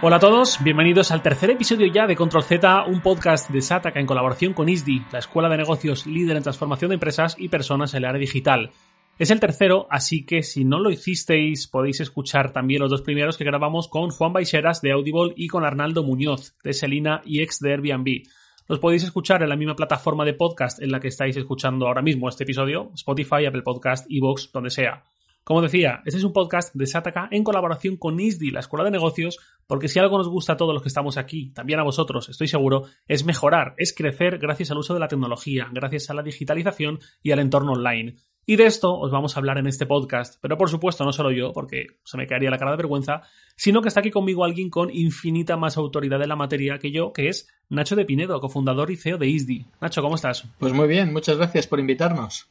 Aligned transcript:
Hola 0.00 0.16
a 0.16 0.20
todos, 0.20 0.62
bienvenidos 0.62 1.10
al 1.10 1.22
tercer 1.22 1.50
episodio 1.50 1.92
ya 1.92 2.06
de 2.06 2.14
Control 2.14 2.44
Z, 2.44 2.84
un 2.84 3.00
podcast 3.00 3.50
de 3.50 3.60
Sataka 3.60 3.98
en 3.98 4.06
colaboración 4.06 4.54
con 4.54 4.68
ISDI, 4.68 5.04
la 5.10 5.18
escuela 5.18 5.48
de 5.48 5.56
negocios 5.56 6.06
líder 6.06 6.36
en 6.36 6.44
transformación 6.44 6.90
de 6.90 6.94
empresas 6.94 7.34
y 7.36 7.48
personas 7.48 7.92
en 7.94 7.98
el 7.98 8.04
área 8.04 8.20
digital. 8.20 8.70
Es 9.18 9.32
el 9.32 9.40
tercero, 9.40 9.88
así 9.90 10.24
que 10.24 10.44
si 10.44 10.64
no 10.64 10.78
lo 10.78 10.92
hicisteis, 10.92 11.66
podéis 11.66 11.98
escuchar 11.98 12.52
también 12.52 12.80
los 12.80 12.92
dos 12.92 13.02
primeros 13.02 13.36
que 13.36 13.42
grabamos 13.42 13.88
con 13.88 14.10
Juan 14.10 14.32
Baixeras 14.32 14.80
de 14.82 14.92
Audible 14.92 15.34
y 15.34 15.48
con 15.48 15.64
Arnaldo 15.64 16.04
Muñoz 16.04 16.54
de 16.62 16.74
Selina 16.74 17.20
y 17.24 17.42
ex 17.42 17.58
de 17.58 17.72
Airbnb. 17.72 18.22
Los 18.68 18.78
podéis 18.78 19.02
escuchar 19.02 19.42
en 19.42 19.48
la 19.48 19.56
misma 19.56 19.74
plataforma 19.74 20.24
de 20.24 20.34
podcast 20.34 20.80
en 20.80 20.92
la 20.92 21.00
que 21.00 21.08
estáis 21.08 21.36
escuchando 21.36 21.88
ahora 21.88 22.02
mismo 22.02 22.28
este 22.28 22.44
episodio, 22.44 22.92
Spotify, 22.94 23.46
Apple 23.46 23.62
Podcast, 23.62 24.06
Evox, 24.08 24.52
donde 24.52 24.70
sea. 24.70 25.02
Como 25.48 25.62
decía, 25.62 26.02
este 26.04 26.18
es 26.18 26.24
un 26.24 26.34
podcast 26.34 26.74
de 26.74 26.86
Sataka 26.86 27.26
en 27.30 27.42
colaboración 27.42 27.96
con 27.96 28.20
ISDI, 28.20 28.50
la 28.50 28.60
Escuela 28.60 28.84
de 28.84 28.90
Negocios, 28.90 29.38
porque 29.66 29.88
si 29.88 29.98
algo 29.98 30.18
nos 30.18 30.28
gusta 30.28 30.52
a 30.52 30.56
todos 30.58 30.74
los 30.74 30.82
que 30.82 30.88
estamos 30.88 31.16
aquí, 31.16 31.52
también 31.54 31.80
a 31.80 31.84
vosotros, 31.84 32.28
estoy 32.28 32.48
seguro, 32.48 32.82
es 33.06 33.24
mejorar, 33.24 33.72
es 33.78 33.94
crecer 33.94 34.36
gracias 34.36 34.70
al 34.70 34.76
uso 34.76 34.92
de 34.92 35.00
la 35.00 35.08
tecnología, 35.08 35.66
gracias 35.72 36.10
a 36.10 36.12
la 36.12 36.22
digitalización 36.22 36.98
y 37.22 37.30
al 37.32 37.38
entorno 37.38 37.72
online. 37.72 38.16
Y 38.44 38.56
de 38.56 38.66
esto 38.66 38.94
os 38.94 39.10
vamos 39.10 39.34
a 39.34 39.40
hablar 39.40 39.56
en 39.56 39.66
este 39.66 39.86
podcast, 39.86 40.36
pero 40.42 40.58
por 40.58 40.68
supuesto 40.68 41.06
no 41.06 41.14
solo 41.14 41.30
yo, 41.30 41.54
porque 41.54 41.86
se 42.04 42.18
me 42.18 42.26
caería 42.26 42.50
la 42.50 42.58
cara 42.58 42.72
de 42.72 42.76
vergüenza, 42.76 43.22
sino 43.56 43.80
que 43.80 43.88
está 43.88 44.00
aquí 44.00 44.10
conmigo 44.10 44.44
alguien 44.44 44.68
con 44.68 44.94
infinita 44.94 45.56
más 45.56 45.78
autoridad 45.78 46.20
en 46.20 46.28
la 46.28 46.36
materia 46.36 46.78
que 46.78 46.92
yo, 46.92 47.14
que 47.14 47.30
es 47.30 47.48
Nacho 47.70 47.96
de 47.96 48.04
Pinedo, 48.04 48.38
cofundador 48.38 48.90
y 48.90 48.96
CEO 48.96 49.16
de 49.16 49.28
ISDI. 49.28 49.64
Nacho, 49.80 50.02
¿cómo 50.02 50.16
estás? 50.16 50.44
Pues 50.58 50.74
muy 50.74 50.88
bien, 50.88 51.10
muchas 51.10 51.38
gracias 51.38 51.66
por 51.66 51.80
invitarnos. 51.80 52.50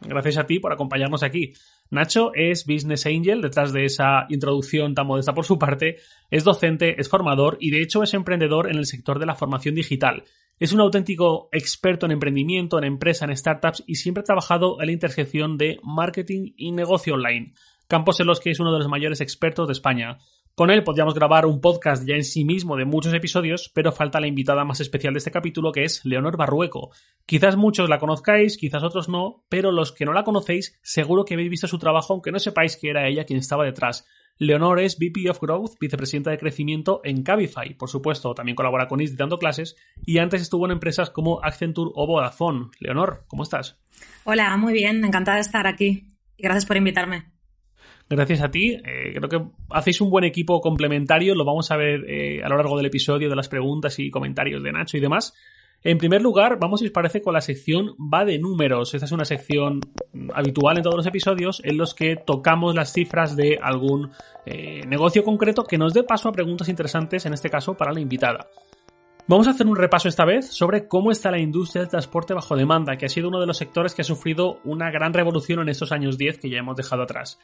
Gracias 0.00 0.38
a 0.38 0.46
ti 0.46 0.58
por 0.58 0.72
acompañarnos 0.72 1.22
aquí. 1.22 1.54
Nacho 1.90 2.32
es 2.34 2.66
Business 2.66 3.06
Angel, 3.06 3.40
detrás 3.40 3.72
de 3.72 3.84
esa 3.84 4.26
introducción 4.28 4.94
tan 4.94 5.06
modesta 5.06 5.34
por 5.34 5.44
su 5.44 5.58
parte, 5.58 5.98
es 6.30 6.42
docente, 6.42 7.00
es 7.00 7.08
formador 7.08 7.56
y 7.60 7.70
de 7.70 7.82
hecho 7.82 8.02
es 8.02 8.14
emprendedor 8.14 8.70
en 8.70 8.76
el 8.76 8.86
sector 8.86 9.18
de 9.18 9.26
la 9.26 9.34
formación 9.34 9.74
digital. 9.74 10.24
Es 10.58 10.72
un 10.72 10.80
auténtico 10.80 11.48
experto 11.52 12.06
en 12.06 12.12
emprendimiento, 12.12 12.78
en 12.78 12.84
empresa, 12.84 13.24
en 13.24 13.36
startups 13.36 13.82
y 13.86 13.96
siempre 13.96 14.22
ha 14.22 14.24
trabajado 14.24 14.80
en 14.80 14.86
la 14.86 14.92
intersección 14.92 15.58
de 15.58 15.78
marketing 15.82 16.52
y 16.56 16.72
negocio 16.72 17.14
online, 17.14 17.54
campos 17.88 18.20
en 18.20 18.28
los 18.28 18.40
que 18.40 18.50
es 18.50 18.60
uno 18.60 18.72
de 18.72 18.78
los 18.78 18.88
mayores 18.88 19.20
expertos 19.20 19.66
de 19.66 19.72
España. 19.72 20.18
Con 20.56 20.70
él 20.70 20.84
podríamos 20.84 21.14
grabar 21.14 21.46
un 21.46 21.60
podcast 21.60 22.06
ya 22.06 22.14
en 22.14 22.22
sí 22.22 22.44
mismo 22.44 22.76
de 22.76 22.84
muchos 22.84 23.12
episodios, 23.12 23.72
pero 23.74 23.90
falta 23.90 24.20
la 24.20 24.28
invitada 24.28 24.64
más 24.64 24.78
especial 24.78 25.12
de 25.12 25.18
este 25.18 25.32
capítulo 25.32 25.72
que 25.72 25.82
es 25.82 26.04
Leonor 26.04 26.36
Barrueco. 26.36 26.92
Quizás 27.26 27.56
muchos 27.56 27.88
la 27.88 27.98
conozcáis, 27.98 28.56
quizás 28.56 28.84
otros 28.84 29.08
no, 29.08 29.44
pero 29.48 29.72
los 29.72 29.90
que 29.90 30.04
no 30.04 30.12
la 30.12 30.22
conocéis 30.22 30.78
seguro 30.80 31.24
que 31.24 31.34
habéis 31.34 31.50
visto 31.50 31.66
su 31.66 31.80
trabajo 31.80 32.12
aunque 32.12 32.30
no 32.30 32.38
sepáis 32.38 32.76
que 32.76 32.88
era 32.88 33.08
ella 33.08 33.24
quien 33.24 33.40
estaba 33.40 33.64
detrás. 33.64 34.06
Leonor 34.38 34.78
es 34.78 34.96
VP 34.96 35.28
of 35.28 35.40
Growth, 35.40 35.72
vicepresidenta 35.80 36.30
de 36.30 36.38
crecimiento 36.38 37.00
en 37.02 37.24
Cabify. 37.24 37.74
Por 37.74 37.88
supuesto, 37.88 38.32
también 38.32 38.54
colabora 38.54 38.86
con 38.86 39.00
ISDI 39.00 39.16
dando 39.16 39.40
clases 39.40 39.74
y 40.06 40.18
antes 40.18 40.40
estuvo 40.40 40.66
en 40.66 40.72
empresas 40.72 41.10
como 41.10 41.42
Accenture 41.42 41.90
o 41.96 42.06
Vodafone. 42.06 42.66
Leonor, 42.78 43.24
¿cómo 43.26 43.42
estás? 43.42 43.80
Hola, 44.22 44.56
muy 44.56 44.72
bien, 44.72 45.04
encantada 45.04 45.38
de 45.38 45.42
estar 45.42 45.66
aquí. 45.66 46.14
Gracias 46.38 46.64
por 46.64 46.76
invitarme 46.76 47.33
gracias 48.08 48.42
a 48.42 48.50
ti. 48.50 48.72
Eh, 48.84 49.14
creo 49.14 49.28
que 49.28 49.42
hacéis 49.70 50.00
un 50.00 50.10
buen 50.10 50.24
equipo 50.24 50.60
complementario, 50.60 51.34
lo 51.34 51.44
vamos 51.44 51.70
a 51.70 51.76
ver 51.76 52.04
eh, 52.08 52.42
a 52.42 52.48
lo 52.48 52.56
largo 52.56 52.76
del 52.76 52.86
episodio 52.86 53.28
de 53.28 53.36
las 53.36 53.48
preguntas 53.48 53.98
y 53.98 54.10
comentarios 54.10 54.62
de 54.62 54.72
Nacho 54.72 54.96
y 54.96 55.00
demás. 55.00 55.34
En 55.84 55.98
primer 55.98 56.22
lugar, 56.22 56.58
vamos, 56.58 56.80
si 56.80 56.86
os 56.86 56.92
parece, 56.92 57.20
con 57.20 57.34
la 57.34 57.42
sección 57.42 57.94
Va 57.98 58.24
de 58.24 58.38
números. 58.38 58.94
Esta 58.94 59.04
es 59.04 59.12
una 59.12 59.26
sección 59.26 59.80
habitual 60.32 60.78
en 60.78 60.82
todos 60.82 60.96
los 60.96 61.06
episodios 61.06 61.60
en 61.62 61.76
los 61.76 61.94
que 61.94 62.16
tocamos 62.16 62.74
las 62.74 62.94
cifras 62.94 63.36
de 63.36 63.58
algún 63.62 64.10
eh, 64.46 64.80
negocio 64.86 65.22
concreto 65.22 65.64
que 65.64 65.76
nos 65.76 65.92
dé 65.92 66.02
paso 66.02 66.30
a 66.30 66.32
preguntas 66.32 66.70
interesantes, 66.70 67.26
en 67.26 67.34
este 67.34 67.50
caso 67.50 67.74
para 67.74 67.92
la 67.92 68.00
invitada. 68.00 68.48
Vamos 69.26 69.46
a 69.46 69.50
hacer 69.50 69.66
un 69.66 69.76
repaso 69.76 70.08
esta 70.08 70.24
vez 70.24 70.48
sobre 70.48 70.88
cómo 70.88 71.10
está 71.10 71.30
la 71.30 71.38
industria 71.38 71.82
del 71.82 71.90
transporte 71.90 72.32
bajo 72.32 72.56
demanda, 72.56 72.96
que 72.96 73.04
ha 73.04 73.10
sido 73.10 73.28
uno 73.28 73.40
de 73.40 73.46
los 73.46 73.58
sectores 73.58 73.94
que 73.94 74.02
ha 74.02 74.06
sufrido 74.06 74.60
una 74.64 74.90
gran 74.90 75.12
revolución 75.12 75.60
en 75.60 75.68
estos 75.68 75.92
años 75.92 76.16
10 76.16 76.38
que 76.38 76.48
ya 76.48 76.58
hemos 76.58 76.76
dejado 76.76 77.02
atrás. 77.02 77.38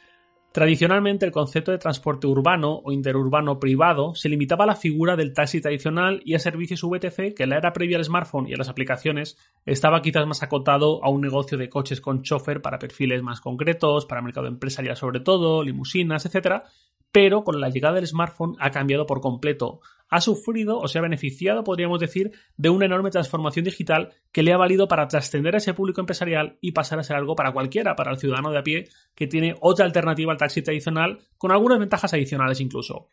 Tradicionalmente 0.51 1.25
el 1.25 1.31
concepto 1.31 1.71
de 1.71 1.77
transporte 1.77 2.27
urbano 2.27 2.81
o 2.83 2.91
interurbano 2.91 3.57
privado 3.57 4.15
se 4.15 4.27
limitaba 4.27 4.65
a 4.65 4.67
la 4.67 4.75
figura 4.75 5.15
del 5.15 5.31
taxi 5.31 5.61
tradicional 5.61 6.21
y 6.25 6.35
a 6.35 6.39
servicios 6.39 6.83
VTC 6.83 7.33
que 7.33 7.43
en 7.43 7.51
la 7.51 7.57
era 7.57 7.71
previa 7.71 7.97
al 7.97 8.03
smartphone 8.03 8.49
y 8.49 8.53
a 8.53 8.57
las 8.57 8.67
aplicaciones 8.67 9.37
estaba 9.65 10.01
quizás 10.01 10.27
más 10.27 10.43
acotado 10.43 11.01
a 11.05 11.09
un 11.09 11.21
negocio 11.21 11.57
de 11.57 11.69
coches 11.69 12.01
con 12.01 12.21
chofer 12.21 12.61
para 12.61 12.79
perfiles 12.79 13.23
más 13.23 13.39
concretos, 13.39 14.05
para 14.05 14.21
mercado 14.21 14.47
empresarial 14.47 14.97
sobre 14.97 15.21
todo, 15.21 15.63
limusinas, 15.63 16.25
etc. 16.25 16.63
Pero 17.11 17.43
con 17.43 17.59
la 17.59 17.69
llegada 17.69 17.95
del 17.95 18.07
smartphone 18.07 18.55
ha 18.59 18.71
cambiado 18.71 19.05
por 19.05 19.21
completo 19.21 19.81
ha 20.11 20.19
sufrido 20.19 20.77
o 20.77 20.87
se 20.87 20.99
ha 20.99 21.01
beneficiado, 21.01 21.63
podríamos 21.63 21.99
decir, 21.99 22.31
de 22.57 22.69
una 22.69 22.85
enorme 22.85 23.09
transformación 23.09 23.63
digital 23.65 24.09
que 24.31 24.43
le 24.43 24.51
ha 24.51 24.57
valido 24.57 24.87
para 24.87 25.07
trascender 25.07 25.55
a 25.55 25.57
ese 25.57 25.73
público 25.73 26.01
empresarial 26.01 26.57
y 26.59 26.73
pasar 26.73 26.99
a 26.99 27.03
ser 27.03 27.15
algo 27.15 27.33
para 27.33 27.53
cualquiera, 27.53 27.95
para 27.95 28.11
el 28.11 28.17
ciudadano 28.17 28.51
de 28.51 28.59
a 28.59 28.63
pie, 28.63 28.89
que 29.15 29.27
tiene 29.27 29.55
otra 29.61 29.85
alternativa 29.85 30.33
al 30.33 30.37
taxi 30.37 30.61
tradicional, 30.61 31.19
con 31.37 31.51
algunas 31.51 31.79
ventajas 31.79 32.13
adicionales 32.13 32.59
incluso. 32.59 33.07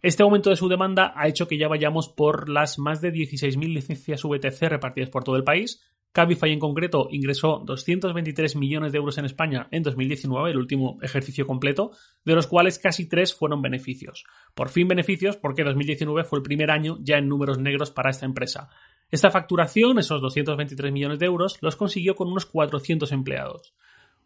Este 0.00 0.22
aumento 0.22 0.48
de 0.48 0.56
su 0.56 0.68
demanda 0.68 1.12
ha 1.14 1.28
hecho 1.28 1.46
que 1.46 1.58
ya 1.58 1.68
vayamos 1.68 2.08
por 2.08 2.48
las 2.48 2.78
más 2.78 3.02
de 3.02 3.12
16.000 3.12 3.74
licencias 3.74 4.22
VTC 4.24 4.70
repartidas 4.70 5.10
por 5.10 5.24
todo 5.24 5.36
el 5.36 5.44
país, 5.44 5.82
Cabify 6.12 6.52
en 6.52 6.58
concreto 6.58 7.08
ingresó 7.10 7.62
223 7.64 8.56
millones 8.56 8.92
de 8.92 8.98
euros 8.98 9.18
en 9.18 9.24
España 9.24 9.68
en 9.70 9.82
2019, 9.82 10.50
el 10.50 10.56
último 10.56 10.98
ejercicio 11.02 11.46
completo, 11.46 11.92
de 12.24 12.34
los 12.34 12.46
cuales 12.46 12.78
casi 12.78 13.08
tres 13.08 13.34
fueron 13.34 13.62
beneficios. 13.62 14.24
Por 14.54 14.68
fin 14.68 14.88
beneficios 14.88 15.36
porque 15.36 15.64
2019 15.64 16.24
fue 16.24 16.38
el 16.38 16.42
primer 16.42 16.70
año 16.70 16.98
ya 17.00 17.18
en 17.18 17.28
números 17.28 17.58
negros 17.58 17.90
para 17.90 18.10
esta 18.10 18.26
empresa. 18.26 18.68
Esta 19.10 19.30
facturación, 19.30 19.98
esos 19.98 20.20
223 20.20 20.92
millones 20.92 21.18
de 21.18 21.26
euros, 21.26 21.58
los 21.60 21.76
consiguió 21.76 22.14
con 22.14 22.28
unos 22.28 22.46
400 22.46 23.12
empleados. 23.12 23.74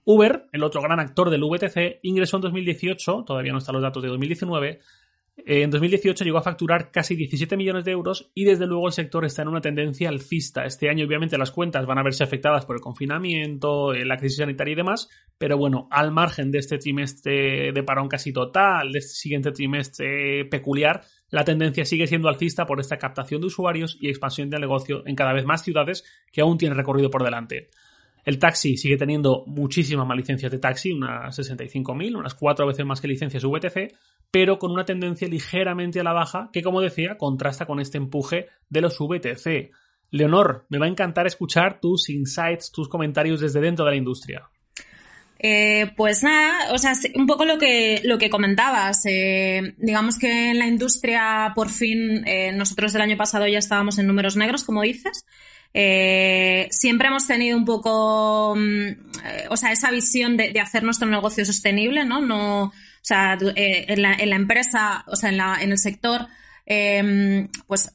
Uber, 0.04 0.48
el 0.52 0.64
otro 0.64 0.82
gran 0.82 0.98
actor 0.98 1.30
del 1.30 1.44
VTC, 1.44 2.00
ingresó 2.02 2.38
en 2.38 2.42
2018, 2.42 3.24
todavía 3.24 3.52
no 3.52 3.58
están 3.58 3.74
los 3.74 3.82
datos 3.82 4.02
de 4.02 4.08
2019, 4.08 4.80
en 5.44 5.70
2018 5.70 6.24
llegó 6.24 6.38
a 6.38 6.42
facturar 6.42 6.90
casi 6.90 7.16
17 7.16 7.56
millones 7.56 7.84
de 7.84 7.90
euros 7.90 8.30
y 8.34 8.44
desde 8.44 8.66
luego 8.66 8.86
el 8.86 8.92
sector 8.92 9.24
está 9.24 9.42
en 9.42 9.48
una 9.48 9.60
tendencia 9.60 10.08
alcista. 10.08 10.64
Este 10.64 10.88
año 10.88 11.04
obviamente 11.04 11.36
las 11.36 11.50
cuentas 11.50 11.84
van 11.84 11.98
a 11.98 12.02
verse 12.02 12.22
afectadas 12.22 12.64
por 12.64 12.76
el 12.76 12.82
confinamiento, 12.82 13.92
eh, 13.92 14.04
la 14.04 14.16
crisis 14.16 14.38
sanitaria 14.38 14.72
y 14.72 14.76
demás, 14.76 15.08
pero 15.38 15.58
bueno, 15.58 15.88
al 15.90 16.12
margen 16.12 16.50
de 16.52 16.58
este 16.58 16.78
trimestre 16.78 17.72
de 17.72 17.82
parón 17.82 18.08
casi 18.08 18.32
total, 18.32 18.92
de 18.92 19.00
este 19.00 19.14
siguiente 19.14 19.50
trimestre 19.50 20.44
peculiar, 20.44 21.02
la 21.30 21.44
tendencia 21.44 21.84
sigue 21.84 22.06
siendo 22.06 22.28
alcista 22.28 22.66
por 22.66 22.78
esta 22.78 22.98
captación 22.98 23.40
de 23.40 23.48
usuarios 23.48 23.98
y 24.00 24.08
expansión 24.08 24.48
del 24.50 24.60
negocio 24.60 25.02
en 25.06 25.16
cada 25.16 25.32
vez 25.32 25.44
más 25.44 25.64
ciudades 25.64 26.04
que 26.30 26.42
aún 26.42 26.58
tiene 26.58 26.74
recorrido 26.74 27.10
por 27.10 27.24
delante. 27.24 27.70
El 28.24 28.38
taxi 28.38 28.76
sigue 28.76 28.96
teniendo 28.96 29.42
muchísimas 29.46 30.06
más 30.06 30.16
licencias 30.16 30.52
de 30.52 30.58
taxi, 30.58 30.92
unas 30.92 31.36
65.000, 31.36 32.16
unas 32.16 32.34
cuatro 32.34 32.66
veces 32.66 32.86
más 32.86 33.00
que 33.00 33.08
licencias 33.08 33.44
VTC, 33.44 33.94
pero 34.32 34.58
con 34.58 34.72
una 34.72 34.86
tendencia 34.86 35.28
ligeramente 35.28 36.00
a 36.00 36.04
la 36.04 36.14
baja 36.14 36.48
que, 36.52 36.62
como 36.62 36.80
decía, 36.80 37.18
contrasta 37.18 37.66
con 37.66 37.78
este 37.78 37.98
empuje 37.98 38.48
de 38.70 38.80
los 38.80 38.98
VTC. 38.98 39.70
Leonor, 40.10 40.66
me 40.70 40.78
va 40.78 40.86
a 40.86 40.88
encantar 40.88 41.26
escuchar 41.26 41.80
tus 41.80 42.08
insights, 42.08 42.72
tus 42.72 42.88
comentarios 42.88 43.40
desde 43.40 43.60
dentro 43.60 43.84
de 43.84 43.90
la 43.92 43.96
industria. 43.98 44.48
Eh, 45.38 45.90
pues 45.96 46.22
nada, 46.22 46.72
o 46.72 46.78
sea, 46.78 46.92
un 47.14 47.26
poco 47.26 47.44
lo 47.44 47.58
que, 47.58 48.00
lo 48.04 48.16
que 48.16 48.30
comentabas. 48.30 49.02
Eh, 49.04 49.74
digamos 49.76 50.18
que 50.18 50.50
en 50.50 50.58
la 50.58 50.66
industria, 50.66 51.52
por 51.54 51.68
fin, 51.68 52.26
eh, 52.26 52.52
nosotros 52.52 52.94
del 52.94 53.02
año 53.02 53.18
pasado 53.18 53.46
ya 53.46 53.58
estábamos 53.58 53.98
en 53.98 54.06
números 54.06 54.36
negros, 54.36 54.64
como 54.64 54.80
dices. 54.82 55.26
Siempre 55.74 57.08
hemos 57.08 57.26
tenido 57.26 57.58
un 57.58 57.64
poco, 57.66 58.54
mm, 58.56 59.50
o 59.50 59.56
sea, 59.56 59.72
esa 59.72 59.90
visión 59.90 60.38
de, 60.38 60.58
hacer 60.60 60.84
nuestro 60.84 61.08
negocio 61.08 61.44
sostenible, 61.44 62.04
¿no? 62.06 62.20
No, 62.20 62.72
o 63.02 63.04
sea, 63.04 63.36
eh, 63.56 63.86
en, 63.88 64.02
la, 64.02 64.36
empresa, 64.36 65.04
o 65.08 65.16
sea, 65.16 65.30
en, 65.30 65.36
la, 65.36 65.58
en 65.60 65.72
el 65.72 65.78
sector, 65.78 66.28
em, 66.66 67.48
pues, 67.66 67.92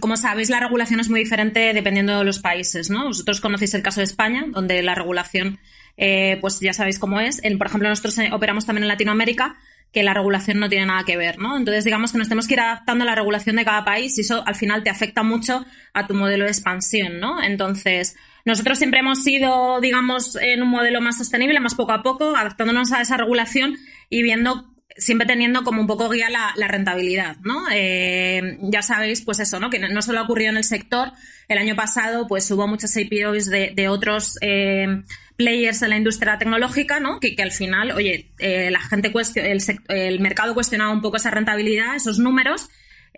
como 0.00 0.16
sabéis, 0.16 0.50
la 0.50 0.60
regulación 0.60 1.00
es 1.00 1.08
muy 1.08 1.20
diferente 1.20 1.72
dependiendo 1.72 2.18
de 2.18 2.24
los 2.24 2.38
países, 2.38 2.88
¿no? 2.90 3.06
Vosotros 3.06 3.40
conocéis 3.40 3.74
el 3.74 3.82
caso 3.82 4.00
de 4.00 4.04
España, 4.04 4.44
donde 4.48 4.82
la 4.82 4.94
regulación, 4.94 5.58
pues 5.96 6.60
ya 6.60 6.72
sabéis 6.72 6.98
cómo 6.98 7.20
es. 7.20 7.40
por 7.58 7.66
ejemplo, 7.66 7.88
nosotros 7.88 8.16
operamos 8.32 8.66
también 8.66 8.84
en 8.84 8.88
Latinoamérica 8.88 9.56
que 9.92 10.02
la 10.02 10.12
regulación 10.12 10.60
no 10.60 10.68
tiene 10.68 10.86
nada 10.86 11.04
que 11.04 11.16
ver, 11.16 11.38
¿no? 11.38 11.56
Entonces, 11.56 11.84
digamos 11.84 12.12
que 12.12 12.18
nos 12.18 12.28
tenemos 12.28 12.46
que 12.46 12.54
ir 12.54 12.60
adaptando 12.60 13.04
a 13.04 13.06
la 13.06 13.14
regulación 13.14 13.56
de 13.56 13.64
cada 13.64 13.84
país 13.84 14.18
y 14.18 14.20
eso 14.20 14.42
al 14.46 14.54
final 14.54 14.82
te 14.82 14.90
afecta 14.90 15.22
mucho 15.22 15.64
a 15.94 16.06
tu 16.06 16.14
modelo 16.14 16.44
de 16.44 16.50
expansión, 16.50 17.20
¿no? 17.20 17.42
Entonces, 17.42 18.16
nosotros 18.44 18.78
siempre 18.78 19.00
hemos 19.00 19.26
ido, 19.26 19.80
digamos, 19.80 20.36
en 20.36 20.62
un 20.62 20.68
modelo 20.68 21.00
más 21.00 21.18
sostenible, 21.18 21.60
más 21.60 21.74
poco 21.74 21.92
a 21.92 22.02
poco, 22.02 22.36
adaptándonos 22.36 22.92
a 22.92 23.00
esa 23.00 23.16
regulación 23.16 23.76
y 24.08 24.22
viendo 24.22 24.74
siempre 24.98 25.26
teniendo 25.26 25.62
como 25.62 25.80
un 25.80 25.86
poco 25.86 26.08
guía 26.08 26.28
la, 26.28 26.68
rentabilidad, 26.68 27.36
¿no? 27.42 27.66
Eh, 27.72 28.58
ya 28.62 28.82
sabéis, 28.82 29.22
pues 29.22 29.38
eso, 29.38 29.60
¿no? 29.60 29.70
Que 29.70 29.78
no 29.78 30.02
solo 30.02 30.18
ha 30.18 30.22
ocurrido 30.22 30.50
en 30.50 30.56
el 30.56 30.64
sector, 30.64 31.12
el 31.46 31.58
año 31.58 31.76
pasado 31.76 32.26
pues 32.26 32.50
hubo 32.50 32.66
muchos 32.66 32.96
IPOs 32.96 33.46
de, 33.46 33.88
otros 33.88 34.38
eh, 34.40 35.02
players 35.36 35.82
en 35.82 35.90
la 35.90 35.96
industria 35.96 36.36
tecnológica, 36.38 36.98
¿no? 37.00 37.20
Que, 37.20 37.36
al 37.40 37.52
final, 37.52 37.92
oye, 37.92 38.32
la 38.38 38.80
gente 38.80 39.12
el, 39.36 39.62
el 39.88 40.20
mercado 40.20 40.54
cuestionaba 40.54 40.90
un 40.90 41.00
poco 41.00 41.16
esa 41.16 41.30
rentabilidad, 41.30 41.94
esos 41.94 42.18
números, 42.18 42.68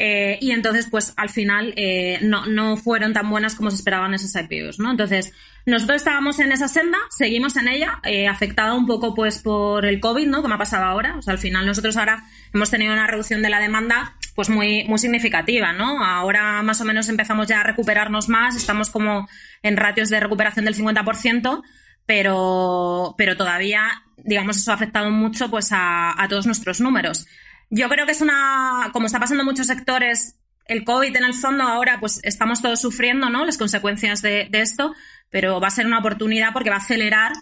eh, 0.03 0.39
y 0.41 0.53
entonces, 0.53 0.89
pues 0.91 1.13
al 1.19 1.29
final 1.29 1.75
eh, 1.77 2.21
no, 2.23 2.47
no, 2.47 2.79
fueron 2.79 3.13
tan 3.13 3.29
buenas 3.29 3.55
como 3.55 3.71
se 3.71 3.77
esperaban 3.77 4.15
esas 4.15 4.35
IPOs, 4.35 4.79
¿no? 4.79 4.91
Entonces, 4.91 5.35
nosotros 5.67 5.97
estábamos 5.97 6.39
en 6.39 6.53
esa 6.53 6.69
senda, 6.69 6.97
seguimos 7.11 7.55
en 7.59 7.69
ella, 7.69 8.01
eh, 8.05 8.27
afectada 8.27 8.73
un 8.73 8.87
poco 8.87 9.15
pues 9.15 9.43
por 9.43 9.85
el 9.85 10.01
COVID, 10.01 10.27
¿no? 10.27 10.41
Como 10.41 10.55
ha 10.55 10.59
pasado 10.59 10.85
ahora. 10.85 11.17
O 11.19 11.23
sea, 11.23 11.33
al 11.33 11.39
final 11.39 11.67
nosotros 11.67 11.99
ahora 11.99 12.25
hemos 12.55 12.71
tenido 12.71 12.95
una 12.95 13.07
reducción 13.07 13.43
de 13.43 13.51
la 13.51 13.61
demanda 13.61 14.17
pues 14.35 14.49
muy, 14.49 14.85
muy 14.85 14.99
significativa, 14.99 15.75
¿no? 15.75 16.03
Ahora 16.03 16.63
más 16.63 16.81
o 16.81 16.87
menos 16.87 17.11
empezamos 17.11 17.47
ya 17.47 17.61
a 17.61 17.65
recuperarnos 17.65 18.31
más, 18.31 18.57
estamos 18.57 18.89
como 18.89 19.29
en 19.63 19.77
ratios 19.77 20.09
de 20.09 20.19
recuperación 20.19 20.65
del 20.65 20.77
50%, 20.77 21.63
pero, 22.07 23.15
pero 23.19 23.37
todavía, 23.37 24.03
digamos, 24.17 24.57
eso 24.57 24.71
ha 24.71 24.77
afectado 24.77 25.11
mucho 25.11 25.51
pues 25.51 25.69
a 25.73 26.27
todos 26.31 26.47
nuestros 26.47 26.81
números. 26.81 27.27
Yo 27.71 27.89
creo 27.89 28.05
que 28.05 28.13
es 28.13 28.21
una, 28.21 28.91
como 28.93 29.07
está 29.07 29.21
pasando 29.21 29.43
en 29.43 29.47
muchos 29.47 29.69
sectores, 29.69 30.37
el 30.67 30.85
COVID 30.85 31.17
en 31.17 31.25
el 31.25 31.35
fondo 31.35 31.65
ahora 31.65 31.99
pues 32.01 32.21
estamos 32.25 32.61
todos 32.61 32.81
sufriendo, 32.81 33.31
¿no? 33.31 33.45
Las 33.45 33.59
consecuencias 33.59 34.23
de, 34.23 34.49
esto, 34.53 34.95
pero 35.31 35.61
va 35.61 35.69
a 35.69 35.71
ser 35.71 35.87
una 35.87 35.99
oportunidad 35.99 36.53
porque 36.53 36.71
va 36.71 36.77
a 36.77 36.81
acelerar 36.81 37.33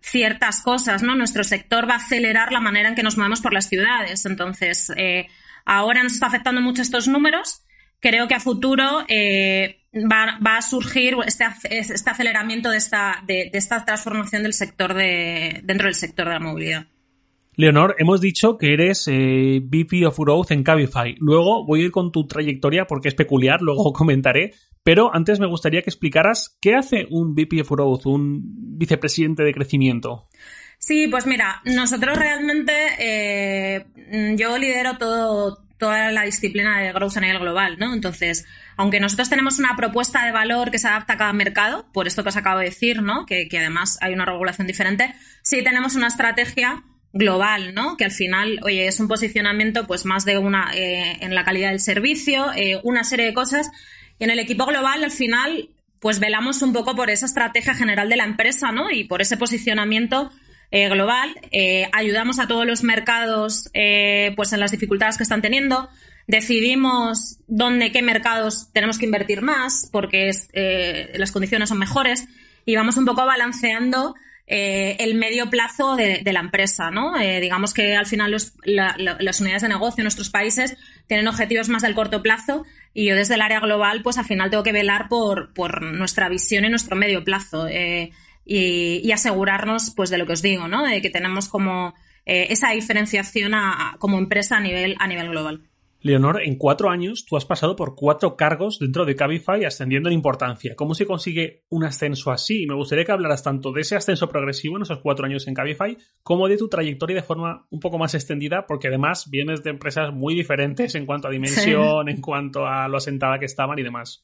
ciertas 0.00 0.60
cosas, 0.60 1.02
¿no? 1.02 1.14
Nuestro 1.14 1.44
sector 1.44 1.88
va 1.88 1.94
a 1.94 1.96
acelerar 1.96 2.52
la 2.52 2.60
manera 2.60 2.90
en 2.90 2.94
que 2.94 3.02
nos 3.02 3.16
movemos 3.16 3.40
por 3.40 3.54
las 3.54 3.68
ciudades. 3.68 4.26
Entonces, 4.26 4.92
eh, 4.96 5.28
ahora 5.64 6.02
nos 6.02 6.12
está 6.14 6.26
afectando 6.26 6.60
mucho 6.60 6.82
estos 6.82 7.08
números. 7.08 7.62
Creo 8.00 8.28
que 8.28 8.34
a 8.34 8.40
futuro 8.40 9.04
eh, 9.08 9.82
va, 9.94 10.56
a 10.56 10.62
surgir 10.62 11.16
este, 11.26 11.46
este 11.70 12.10
aceleramiento 12.10 12.68
de 12.68 12.76
esta, 12.76 13.22
de, 13.26 13.48
de, 13.50 13.58
esta 13.58 13.82
transformación 13.84 14.42
del 14.42 14.52
sector 14.52 14.92
de, 14.92 15.60
dentro 15.64 15.86
del 15.86 15.94
sector 15.94 16.26
de 16.26 16.32
la 16.34 16.40
movilidad. 16.40 16.86
Leonor, 17.56 17.94
hemos 17.98 18.20
dicho 18.20 18.58
que 18.58 18.72
eres 18.72 19.06
eh, 19.06 19.60
VP 19.62 20.06
of 20.06 20.18
Growth 20.18 20.50
en 20.50 20.64
Cabify. 20.64 21.14
Luego 21.20 21.64
voy 21.64 21.82
a 21.82 21.84
ir 21.84 21.90
con 21.92 22.10
tu 22.10 22.26
trayectoria 22.26 22.86
porque 22.86 23.08
es 23.08 23.14
peculiar, 23.14 23.62
luego 23.62 23.92
comentaré. 23.92 24.54
Pero 24.82 25.14
antes 25.14 25.40
me 25.40 25.46
gustaría 25.46 25.82
que 25.82 25.90
explicaras 25.90 26.58
qué 26.60 26.74
hace 26.74 27.06
un 27.10 27.34
VP 27.34 27.62
of 27.62 27.70
Growth, 27.70 28.06
un 28.06 28.42
vicepresidente 28.76 29.42
de 29.42 29.54
crecimiento. 29.54 30.28
Sí, 30.78 31.06
pues 31.08 31.26
mira, 31.26 31.62
nosotros 31.64 32.18
realmente, 32.18 32.72
eh, 32.98 33.86
yo 34.36 34.58
lidero 34.58 34.98
toda 34.98 36.10
la 36.10 36.22
disciplina 36.24 36.80
de 36.80 36.92
growth 36.92 37.16
a 37.16 37.20
nivel 37.20 37.38
global, 37.38 37.78
¿no? 37.78 37.94
Entonces, 37.94 38.44
aunque 38.76 39.00
nosotros 39.00 39.30
tenemos 39.30 39.58
una 39.58 39.76
propuesta 39.76 40.26
de 40.26 40.32
valor 40.32 40.70
que 40.70 40.78
se 40.78 40.88
adapta 40.88 41.14
a 41.14 41.16
cada 41.16 41.32
mercado, 41.32 41.86
por 41.92 42.06
esto 42.06 42.22
que 42.22 42.28
os 42.28 42.36
acabo 42.36 42.58
de 42.58 42.66
decir, 42.66 43.00
¿no? 43.00 43.24
Que 43.24 43.48
además 43.52 43.96
hay 44.02 44.12
una 44.12 44.26
regulación 44.26 44.66
diferente, 44.66 45.14
sí 45.42 45.64
tenemos 45.64 45.94
una 45.94 46.08
estrategia 46.08 46.84
global, 47.14 47.74
¿no? 47.74 47.96
Que 47.96 48.04
al 48.04 48.10
final, 48.10 48.58
oye, 48.62 48.88
es 48.88 48.98
un 48.98 49.06
posicionamiento 49.06 49.86
pues 49.86 50.04
más 50.04 50.24
de 50.24 50.36
una 50.36 50.72
eh, 50.74 51.16
en 51.20 51.34
la 51.34 51.44
calidad 51.44 51.70
del 51.70 51.80
servicio, 51.80 52.52
eh, 52.54 52.80
una 52.82 53.04
serie 53.04 53.24
de 53.24 53.32
cosas. 53.32 53.70
Y 54.18 54.24
en 54.24 54.30
el 54.30 54.40
equipo 54.40 54.66
global, 54.66 55.04
al 55.04 55.12
final, 55.12 55.68
pues 56.00 56.18
velamos 56.18 56.60
un 56.60 56.72
poco 56.72 56.96
por 56.96 57.10
esa 57.10 57.26
estrategia 57.26 57.74
general 57.74 58.08
de 58.08 58.16
la 58.16 58.24
empresa, 58.24 58.72
¿no? 58.72 58.90
Y 58.90 59.04
por 59.04 59.22
ese 59.22 59.36
posicionamiento 59.36 60.32
eh, 60.72 60.88
global. 60.88 61.30
ayudamos 61.92 62.40
a 62.40 62.48
todos 62.48 62.66
los 62.66 62.82
mercados, 62.82 63.70
pues 64.36 64.52
en 64.52 64.60
las 64.60 64.72
dificultades 64.72 65.16
que 65.16 65.22
están 65.22 65.40
teniendo. 65.40 65.88
Decidimos 66.26 67.38
dónde, 67.46 67.92
qué 67.92 68.02
mercados 68.02 68.72
tenemos 68.72 68.98
que 68.98 69.04
invertir 69.04 69.40
más, 69.40 69.88
porque 69.92 70.30
es, 70.30 70.48
las 71.14 71.30
condiciones 71.30 71.68
son 71.68 71.78
mejores. 71.78 72.26
Y 72.66 72.74
vamos 72.74 72.96
un 72.96 73.04
poco 73.04 73.24
balanceando 73.24 74.16
eh, 74.46 74.96
el 75.00 75.14
medio 75.14 75.48
plazo 75.48 75.96
de, 75.96 76.22
la 76.24 76.40
empresa, 76.40 76.90
¿no? 76.90 77.18
Eh, 77.18 77.40
digamos 77.40 77.72
que 77.72 77.96
al 77.96 78.04
final 78.04 78.36
las 78.64 79.40
unidades 79.40 79.62
de 79.62 79.68
negocio 79.68 80.02
en 80.02 80.04
nuestros 80.04 80.28
países 80.28 80.76
tienen 81.06 81.28
objetivos 81.28 81.70
más 81.70 81.82
del 81.82 81.94
corto 81.94 82.22
plazo 82.22 82.64
y 82.92 83.06
yo 83.06 83.14
desde 83.16 83.34
el 83.34 83.42
área 83.42 83.60
global, 83.60 84.02
pues 84.02 84.18
al 84.18 84.26
final 84.26 84.50
tengo 84.50 84.62
que 84.62 84.72
velar 84.72 85.08
por, 85.08 85.82
nuestra 85.82 86.28
visión 86.28 86.66
y 86.66 86.68
nuestro 86.68 86.94
medio 86.94 87.24
plazo 87.24 87.66
eh, 87.68 88.10
y, 88.44 89.10
asegurarnos, 89.12 89.92
pues 89.96 90.10
de 90.10 90.18
lo 90.18 90.26
que 90.26 90.34
os 90.34 90.42
digo, 90.42 90.68
¿no? 90.68 90.84
De 90.84 91.00
que 91.00 91.10
tenemos 91.10 91.48
como 91.48 91.94
esa 92.26 92.70
diferenciación 92.70 93.52
como 93.98 94.18
empresa 94.18 94.56
a 94.56 94.60
nivel, 94.60 94.96
a 94.98 95.06
nivel 95.06 95.28
global. 95.28 95.62
Leonor, 96.04 96.42
en 96.42 96.56
cuatro 96.56 96.90
años 96.90 97.24
tú 97.24 97.34
has 97.38 97.46
pasado 97.46 97.74
por 97.76 97.94
cuatro 97.94 98.36
cargos 98.36 98.78
dentro 98.78 99.06
de 99.06 99.16
Cabify 99.16 99.64
ascendiendo 99.64 100.10
en 100.10 100.12
importancia. 100.12 100.76
¿Cómo 100.76 100.94
se 100.94 101.06
consigue 101.06 101.64
un 101.70 101.82
ascenso 101.82 102.30
así? 102.30 102.66
Me 102.66 102.74
gustaría 102.74 103.06
que 103.06 103.12
hablaras 103.12 103.42
tanto 103.42 103.72
de 103.72 103.80
ese 103.80 103.96
ascenso 103.96 104.28
progresivo 104.28 104.76
en 104.76 104.82
esos 104.82 104.98
cuatro 104.98 105.24
años 105.24 105.48
en 105.48 105.54
Cabify 105.54 105.96
como 106.22 106.46
de 106.46 106.58
tu 106.58 106.68
trayectoria 106.68 107.16
de 107.16 107.22
forma 107.22 107.66
un 107.70 107.80
poco 107.80 107.96
más 107.96 108.12
extendida, 108.14 108.66
porque 108.66 108.88
además 108.88 109.30
vienes 109.30 109.62
de 109.62 109.70
empresas 109.70 110.12
muy 110.12 110.34
diferentes 110.34 110.94
en 110.94 111.06
cuanto 111.06 111.28
a 111.28 111.30
dimensión, 111.30 112.06
en 112.10 112.20
cuanto 112.20 112.66
a 112.66 112.86
lo 112.86 112.98
asentada 112.98 113.38
que 113.38 113.46
estaban 113.46 113.78
y 113.78 113.82
demás. 113.82 114.22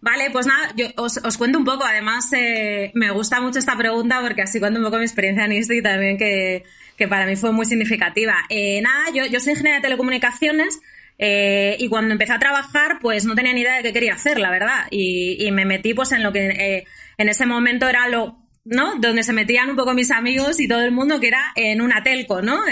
Vale, 0.00 0.30
pues 0.32 0.48
nada, 0.48 0.72
yo 0.76 0.86
os, 0.96 1.38
cuento 1.38 1.58
un 1.58 1.64
poco. 1.64 1.84
Además, 1.84 2.32
eh, 2.32 2.90
me 2.94 3.12
gusta 3.12 3.40
mucho 3.40 3.60
esta 3.60 3.76
pregunta 3.76 4.20
porque 4.20 4.42
así 4.42 4.58
cuento 4.58 4.80
un 4.80 4.86
poco 4.86 4.98
mi 4.98 5.04
experiencia 5.04 5.44
en 5.44 5.52
ISTI 5.52 5.82
también 5.82 6.18
que, 6.18 6.64
que 6.98 7.06
para 7.06 7.26
mí 7.26 7.36
fue 7.36 7.52
muy 7.52 7.64
significativa. 7.64 8.34
Eh, 8.48 8.82
nada, 8.82 9.06
yo, 9.14 9.40
soy 9.40 9.52
ingeniera 9.52 9.76
de 9.76 9.82
telecomunicaciones 9.82 10.80
eh, 11.16 11.76
y 11.78 11.88
cuando 11.88 12.12
empecé 12.12 12.32
a 12.32 12.40
trabajar, 12.40 12.98
pues 13.00 13.24
no 13.24 13.36
tenía 13.36 13.52
ni 13.52 13.60
idea 13.60 13.76
de 13.76 13.82
qué 13.84 13.92
quería 13.92 14.14
hacer, 14.14 14.40
la 14.40 14.50
verdad. 14.50 14.86
Y, 14.90 15.48
me 15.52 15.64
metí 15.64 15.94
pues 15.94 16.10
en 16.10 16.24
lo 16.24 16.32
que 16.32 16.48
eh, 16.48 16.84
en 17.16 17.28
ese 17.28 17.46
momento 17.46 17.88
era 17.88 18.08
lo, 18.08 18.44
¿no? 18.64 18.96
Donde 18.96 19.22
se 19.22 19.32
metían 19.32 19.70
un 19.70 19.76
poco 19.76 19.94
mis 19.94 20.10
amigos 20.10 20.58
y 20.58 20.66
todo 20.66 20.82
el 20.82 20.90
mundo, 20.90 21.20
que 21.20 21.28
era 21.28 21.52
en 21.54 21.80
una 21.80 22.02
telco, 22.02 22.42
¿no? 22.42 22.62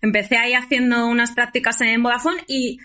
Empecé 0.00 0.36
ahí 0.36 0.54
haciendo 0.54 1.08
unas 1.08 1.32
prácticas 1.32 1.80
en 1.80 2.04
Vodafone 2.04 2.44
y 2.46 2.78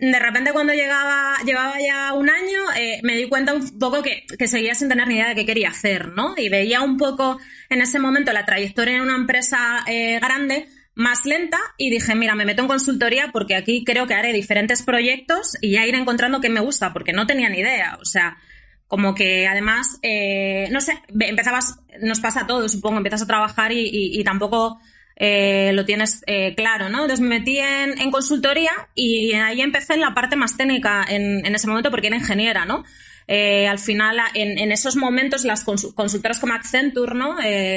de 0.00 0.18
repente 0.18 0.52
cuando 0.52 0.72
llegaba, 0.72 1.36
llevaba 1.44 1.74
ya 1.78 2.14
un 2.14 2.30
año, 2.30 2.72
eh, 2.76 3.00
me 3.02 3.16
di 3.16 3.28
cuenta 3.28 3.52
un 3.52 3.78
poco 3.78 4.02
que, 4.02 4.24
que, 4.38 4.48
seguía 4.48 4.74
sin 4.74 4.88
tener 4.88 5.06
ni 5.06 5.16
idea 5.16 5.28
de 5.28 5.34
qué 5.34 5.44
quería 5.44 5.68
hacer, 5.68 6.08
¿no? 6.08 6.34
Y 6.38 6.48
veía 6.48 6.80
un 6.80 6.96
poco 6.96 7.38
en 7.68 7.82
ese 7.82 7.98
momento 7.98 8.32
la 8.32 8.46
trayectoria 8.46 8.96
en 8.96 9.02
una 9.02 9.16
empresa 9.16 9.84
eh, 9.86 10.18
grande 10.18 10.68
más 10.94 11.26
lenta 11.26 11.58
y 11.76 11.90
dije, 11.90 12.14
mira, 12.14 12.34
me 12.34 12.46
meto 12.46 12.62
en 12.62 12.68
consultoría 12.68 13.30
porque 13.30 13.56
aquí 13.56 13.84
creo 13.84 14.06
que 14.06 14.14
haré 14.14 14.32
diferentes 14.32 14.82
proyectos 14.82 15.56
y 15.60 15.72
ya 15.72 15.86
iré 15.86 15.98
encontrando 15.98 16.40
qué 16.40 16.48
me 16.48 16.60
gusta, 16.60 16.94
porque 16.94 17.12
no 17.12 17.26
tenía 17.26 17.50
ni 17.50 17.58
idea, 17.58 17.98
o 18.00 18.04
sea, 18.06 18.38
como 18.86 19.14
que 19.14 19.46
además, 19.46 19.98
eh, 20.02 20.68
no 20.72 20.80
sé, 20.80 20.94
empezabas, 21.20 21.78
nos 22.00 22.20
pasa 22.20 22.40
a 22.40 22.46
todos, 22.46 22.72
supongo, 22.72 22.96
empiezas 22.96 23.22
a 23.22 23.26
trabajar 23.26 23.70
y, 23.70 23.88
y 23.92 24.24
tampoco 24.24 24.80
eh, 25.22 25.72
lo 25.74 25.84
tienes 25.84 26.24
eh, 26.26 26.54
claro, 26.54 26.88
¿no? 26.88 27.02
Entonces 27.02 27.20
me 27.20 27.40
metí 27.40 27.58
en, 27.58 28.10
consultoría 28.10 28.70
y 28.94 29.34
ahí 29.34 29.60
empecé 29.60 29.92
en 29.92 30.00
la 30.00 30.14
parte 30.14 30.34
más 30.34 30.56
técnica 30.56 31.04
en, 31.06 31.44
ese 31.54 31.66
momento 31.66 31.90
porque 31.90 32.06
era 32.06 32.16
ingeniera, 32.16 32.64
¿no? 32.64 32.84
Eh, 33.28 33.68
al 33.68 33.78
final, 33.78 34.18
en, 34.32 34.72
esos 34.72 34.96
momentos, 34.96 35.44
las 35.44 35.62
consultoras 35.62 36.38
como 36.40 36.54
Accenture, 36.54 37.14
¿no? 37.14 37.36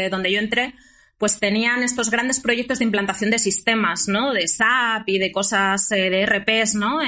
donde 0.09 0.31
yo 0.31 0.39
entré, 0.39 0.73
pues 1.17 1.37
tenían 1.37 1.83
estos 1.83 2.09
grandes 2.09 2.39
proyectos 2.39 2.79
de 2.79 2.85
implantación 2.85 3.29
de 3.29 3.39
sistemas, 3.39 4.07
¿no? 4.07 4.31
De 4.31 4.47
SAP 4.47 5.09
y 5.09 5.17
de 5.19 5.33
cosas 5.33 5.89
de 5.89 6.25
RPs, 6.25 6.75
¿no? 6.75 6.99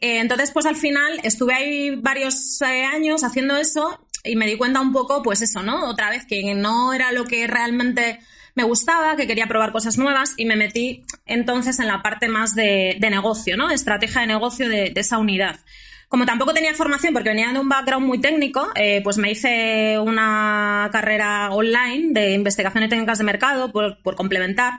entonces, 0.00 0.52
pues 0.52 0.66
al 0.66 0.76
final 0.76 1.18
estuve 1.24 1.54
ahí 1.54 1.96
varios 1.96 2.62
años 2.62 3.24
haciendo 3.24 3.56
eso 3.56 4.06
y 4.22 4.36
me 4.36 4.46
di 4.46 4.56
cuenta 4.56 4.80
un 4.80 4.92
poco, 4.92 5.20
pues 5.22 5.42
eso, 5.42 5.64
¿no? 5.64 5.88
Otra 5.88 6.10
vez 6.10 6.26
que 6.26 6.54
no 6.54 6.92
era 6.92 7.10
lo 7.10 7.24
que 7.24 7.48
realmente 7.48 8.20
me 8.54 8.64
gustaba, 8.64 9.16
que 9.16 9.26
quería 9.26 9.46
probar 9.46 9.72
cosas 9.72 9.98
nuevas 9.98 10.34
y 10.36 10.44
me 10.44 10.56
metí 10.56 11.04
entonces 11.26 11.78
en 11.78 11.86
la 11.86 12.02
parte 12.02 12.28
más 12.28 12.54
de, 12.54 12.96
negocio, 13.00 13.56
¿no? 13.56 13.70
Estrategia 13.70 14.22
de 14.22 14.26
negocio 14.26 14.68
de, 14.68 14.92
esa 14.94 15.18
unidad. 15.18 15.60
Como 16.08 16.26
tampoco 16.26 16.52
tenía 16.52 16.74
formación 16.74 17.14
porque 17.14 17.30
venía 17.30 17.50
de 17.52 17.58
un 17.58 17.70
background 17.70 18.06
muy 18.06 18.20
técnico, 18.20 18.68
eh, 18.74 19.00
pues 19.02 19.16
me 19.16 19.30
hice 19.30 19.98
una 19.98 20.90
carrera 20.92 21.50
online 21.50 22.12
de 22.12 22.34
investigación 22.34 22.84
y 22.84 22.88
técnicas 22.88 23.18
de 23.18 23.24
mercado 23.24 23.72
por, 23.72 23.96
complementar. 24.14 24.74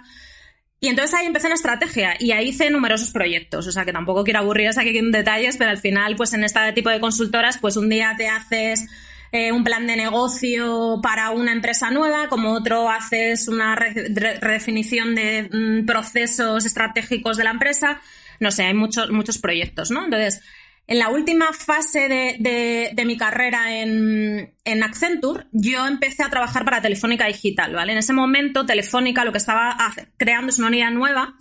Y 0.80 0.89
entonces 0.89 1.15
ahí 1.15 1.25
empecé 1.25 1.48
en 1.48 1.53
estrategia 1.53 2.15
y 2.20 2.34
ahí 2.34 2.50
hice 2.50 2.70
numerosos 2.70 3.10
proyectos. 3.12 3.65
O 3.65 3.72
sea 3.72 3.86
que 3.86 3.94
tampoco 3.94 4.24
quiero 4.24 4.39
aburriros 4.39 4.77
aquí 4.77 4.96
en 4.96 5.12
detalles, 5.12 5.58
pero 5.58 5.72
al 5.72 5.80
final, 5.80 6.15
pues 6.15 6.34
en 6.34 6.44
este 6.44 6.60
tipo 6.74 6.89
de 6.89 7.00
consultoras, 7.00 7.58
pues 7.58 7.77
un 7.77 7.89
día 7.89 8.13
te 8.18 8.27
haces 8.27 8.86
eh, 9.34 9.52
un 9.52 9.63
plan 9.63 9.88
de 9.88 9.96
negocio 9.96 11.00
para 11.02 11.32
una 11.32 11.52
empresa 11.52 11.90
nueva, 11.90 12.30
como 12.30 12.52
otro 12.52 12.88
haces 12.88 13.48
una 13.48 13.75
redefinición 13.75 15.16
de 15.16 15.50
mm, 15.52 15.88
procesos 15.88 16.68
estratégicos 16.68 17.36
de 17.38 17.44
la 17.44 17.50
empresa. 17.50 18.00
No 18.40 18.52
sé, 18.52 18.66
hay 18.66 18.75
muchos, 18.75 19.10
muchos 19.10 19.40
proyectos, 19.40 19.90
¿no? 19.90 20.06
Entonces, 20.06 20.42
En 20.86 21.00
la 21.00 21.10
última 21.10 21.52
fase 21.54 22.10
de, 22.10 23.04
mi 23.06 23.18
carrera 23.18 23.74
en, 23.82 24.54
en, 24.66 24.84
Accenture, 24.84 25.46
yo 25.52 25.88
empecé 25.88 26.24
a 26.24 26.30
trabajar 26.30 26.63
para 26.63 26.82
Telefónica 26.82 27.25
Digital, 27.25 27.74
¿vale? 27.74 27.94
En 27.94 28.00
ese 28.00 28.13
momento, 28.13 28.66
Telefónica 28.68 29.25
lo 29.25 29.32
que 29.32 29.38
estaba 29.40 29.75
creando 30.18 30.50
es 30.50 30.60
una 30.60 30.68
unidad 30.68 30.92
nueva. 30.92 31.38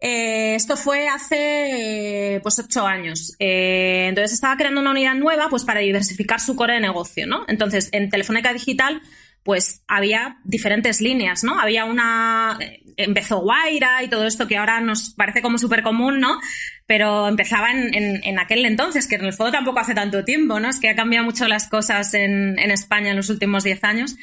Eh, 0.00 0.54
esto 0.54 0.76
fue 0.76 1.08
hace, 1.08 2.40
pues, 2.42 2.58
ocho 2.58 2.86
años. 2.86 3.34
Eh, 3.38 4.06
entonces 4.08 4.32
estaba 4.32 4.56
creando 4.56 4.80
una 4.80 4.92
unidad 4.92 5.14
nueva, 5.14 5.48
pues, 5.50 5.64
para 5.64 5.80
diversificar 5.80 6.40
su 6.40 6.56
core 6.56 6.74
de 6.74 6.80
negocio, 6.80 7.26
¿no? 7.26 7.44
Entonces, 7.48 7.90
en 7.92 8.08
Telefónica 8.08 8.52
Digital 8.52 9.02
pues 9.42 9.82
había 9.88 10.38
diferentes 10.44 11.00
líneas, 11.00 11.44
¿no? 11.44 11.58
Había 11.58 11.84
una, 11.84 12.58
eh, 12.60 12.82
empezó 12.96 13.40
Guaira 13.40 14.02
y 14.02 14.08
todo 14.08 14.26
esto 14.26 14.46
que 14.46 14.58
ahora 14.58 14.80
nos 14.80 15.10
parece 15.10 15.40
como 15.40 15.58
súper 15.58 15.82
común, 15.82 16.20
¿no? 16.20 16.38
Pero 16.86 17.28
empezaba 17.28 17.70
en, 17.70 17.94
en, 17.94 18.38
aquel 18.38 18.66
entonces, 18.66 19.06
que 19.06 19.14
en 19.14 19.24
el 19.24 19.32
fondo 19.32 19.52
tampoco 19.52 19.80
hace 19.80 19.94
tanto 19.94 20.24
tiempo, 20.24 20.60
¿no? 20.60 20.68
Es 20.68 20.80
que 20.80 20.90
ha 20.90 20.96
cambiado 20.96 21.24
mucho 21.24 21.48
las 21.48 21.68
cosas 21.68 22.12
en, 22.14 22.58
en 22.58 22.70
España 22.70 23.10
en 23.10 23.16
los 23.16 23.30
últimos 23.30 23.64
10 23.64 23.84
años. 23.84 24.16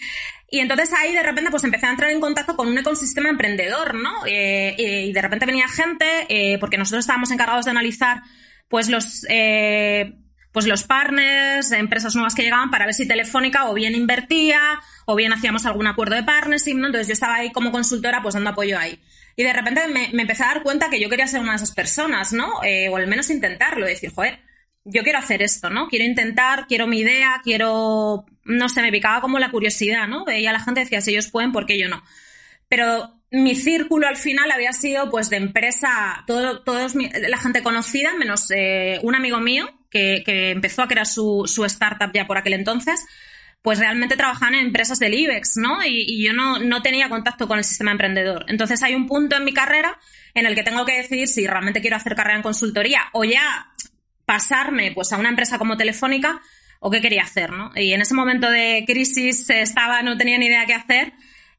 Y 0.50 0.60
entonces 0.60 0.94
ahí 0.94 1.14
de 1.14 1.24
repente 1.24 1.52
pues 1.52 1.64
empecé 1.64 1.88
a 1.88 1.92
entrar 1.92 2.12
en 2.12 2.22
contacto 2.22 2.56
con 2.56 2.68
un 2.68 2.78
ecosistema 2.78 3.30
emprendedor, 3.30 3.96
¿no? 3.96 4.26
Eh, 4.26 4.76
y 4.78 5.12
de 5.12 5.22
repente 5.22 5.46
venía 5.46 5.68
gente, 5.68 6.06
eh, 6.30 6.58
porque 6.60 6.78
nosotros 6.78 7.04
estábamos 7.04 7.32
encargados 7.32 7.66
de 7.66 7.72
analizar 7.72 8.22
pues 8.70 8.90
los... 8.90 9.26
Eh, 9.30 10.14
pues 10.58 10.66
los 10.66 10.86
partners, 10.86 11.72
empresas 11.72 12.16
nuevas 12.16 12.34
que 12.34 12.42
llegaban 12.42 12.72
para 12.72 12.86
ver 12.86 12.96
si 12.96 13.08
Telefónica 13.08 13.70
o 13.70 13.76
bien 13.76 13.94
invertía 13.94 14.60
o 15.06 15.16
bien 15.16 15.32
hacíamos 15.32 15.68
algún 15.68 15.86
acuerdo 15.86 16.16
de 16.16 16.24
partnership, 16.24 16.74
¿no? 16.74 16.88
Entonces 16.88 17.06
yo 17.06 17.14
estaba 17.14 17.36
ahí 17.36 17.52
como 17.52 17.72
consultora 17.72 18.24
pues 18.24 18.34
dando 18.34 18.50
apoyo 18.50 18.80
ahí. 18.80 19.00
Y 19.36 19.44
de 19.44 19.54
repente 19.54 19.88
me, 19.88 20.10
empecé 20.20 20.42
a 20.42 20.48
dar 20.48 20.64
cuenta 20.64 20.90
que 20.90 21.00
yo 21.00 21.10
quería 21.12 21.28
ser 21.28 21.42
una 21.42 21.52
de 21.52 21.58
esas 21.58 21.76
personas, 21.76 22.34
¿no? 22.34 22.64
Eh, 22.64 22.90
o 22.90 22.98
al 22.98 23.06
menos 23.06 23.30
intentarlo, 23.30 23.86
decir, 23.86 24.12
joder, 24.12 24.40
yo 24.84 25.04
quiero 25.04 25.20
hacer 25.20 25.44
esto, 25.44 25.70
¿no? 25.70 25.90
Quiero 25.90 26.06
intentar, 26.06 26.66
quiero 26.66 26.88
mi 26.88 27.02
idea, 27.02 27.40
quiero, 27.44 28.26
no 28.44 28.68
sé, 28.68 28.82
me 28.82 28.92
picaba 28.92 29.22
como 29.22 29.38
la 29.38 29.52
curiosidad, 29.52 30.08
¿no? 30.08 30.26
Veía 30.26 30.50
a 30.50 30.54
la 30.54 30.60
gente 30.60 30.80
decía, 30.80 31.02
si 31.02 31.12
ellos 31.12 31.28
pueden, 31.28 31.52
¿por 31.52 31.68
qué 31.68 31.78
yo 31.78 31.88
no? 31.88 32.02
Pero 32.68 33.14
mi 33.30 33.54
círculo 33.54 34.08
al 34.08 34.18
final 34.18 34.50
había 34.50 34.74
sido 34.74 35.12
pues 35.12 35.30
de 35.30 35.38
empresa, 35.38 36.24
todo, 36.26 36.64
todos 36.64 36.96
la 36.96 37.38
gente 37.38 37.62
conocida, 37.62 38.16
menos 38.16 38.50
eh, 38.50 39.00
un 39.04 39.14
amigo 39.14 39.40
mío 39.40 39.77
que, 39.90 40.24
empezó 40.52 40.84
a 40.84 40.88
crear 40.88 41.06
su, 41.06 41.44
su, 41.48 41.66
startup 41.66 42.12
ya 42.14 42.28
por 42.28 42.38
aquel 42.38 42.54
entonces, 42.54 43.06
pues 43.62 43.80
realmente 43.80 44.16
trabajaban 44.16 44.56
en 44.56 44.68
empresas 44.68 45.00
del 45.00 45.14
IBEX, 45.14 45.58
¿no? 45.58 45.84
Y, 45.86 46.24
yo 46.24 46.34
no, 46.34 46.60
no, 46.60 46.82
tenía 46.82 47.10
contacto 47.10 47.48
con 47.48 47.58
el 47.58 47.64
sistema 47.64 47.92
emprendedor. 47.92 48.46
Entonces 48.48 48.82
hay 48.84 48.96
un 48.96 49.08
punto 49.08 49.36
en 49.36 49.44
mi 49.44 49.54
carrera 49.54 50.00
en 50.34 50.46
el 50.46 50.56
que 50.56 50.64
tengo 50.64 50.86
que 50.86 50.98
decidir 50.98 51.28
si 51.28 51.46
realmente 51.48 51.82
quiero 51.82 51.96
hacer 51.96 52.16
carrera 52.16 52.38
en 52.38 52.44
consultoría 52.44 53.02
o 53.14 53.24
ya 53.24 53.72
pasarme 54.26 54.92
pues 54.92 55.12
a 55.14 55.18
una 55.18 55.30
empresa 55.30 55.58
como 55.58 55.78
Telefónica 55.78 56.42
o 56.80 56.92
qué 56.92 57.02
quería 57.02 57.24
hacer, 57.24 57.52
¿no? 57.52 57.72
Y 57.76 57.94
en 57.94 58.02
ese 58.02 58.14
momento 58.14 58.50
de 58.50 58.84
crisis 58.86 59.50
estaba, 59.50 60.02
no 60.02 60.18
tenía 60.18 60.38
ni 60.38 60.46
idea 60.46 60.66
qué 60.66 60.74
hacer 60.74 61.14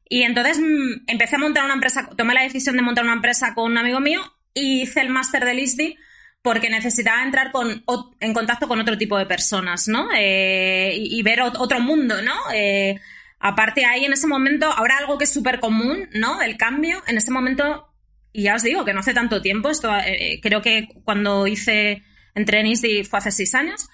y 0.09 0.23
entonces 0.23 0.59
mm, 0.59 1.03
empecé 1.07 1.35
a 1.35 1.39
montar 1.39 1.63
una 1.63 1.75
empresa, 1.75 2.09
tomé 2.17 2.33
la 2.33 2.41
decisión 2.41 2.75
de 2.75 2.81
montar 2.81 3.03
una 3.03 3.13
empresa 3.13 3.53
con 3.53 3.71
un 3.71 3.77
amigo 3.77 3.99
mío 3.99 4.21
y 4.53 4.81
hice 4.81 5.01
el 5.01 5.09
máster 5.09 5.45
del 5.45 5.59
ISDI 5.59 5.97
porque 6.41 6.69
necesitaba 6.69 7.23
entrar 7.23 7.51
con, 7.51 7.83
en 8.19 8.33
contacto 8.33 8.67
con 8.67 8.79
otro 8.79 8.97
tipo 8.97 9.17
de 9.17 9.25
personas, 9.25 9.87
¿no? 9.87 10.09
Eh, 10.15 10.93
y, 10.95 11.21
ver 11.21 11.41
otro 11.41 11.79
mundo, 11.81 12.21
¿no? 12.21 12.33
Eh, 12.53 12.99
aparte 13.39 13.85
ahí 13.85 14.05
en 14.05 14.13
ese 14.13 14.27
momento, 14.27 14.71
ahora 14.71 14.97
algo 14.97 15.17
que 15.17 15.25
es 15.25 15.33
súper 15.33 15.59
común, 15.59 16.09
¿no? 16.13 16.41
El 16.41 16.55
cambio, 16.57 17.03
en 17.07 17.17
ese 17.17 17.31
momento, 17.31 17.93
y 18.31 18.43
ya 18.43 18.55
os 18.55 18.63
digo 18.63 18.85
que 18.85 18.93
no 18.93 19.01
hace 19.01 19.13
tanto 19.13 19.41
tiempo, 19.41 19.69
esto 19.69 19.93
eh, 19.97 20.39
creo 20.41 20.61
que 20.61 20.87
cuando 21.03 21.45
hice, 21.45 22.03
entré 22.35 22.61
en 22.61 23.05
fue 23.05 23.19
hace 23.19 23.31
seis 23.31 23.53
años, 23.55 23.89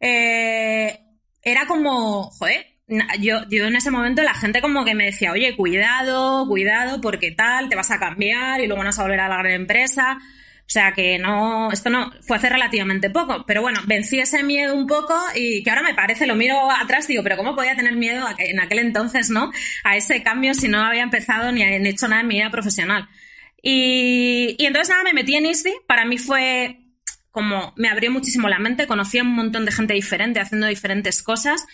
era 0.00 1.66
como, 1.66 2.30
joder, 2.30 2.66
yo, 3.18 3.48
yo 3.48 3.66
en 3.66 3.76
ese 3.76 3.90
momento 3.90 4.22
la 4.22 4.34
gente 4.34 4.60
como 4.60 4.84
que 4.84 4.94
me 4.94 5.06
decía, 5.06 5.32
oye, 5.32 5.56
cuidado, 5.56 6.46
cuidado, 6.46 7.00
porque 7.00 7.32
tal, 7.32 7.68
te 7.68 7.76
vas 7.76 7.90
a 7.90 7.98
cambiar 7.98 8.60
y 8.60 8.66
luego 8.66 8.84
vas 8.84 8.98
a 8.98 9.02
volver 9.02 9.20
a 9.20 9.28
la 9.28 9.38
gran 9.38 9.52
empresa. 9.52 10.18
O 10.66 10.70
sea 10.74 10.92
que 10.92 11.18
no, 11.18 11.70
esto 11.70 11.90
no 11.90 12.10
fue 12.22 12.38
hace 12.38 12.48
relativamente 12.48 13.10
poco, 13.10 13.44
pero 13.46 13.60
bueno, 13.60 13.80
vencí 13.86 14.18
ese 14.18 14.42
miedo 14.42 14.74
un 14.74 14.86
poco 14.86 15.14
y 15.34 15.62
que 15.62 15.68
ahora 15.68 15.82
me 15.82 15.94
parece, 15.94 16.26
lo 16.26 16.36
miro 16.36 16.70
atrás, 16.70 17.06
digo, 17.06 17.22
pero 17.22 17.36
¿cómo 17.36 17.54
podía 17.54 17.76
tener 17.76 17.94
miedo 17.94 18.26
en 18.38 18.60
aquel 18.60 18.78
entonces, 18.78 19.28
no? 19.28 19.52
A 19.84 19.96
ese 19.96 20.22
cambio 20.22 20.54
si 20.54 20.68
no 20.68 20.80
había 20.80 21.02
empezado 21.02 21.52
ni 21.52 21.62
hecho 21.62 22.08
nada 22.08 22.22
en 22.22 22.28
mi 22.28 22.36
vida 22.36 22.50
profesional. 22.50 23.08
Y, 23.62 24.56
entonces 24.58 24.88
nada, 24.88 25.04
me 25.04 25.12
metí 25.12 25.36
en 25.36 25.46
ISDI, 25.46 25.72
para 25.86 26.06
mí 26.06 26.16
fue 26.16 26.80
como, 27.30 27.74
me 27.76 27.88
abrió 27.88 28.10
muchísimo 28.10 28.48
la 28.48 28.58
mente, 28.58 28.86
conocí 28.86 29.18
a 29.18 29.22
un 29.22 29.34
montón 29.34 29.66
de 29.66 29.72
gente 29.72 29.92
diferente 29.92 30.40
haciendo 30.40 30.66
diferentes 30.66 31.22
cosas 31.22 31.66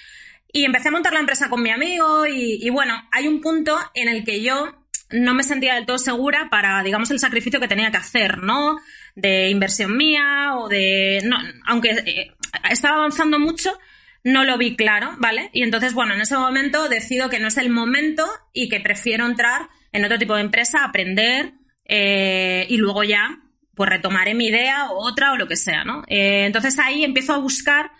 y 0.53 0.65
empecé 0.65 0.89
a 0.89 0.93
montar 0.93 1.13
la 1.13 1.21
empresa 1.21 1.49
con 1.49 1.63
mi 1.63 1.71
amigo 1.71 2.27
y 2.27 2.69
bueno, 2.71 2.95
hay 3.13 3.29
un 3.29 3.41
punto 3.41 3.79
en 3.95 4.09
el 4.09 4.25
que 4.25 4.43
yo 4.43 4.80
no 5.13 5.35
me 5.35 5.43
sentía 5.43 5.75
del 5.75 5.87
todo 5.87 5.99
segura 5.99 6.49
para, 6.51 6.83
digamos, 6.83 7.11
el 7.11 7.19
sacrificio 7.19 7.61
que 7.61 7.69
tenía 7.69 7.91
que 7.91 7.97
hacer, 7.97 8.39
¿no? 8.39 8.79
De 9.15 9.49
inversión 9.51 9.97
mía 9.97 10.55
o 10.57 10.69
de... 10.69 11.21
No, 11.25 11.37
aunque 11.67 11.91
eh, 11.91 12.33
estaba 12.71 12.99
avanzando 12.99 13.39
mucho, 13.39 13.79
no 14.23 14.45
lo 14.45 14.59
vi 14.59 14.77
claro, 14.77 15.15
¿vale? 15.19 15.51
Y 15.53 15.63
entonces, 15.63 15.95
bueno, 15.95 16.15
en 16.15 16.21
ese 16.21 16.37
momento 16.37 16.89
decido 16.89 17.29
que 17.29 17.41
no 17.41 17.49
es 17.49 17.57
el 17.57 17.71
momento 17.71 18.27
y 18.53 18.69
que 18.69 18.81
prefiero 18.81 19.27
entrar 19.27 19.69
en 19.93 20.05
otro 20.05 20.19
tipo 20.19 20.35
de 20.35 20.43
empresa, 20.43 20.85
aprender 20.85 21.55
eh, 21.85 22.67
y 22.69 22.77
luego 22.77 23.03
ya, 23.03 23.41
pues 23.75 23.91
retomaré 23.91 24.35
mi 24.35 24.47
idea 24.47 24.91
o 24.91 25.09
otra 25.09 25.33
o 25.33 25.37
lo 25.37 25.49
que 25.49 25.57
sea, 25.57 25.85
¿no? 25.85 26.05
Eh, 26.07 26.45
entonces 26.47 26.79
ahí 26.79 27.03
empiezo 27.03 27.33
a 27.33 27.39
buscar 27.39 27.91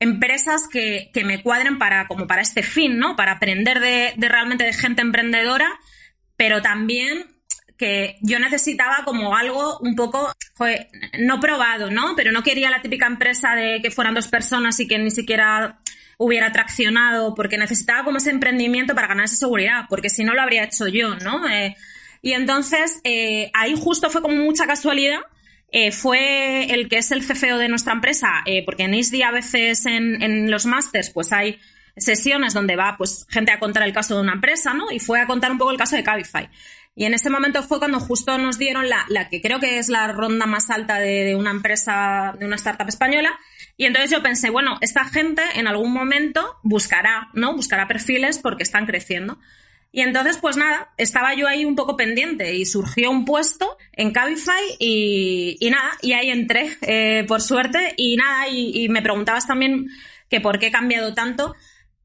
empresas 0.00 0.68
que, 0.70 1.10
que, 1.14 1.24
me 1.24 1.42
cuadren 1.42 1.78
para, 1.78 2.06
como 2.08 2.26
para 2.26 2.42
este 2.42 2.62
fin, 2.62 2.98
¿no? 2.98 3.14
Para 3.16 3.32
aprender 3.32 3.80
de, 3.80 4.12
de 4.16 4.28
realmente 4.28 4.64
de 4.64 4.72
gente 4.72 5.02
emprendedora 5.02 5.78
pero 6.36 6.62
también 6.62 7.26
que 7.76 8.16
yo 8.22 8.38
necesitaba 8.38 9.04
como 9.04 9.36
algo 9.36 9.78
un 9.80 9.94
poco, 9.94 10.32
no 11.18 11.40
probado, 11.40 11.90
¿no? 11.90 12.14
Pero 12.16 12.32
no 12.32 12.42
quería 12.42 12.70
la 12.70 12.80
típica 12.80 13.06
empresa 13.06 13.54
de 13.54 13.80
que 13.82 13.90
fueran 13.90 14.14
dos 14.14 14.28
personas 14.28 14.80
y 14.80 14.88
que 14.88 14.98
ni 14.98 15.10
siquiera 15.10 15.78
hubiera 16.18 16.50
traccionado, 16.52 17.34
porque 17.34 17.58
necesitaba 17.58 18.04
como 18.04 18.16
ese 18.16 18.30
emprendimiento 18.30 18.94
para 18.94 19.08
ganar 19.08 19.26
esa 19.26 19.36
seguridad, 19.36 19.84
porque 19.88 20.08
si 20.08 20.24
no 20.24 20.34
lo 20.34 20.40
habría 20.40 20.64
hecho 20.64 20.88
yo, 20.88 21.16
¿no? 21.16 21.46
Eh, 21.48 21.76
y 22.22 22.32
entonces 22.32 23.00
eh, 23.04 23.50
ahí 23.52 23.74
justo 23.78 24.08
fue 24.08 24.22
como 24.22 24.36
mucha 24.36 24.66
casualidad. 24.66 25.20
Eh, 25.72 25.90
fue 25.90 26.72
el 26.72 26.88
que 26.88 26.98
es 26.98 27.10
el 27.10 27.26
CFO 27.26 27.58
de 27.58 27.68
nuestra 27.68 27.92
empresa, 27.92 28.44
porque 28.64 28.84
en 28.84 28.94
ISDI 28.94 29.22
a 29.22 29.32
veces 29.32 29.84
en, 29.84 30.22
en 30.22 30.50
los 30.50 30.64
másters 30.64 31.10
pues 31.10 31.32
hay 31.32 31.58
sesiones 31.96 32.54
donde 32.54 32.76
va 32.76 32.96
pues 32.96 33.26
gente 33.28 33.52
a 33.52 33.58
contar 33.58 33.82
el 33.82 33.92
caso 33.92 34.14
de 34.14 34.20
una 34.20 34.34
empresa, 34.34 34.74
¿no? 34.74 34.90
Y 34.90 34.98
fue 34.98 35.20
a 35.20 35.26
contar 35.26 35.50
un 35.50 35.58
poco 35.58 35.70
el 35.70 35.78
caso 35.78 35.96
de 35.96 36.02
Cabify. 36.04 36.48
Y 36.98 37.04
en 37.04 37.12
ese 37.12 37.28
momento 37.28 37.62
fue 37.62 37.78
cuando 37.78 38.00
justo 38.00 38.38
nos 38.38 38.58
dieron 38.58 38.88
la, 38.88 39.04
la 39.08 39.28
que 39.28 39.42
creo 39.42 39.60
que 39.60 39.78
es 39.78 39.90
la 39.90 40.08
ronda 40.12 40.46
más 40.46 40.70
alta 40.70 40.98
de, 40.98 41.36
una 41.36 41.50
empresa, 41.50 42.34
de 42.38 42.46
una 42.46 42.56
startup 42.56 42.88
española. 42.88 43.38
Y 43.76 43.84
entonces 43.84 44.10
yo 44.10 44.22
pensé, 44.22 44.48
bueno, 44.48 44.78
esta 44.80 45.04
gente 45.04 45.42
en 45.56 45.68
algún 45.68 45.92
momento 45.92 46.56
buscará, 46.62 47.28
¿no? 47.34 47.54
Buscará 47.54 47.86
perfiles 47.86 48.38
porque 48.38 48.62
están 48.62 48.86
creciendo. 48.86 49.38
Y 49.92 50.00
entonces, 50.00 50.38
pues 50.38 50.56
nada, 50.56 50.90
estaba 50.96 51.34
yo 51.34 51.46
ahí 51.46 51.66
un 51.66 51.76
poco 51.76 51.96
pendiente 51.96 52.54
y 52.54 52.64
surgió 52.64 53.10
un 53.10 53.26
puesto 53.26 53.76
en 53.92 54.12
Cabify 54.12 54.76
y, 54.78 55.58
y 55.60 55.70
nada, 55.70 55.90
y 56.00 56.12
ahí 56.12 56.30
entré, 56.30 56.78
eh, 56.80 57.24
por 57.28 57.42
suerte, 57.42 57.94
y 57.98 58.16
nada, 58.16 58.48
y, 58.48 58.84
y 58.84 58.88
me 58.88 59.02
preguntabas 59.02 59.46
también 59.46 59.88
que 60.30 60.40
por 60.40 60.58
qué 60.58 60.68
he 60.68 60.72
cambiado 60.72 61.12
tanto. 61.14 61.54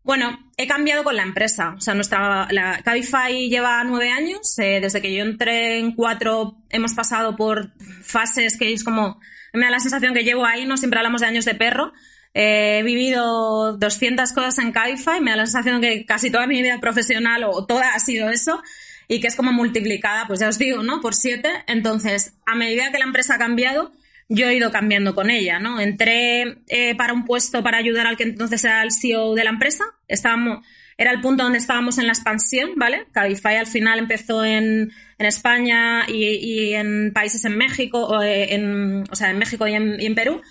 Bueno, 0.03 0.51
he 0.58 0.67
cambiado 0.67 1.03
con 1.03 1.15
la 1.15 1.24
empresa. 1.24 1.75
O 1.77 1.81
sea, 1.81 1.93
nuestra 1.93 2.48
la 2.51 2.81
Cabify 2.84 3.50
lleva 3.50 3.84
nueve 3.84 4.12
años. 4.12 4.58
Eh, 4.58 4.79
desde 4.81 5.01
que 5.01 5.13
yo 5.13 5.24
entré 5.24 5.77
en 5.77 5.93
cuatro, 5.93 6.58
hemos 6.70 6.93
pasado 6.93 7.36
por 7.36 7.72
fases 8.03 8.58
que 8.58 8.74
es 8.74 8.84
como. 8.84 9.20
Me 9.53 9.65
da 9.65 9.72
la 9.72 9.79
sensación 9.79 10.13
que 10.13 10.24
llevo 10.24 10.46
ahí, 10.46 10.65
no 10.65 10.77
siempre 10.77 11.00
hablamos 11.00 11.22
de 11.22 11.27
años 11.27 11.46
de 11.46 11.55
perro. 11.55 11.93
Eh, 12.34 12.79
he 12.79 12.84
vivido 12.84 13.77
200 13.77 14.31
cosas 14.34 14.58
en 14.60 14.72
Cabify. 14.72 15.22
Me 15.22 15.31
da 15.31 15.38
la 15.38 15.46
sensación 15.46 15.81
que 15.81 16.05
casi 16.05 16.31
toda 16.31 16.48
mi 16.48 16.62
vida 16.62 16.79
profesional 16.79 17.43
o 17.43 17.65
toda 17.65 17.93
ha 17.93 18.00
sido 18.00 18.29
eso. 18.29 18.63
Y 19.08 19.20
que 19.20 19.27
es 19.27 19.36
como 19.36 19.51
multiplicada, 19.51 20.25
pues 20.25 20.39
ya 20.39 20.48
os 20.48 20.58
digo, 20.58 20.84
¿no? 20.84 21.01
Por 21.01 21.13
siete. 21.13 21.50
Entonces, 21.67 22.34
a 22.46 22.55
medida 22.55 22.91
que 22.91 22.98
la 22.98 23.05
empresa 23.05 23.36
ha 23.36 23.38
cambiado, 23.38 23.91
yo 24.33 24.47
he 24.47 24.55
ido 24.55 24.71
cambiando 24.71 25.13
con 25.13 25.29
ella, 25.29 25.59
¿no? 25.59 25.81
Entré 25.81 26.63
eh, 26.69 26.95
para 26.95 27.11
un 27.11 27.25
puesto 27.25 27.61
para 27.61 27.77
ayudar 27.77 28.07
al 28.07 28.15
que 28.15 28.23
entonces 28.23 28.63
era 28.63 28.81
el 28.81 28.93
CEO 28.93 29.35
de 29.35 29.43
la 29.43 29.50
empresa. 29.50 29.83
Estábamos, 30.07 30.65
era 30.97 31.11
el 31.11 31.19
punto 31.19 31.43
donde 31.43 31.57
estábamos 31.57 31.97
en 31.97 32.07
la 32.07 32.13
expansión, 32.13 32.71
¿vale? 32.77 33.07
Cabify 33.11 33.57
al 33.57 33.67
final 33.67 34.00
empezó 34.00 34.45
en, 34.45 34.89
en 35.17 35.25
España 35.25 36.05
y, 36.07 36.23
y, 36.23 36.73
en 36.75 37.11
países 37.13 37.43
en 37.43 37.57
México, 37.57 38.05
o, 38.05 38.21
eh, 38.21 38.53
en, 38.55 39.03
o 39.11 39.15
sea, 39.15 39.31
en 39.31 39.38
México 39.38 39.67
y 39.67 39.73
en, 39.73 40.00
y 40.00 40.09
Perú. 40.11 40.41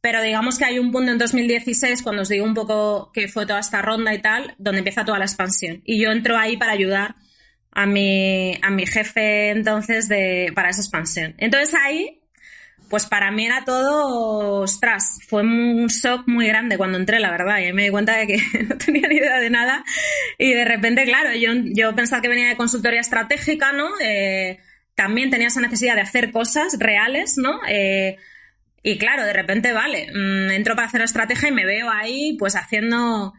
Pero 0.00 0.22
digamos 0.22 0.58
que 0.58 0.64
hay 0.64 0.78
un 0.78 0.90
punto 0.90 1.12
en 1.12 1.18
2016, 1.18 2.02
cuando 2.02 2.22
os 2.22 2.30
digo 2.30 2.46
un 2.46 2.54
poco 2.54 3.12
que 3.12 3.28
fue 3.28 3.44
toda 3.44 3.60
esta 3.60 3.82
ronda 3.82 4.14
y 4.14 4.22
tal, 4.22 4.54
donde 4.56 4.78
empieza 4.78 5.04
toda 5.04 5.18
la 5.18 5.26
expansión. 5.26 5.82
Y 5.84 6.00
yo 6.00 6.10
entro 6.10 6.38
ahí 6.38 6.56
para 6.56 6.72
ayudar 6.72 7.16
a 7.72 7.84
mi, 7.84 8.58
a 8.62 8.70
mi 8.70 8.86
jefe 8.86 9.50
entonces 9.50 10.08
de, 10.08 10.50
para 10.54 10.70
esa 10.70 10.80
expansión. 10.80 11.34
Entonces 11.36 11.74
ahí 11.74 12.21
pues 12.92 13.06
para 13.06 13.30
mí 13.30 13.46
era 13.46 13.64
todo, 13.64 14.60
ostras, 14.60 15.18
fue 15.26 15.40
un 15.40 15.86
shock 15.86 16.28
muy 16.28 16.46
grande 16.46 16.76
cuando 16.76 16.98
entré, 16.98 17.20
la 17.20 17.30
verdad, 17.30 17.58
y 17.60 17.72
me 17.72 17.84
di 17.84 17.88
cuenta 17.88 18.18
de 18.18 18.26
que 18.26 18.36
no 18.68 18.76
tenía 18.76 19.08
ni 19.08 19.16
idea 19.16 19.38
de 19.38 19.48
nada 19.48 19.82
y 20.36 20.52
de 20.52 20.62
repente, 20.66 21.04
claro, 21.04 21.32
yo, 21.32 21.52
yo 21.74 21.94
pensaba 21.94 22.20
que 22.20 22.28
venía 22.28 22.48
de 22.48 22.56
consultoría 22.58 23.00
estratégica, 23.00 23.72
¿no? 23.72 23.88
Eh, 23.98 24.58
también 24.94 25.30
tenía 25.30 25.46
esa 25.46 25.62
necesidad 25.62 25.94
de 25.94 26.02
hacer 26.02 26.32
cosas 26.32 26.78
reales, 26.78 27.38
¿no? 27.38 27.60
Eh, 27.66 28.18
y 28.82 28.98
claro, 28.98 29.24
de 29.24 29.32
repente, 29.32 29.72
vale, 29.72 30.08
mm, 30.12 30.50
entro 30.50 30.76
para 30.76 30.88
hacer 30.88 31.00
estrategia 31.00 31.48
y 31.48 31.52
me 31.52 31.64
veo 31.64 31.88
ahí 31.88 32.36
pues 32.38 32.56
haciendo 32.56 33.32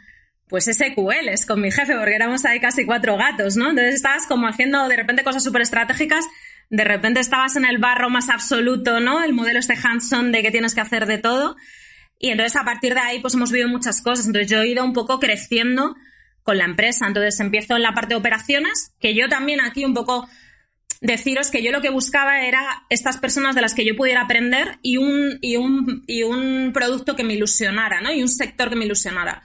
pues 0.47 0.65
SQLs 0.65 1.45
con 1.45 1.61
mi 1.61 1.69
jefe, 1.69 1.93
porque 1.95 2.15
éramos 2.15 2.43
ahí 2.45 2.59
casi 2.59 2.87
cuatro 2.87 3.17
gatos, 3.17 3.55
¿no? 3.55 3.69
Entonces 3.69 3.93
estabas 3.93 4.25
como 4.25 4.47
haciendo 4.47 4.87
de 4.87 4.95
repente 4.95 5.23
cosas 5.23 5.43
súper 5.43 5.61
estratégicas 5.61 6.25
de 6.73 6.83
repente 6.83 7.19
estabas 7.19 7.55
en 7.55 7.65
el 7.65 7.77
barro 7.77 8.09
más 8.09 8.29
absoluto, 8.29 8.99
¿no? 8.99 9.23
El 9.23 9.33
modelo 9.33 9.59
este 9.59 9.75
Hanson 9.75 10.31
de 10.31 10.41
que 10.41 10.49
tienes 10.49 10.73
que 10.73 10.81
hacer 10.81 11.05
de 11.05 11.19
todo. 11.19 11.55
Y 12.17 12.29
entonces 12.29 12.55
a 12.55 12.65
partir 12.65 12.95
de 12.95 12.99
ahí 12.99 13.19
pues 13.19 13.35
hemos 13.35 13.51
vivido 13.51 13.69
muchas 13.69 14.01
cosas. 14.01 14.25
Entonces 14.25 14.49
yo 14.49 14.59
he 14.63 14.69
ido 14.69 14.83
un 14.83 14.91
poco 14.91 15.19
creciendo 15.19 15.95
con 16.41 16.57
la 16.57 16.65
empresa. 16.65 17.05
Entonces 17.05 17.39
empiezo 17.39 17.75
en 17.75 17.83
la 17.83 17.93
parte 17.93 18.15
de 18.15 18.19
operaciones, 18.19 18.95
que 18.99 19.13
yo 19.13 19.29
también 19.29 19.61
aquí 19.61 19.85
un 19.85 19.93
poco 19.93 20.27
deciros 20.99 21.51
que 21.51 21.61
yo 21.61 21.71
lo 21.71 21.81
que 21.81 21.91
buscaba 21.91 22.41
era 22.43 22.85
estas 22.89 23.17
personas 23.17 23.53
de 23.53 23.61
las 23.61 23.75
que 23.75 23.85
yo 23.85 23.95
pudiera 23.95 24.21
aprender 24.21 24.79
y 24.81 24.97
un, 24.97 25.37
y 25.41 25.57
un, 25.57 26.03
y 26.07 26.23
un 26.23 26.71
producto 26.73 27.15
que 27.15 27.23
me 27.23 27.35
ilusionara, 27.35 28.01
¿no? 28.01 28.11
Y 28.11 28.23
un 28.23 28.29
sector 28.29 28.69
que 28.69 28.77
me 28.77 28.85
ilusionara 28.85 29.43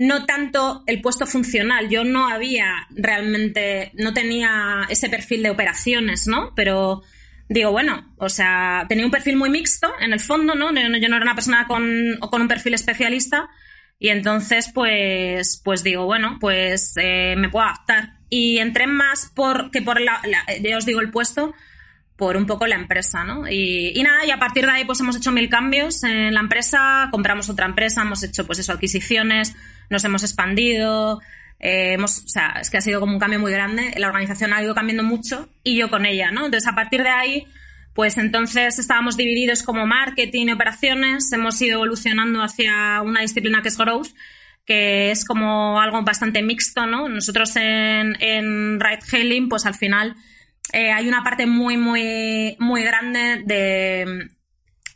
no 0.00 0.24
tanto 0.24 0.82
el 0.86 1.02
puesto 1.02 1.26
funcional. 1.26 1.90
Yo 1.90 2.04
no 2.04 2.26
había 2.26 2.86
realmente, 2.88 3.92
no 3.94 4.14
tenía 4.14 4.86
ese 4.88 5.10
perfil 5.10 5.42
de 5.42 5.50
operaciones, 5.50 6.26
¿no? 6.26 6.54
Pero 6.56 7.02
digo, 7.50 7.70
bueno, 7.70 8.14
o 8.16 8.30
sea, 8.30 8.86
tenía 8.88 9.04
un 9.04 9.10
perfil 9.10 9.36
muy 9.36 9.50
mixto 9.50 9.92
en 10.00 10.14
el 10.14 10.20
fondo, 10.20 10.54
¿no? 10.54 10.72
Yo, 10.72 10.88
no 10.88 11.16
era 11.16 11.22
una 11.22 11.34
persona 11.34 11.66
con, 11.66 12.16
con 12.18 12.40
un 12.40 12.48
perfil 12.48 12.72
especialista 12.72 13.50
y 13.98 14.08
entonces, 14.08 14.70
pues, 14.72 15.60
pues 15.62 15.82
digo, 15.82 16.06
bueno, 16.06 16.38
pues 16.40 16.94
eh, 16.96 17.34
me 17.36 17.50
puedo 17.50 17.66
adaptar. 17.66 18.14
Y 18.30 18.56
entré 18.56 18.86
más 18.86 19.30
por, 19.34 19.70
que 19.70 19.82
por 19.82 20.00
la, 20.00 20.22
ya 20.62 20.78
os 20.78 20.86
digo, 20.86 21.02
el 21.02 21.10
puesto, 21.10 21.52
por 22.16 22.38
un 22.38 22.46
poco 22.46 22.66
la 22.66 22.76
empresa, 22.76 23.22
¿no? 23.24 23.46
Y, 23.50 23.92
y, 23.94 24.02
nada, 24.02 24.24
y 24.24 24.30
a 24.30 24.38
partir 24.38 24.64
de 24.64 24.72
ahí 24.72 24.84
pues 24.86 25.00
hemos 25.00 25.16
hecho 25.16 25.30
mil 25.30 25.50
cambios 25.50 26.04
en 26.04 26.32
la 26.32 26.40
empresa, 26.40 27.08
compramos 27.10 27.50
otra 27.50 27.66
empresa, 27.66 28.00
hemos 28.00 28.22
hecho 28.22 28.46
pues 28.46 28.60
eso, 28.60 28.72
adquisiciones, 28.72 29.54
nos 29.90 30.04
hemos 30.04 30.22
expandido, 30.22 31.20
eh, 31.58 31.92
hemos, 31.92 32.24
o 32.24 32.28
sea, 32.28 32.56
es 32.60 32.70
que 32.70 32.78
ha 32.78 32.80
sido 32.80 33.00
como 33.00 33.12
un 33.12 33.18
cambio 33.18 33.38
muy 33.38 33.52
grande, 33.52 33.92
la 33.96 34.06
organización 34.06 34.54
ha 34.54 34.62
ido 34.62 34.74
cambiando 34.74 35.02
mucho 35.02 35.48
y 35.62 35.76
yo 35.76 35.90
con 35.90 36.06
ella, 36.06 36.30
¿no? 36.30 36.46
Entonces, 36.46 36.68
a 36.68 36.74
partir 36.74 37.02
de 37.02 37.10
ahí, 37.10 37.46
pues 37.94 38.16
entonces 38.16 38.78
estábamos 38.78 39.16
divididos 39.16 39.62
como 39.62 39.86
marketing 39.86 40.46
y 40.46 40.52
operaciones, 40.52 41.30
hemos 41.32 41.60
ido 41.60 41.74
evolucionando 41.74 42.42
hacia 42.42 43.02
una 43.02 43.20
disciplina 43.20 43.60
que 43.60 43.68
es 43.68 43.76
growth, 43.76 44.08
que 44.64 45.10
es 45.10 45.24
como 45.24 45.80
algo 45.80 46.00
bastante 46.02 46.42
mixto, 46.42 46.86
¿no? 46.86 47.08
Nosotros 47.08 47.54
en, 47.56 48.80
Ride 48.80 49.00
Hailing, 49.12 49.48
pues 49.48 49.66
al 49.66 49.74
final 49.74 50.14
eh, 50.72 50.92
hay 50.92 51.08
una 51.08 51.22
parte 51.22 51.46
muy, 51.46 51.76
muy, 51.76 52.56
muy 52.58 52.82
grande 52.84 53.42
de, 53.44 54.30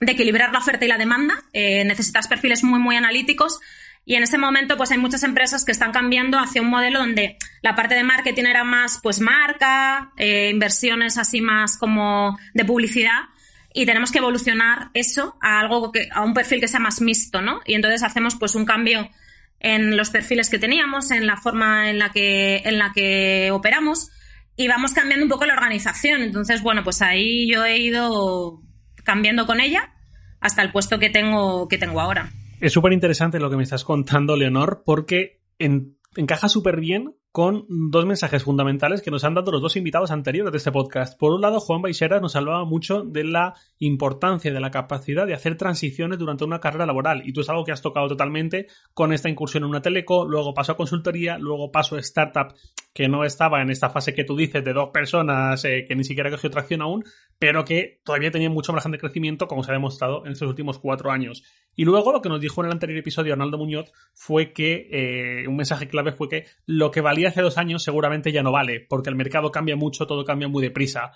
de 0.01 0.13
equilibrar 0.13 0.53
la 0.53 0.61
oferta 0.61 0.85
y 0.85 0.89
la 0.89 0.99
demanda. 0.99 1.35
Eh, 1.53 1.85
necesitas 1.85 2.29
perfiles 2.29 2.63
muy, 2.63 2.79
muy 2.79 2.97
analíticos 2.97 3.61
y 4.07 4.17
en 4.17 4.23
ese 4.23 4.37
momento, 4.37 4.77
pues 4.77 4.91
hay 4.91 4.99
muchas 4.99 5.23
empresas 5.23 5.65
que 5.65 5.73
están 5.73 5.93
cambiando 5.93 6.39
hacia 6.39 6.61
un 6.61 6.69
modelo 6.69 6.99
donde 6.99 7.39
la 7.63 7.75
parte 7.75 7.95
de 7.95 8.05
marketing 8.05 8.45
era 8.45 8.63
más, 8.63 9.01
pues, 9.03 9.21
marca, 9.21 10.13
eh, 10.19 10.51
inversiones 10.53 11.17
así 11.17 11.41
más 11.41 11.79
como 11.79 12.39
de 12.53 12.65
publicidad. 12.67 13.29
Y 13.73 13.87
tenemos 13.87 14.13
que 14.13 14.19
evolucionar 14.19 14.91
eso 14.93 15.37
a 15.41 15.59
algo 15.59 15.91
que, 15.91 16.09
a 16.13 16.23
un 16.23 16.35
perfil 16.35 16.61
que 16.61 16.69
sea 16.69 16.81
más 16.81 17.01
mixto, 17.01 17.41
¿no? 17.41 17.61
Y 17.65 17.75
entonces 17.75 18.03
hacemos 18.03 18.37
pues 18.37 18.55
un 18.55 18.65
cambio 18.67 19.11
en 19.59 19.97
los 19.97 20.11
perfiles 20.11 20.51
que 20.51 20.59
teníamos, 20.59 21.11
en 21.11 21.27
la 21.27 21.39
forma 21.39 21.91
en 21.91 21.99
la 21.99 22.11
que, 22.11 22.59
en 22.65 22.79
la 22.79 22.93
que 22.93 23.51
operamos, 23.53 24.11
y 24.55 24.69
vamos 24.69 24.93
cambiando 24.93 25.25
un 25.25 25.31
poco 25.31 25.47
la 25.47 25.55
organización. 25.55 26.23
Entonces, 26.23 26.63
bueno, 26.63 26.85
pues 26.85 27.01
ahí 27.03 27.51
yo 27.51 27.65
he 27.65 27.79
ido 27.79 28.63
cambiando 29.03 29.47
con 29.47 29.61
ella 29.61 29.93
hasta 30.41 30.63
el 30.63 30.71
puesto 30.71 30.99
que 30.99 31.11
tengo, 31.11 31.67
que 31.69 31.79
tengo 31.79 32.01
ahora. 32.01 32.31
Es 32.65 32.73
súper 32.73 32.95
interesante 32.95 33.39
lo 33.39 33.51
que 33.51 33.59
me 33.59 33.63
estás 33.63 33.85
contando, 33.85 34.37
Leonor, 34.37 34.85
porque 34.87 35.43
encaja 35.59 36.49
súper 36.49 36.81
bien 36.81 37.15
con 37.35 37.67
dos 37.69 38.07
mensajes 38.07 38.45
fundamentales 38.45 39.03
que 39.03 39.11
nos 39.11 39.25
han 39.25 39.35
dado 39.35 39.51
los 39.51 39.61
dos 39.61 39.75
invitados 39.75 40.13
anteriores 40.13 40.53
de 40.53 40.59
este 40.59 40.71
podcast. 40.71 41.19
Por 41.19 41.33
un 41.33 41.41
lado, 41.41 41.59
Juan 41.59 41.83
Baixeras 41.83 42.23
nos 42.23 42.37
hablaba 42.37 42.65
mucho 42.65 43.03
de 43.03 43.25
la 43.25 43.55
importancia 43.81 44.53
de 44.53 44.61
la 44.61 44.71
capacidad 44.71 45.27
de 45.27 45.35
hacer 45.35 45.57
transiciones 45.57 46.21
durante 46.21 46.45
una 46.45 46.61
carrera 46.61 46.87
laboral. 46.87 47.23
Y 47.27 47.33
tú 47.33 47.41
es 47.41 47.49
algo 47.49 47.65
que 47.65 47.73
has 47.73 47.83
tocado 47.83 48.07
totalmente 48.07 48.69
con 48.93 49.13
esta 49.13 49.29
incursión 49.29 49.65
en 49.65 49.71
una 49.71 49.83
teleco, 49.83 50.25
luego 50.29 50.55
paso 50.55 50.71
a 50.71 50.77
consultoría, 50.77 51.37
luego 51.37 51.73
paso 51.73 51.97
a 51.97 51.99
startup 51.99 52.55
que 52.95 53.09
no 53.09 53.25
estaba 53.25 53.61
en 53.61 53.71
esta 53.71 53.91
fase 53.91 54.15
que 54.15 54.23
tú 54.23 54.37
dices 54.37 54.65
de 54.65 54.73
dos 54.73 54.91
personas 54.91 55.65
eh, 55.65 55.85
que 55.87 55.97
ni 55.97 56.05
siquiera 56.05 56.31
cogió 56.31 56.49
tracción 56.49 56.81
aún, 56.81 57.03
pero 57.41 57.65
que 57.65 58.01
todavía 58.05 58.31
tenía 58.31 58.49
mucho 58.49 58.73
margen 58.73 58.93
de 58.93 58.99
crecimiento, 58.99 59.49
como 59.49 59.65
se 59.65 59.73
ha 59.73 59.75
demostrado 59.75 60.25
en 60.25 60.31
estos 60.31 60.49
últimos 60.49 60.79
cuatro 60.79 61.11
años. 61.11 61.43
Y 61.75 61.85
luego 61.85 62.13
lo 62.13 62.23
que 62.23 62.29
nos 62.29 62.41
dijo 62.41 62.61
en 62.61 62.67
el 62.67 62.73
anterior 62.73 63.01
episodio 63.01 63.33
Arnaldo 63.33 63.59
Muñoz 63.59 63.91
fue 64.13 64.53
que 64.53 64.87
eh, 64.93 65.49
un 65.49 65.57
mensaje 65.57 65.89
clave 65.89 66.13
fue 66.13 66.29
que 66.29 66.45
lo 66.67 66.93
que 66.93 67.01
valía 67.01 67.24
hace 67.27 67.43
dos 67.43 67.59
años 67.59 67.83
seguramente 67.83 68.33
ya 68.33 68.43
no 68.43 68.53
vale, 68.53 68.81
porque 68.89 69.11
el 69.11 69.17
mercado 69.17 69.51
cambia 69.51 69.77
mucho, 69.77 70.07
todo 70.07 70.25
cambia 70.25 70.49
muy 70.49 70.63
deprisa. 70.63 71.13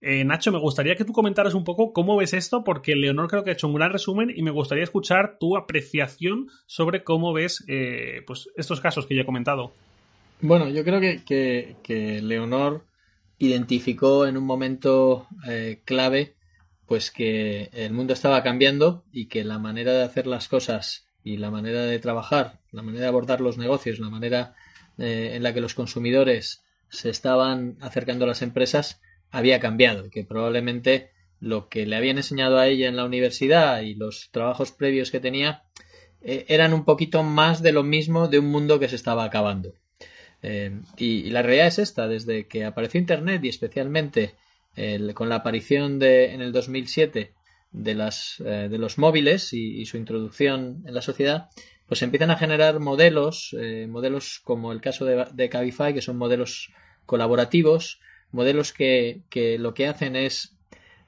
Eh, 0.00 0.24
Nacho, 0.24 0.50
me 0.50 0.58
gustaría 0.58 0.96
que 0.96 1.04
tú 1.04 1.12
comentaras 1.12 1.54
un 1.54 1.62
poco 1.62 1.92
cómo 1.92 2.16
ves 2.16 2.34
esto, 2.34 2.64
porque 2.64 2.96
Leonor 2.96 3.28
creo 3.28 3.44
que 3.44 3.50
ha 3.50 3.52
hecho 3.52 3.68
un 3.68 3.74
gran 3.74 3.92
resumen 3.92 4.32
y 4.34 4.42
me 4.42 4.50
gustaría 4.50 4.82
escuchar 4.82 5.36
tu 5.38 5.56
apreciación 5.56 6.48
sobre 6.66 7.04
cómo 7.04 7.32
ves 7.32 7.64
eh, 7.68 8.22
pues 8.26 8.50
estos 8.56 8.80
casos 8.80 9.06
que 9.06 9.14
ya 9.14 9.22
he 9.22 9.26
comentado. 9.26 9.72
Bueno, 10.40 10.68
yo 10.68 10.82
creo 10.82 11.00
que, 11.00 11.76
que, 11.84 12.20
Leonor 12.20 12.84
identificó 13.38 14.26
en 14.26 14.36
un 14.36 14.44
momento 14.44 15.28
eh, 15.46 15.80
clave 15.84 16.34
pues 16.86 17.12
que 17.12 17.70
el 17.72 17.92
mundo 17.92 18.12
estaba 18.12 18.42
cambiando 18.42 19.04
y 19.12 19.26
que 19.26 19.44
la 19.44 19.60
manera 19.60 19.92
de 19.92 20.02
hacer 20.02 20.26
las 20.26 20.48
cosas 20.48 21.06
y 21.22 21.36
la 21.36 21.52
manera 21.52 21.82
de 21.82 22.00
trabajar, 22.00 22.58
la 22.72 22.82
manera 22.82 23.04
de 23.04 23.08
abordar 23.08 23.40
los 23.40 23.56
negocios, 23.56 24.00
la 24.00 24.10
manera 24.10 24.54
eh, 24.98 25.32
en 25.34 25.42
la 25.42 25.54
que 25.54 25.60
los 25.60 25.74
consumidores 25.74 26.62
se 26.88 27.10
estaban 27.10 27.76
acercando 27.80 28.24
a 28.24 28.28
las 28.28 28.42
empresas 28.42 29.00
había 29.30 29.60
cambiado 29.60 30.10
que 30.10 30.24
probablemente 30.24 31.10
lo 31.40 31.68
que 31.68 31.86
le 31.86 31.96
habían 31.96 32.18
enseñado 32.18 32.58
a 32.58 32.68
ella 32.68 32.88
en 32.88 32.96
la 32.96 33.04
universidad 33.04 33.80
y 33.80 33.94
los 33.94 34.28
trabajos 34.30 34.72
previos 34.72 35.10
que 35.10 35.20
tenía 35.20 35.62
eh, 36.20 36.44
eran 36.48 36.74
un 36.74 36.84
poquito 36.84 37.22
más 37.22 37.62
de 37.62 37.72
lo 37.72 37.82
mismo 37.82 38.28
de 38.28 38.38
un 38.38 38.46
mundo 38.46 38.78
que 38.78 38.88
se 38.88 38.96
estaba 38.96 39.24
acabando. 39.24 39.74
Eh, 40.42 40.80
y, 40.98 41.30
la 41.30 41.42
realidad 41.42 41.68
es 41.68 41.78
esta, 41.78 42.08
desde 42.08 42.46
que 42.46 42.64
apareció 42.64 43.00
Internet 43.00 43.42
y 43.44 43.48
especialmente 43.48 44.34
con 45.14 45.28
la 45.28 45.36
aparición 45.36 45.98
de, 45.98 46.32
en 46.32 46.40
el 46.40 46.50
2007 46.50 47.32
de, 47.72 47.94
las, 47.94 48.36
de 48.38 48.78
los 48.78 48.96
móviles 48.96 49.52
y, 49.52 49.84
su 49.84 49.98
introducción 49.98 50.82
en 50.86 50.94
la 50.94 51.02
sociedad, 51.02 51.50
pues 51.92 52.00
empiezan 52.00 52.30
a 52.30 52.38
generar 52.38 52.80
modelos, 52.80 53.54
eh, 53.60 53.86
modelos 53.86 54.40
como 54.42 54.72
el 54.72 54.80
caso 54.80 55.04
de, 55.04 55.48
Cabify, 55.50 55.92
que 55.92 56.00
son 56.00 56.16
modelos 56.16 56.72
colaborativos, 57.04 58.00
modelos 58.30 58.72
que, 58.72 59.20
lo 59.58 59.74
que 59.74 59.88
hacen 59.88 60.16
es 60.16 60.56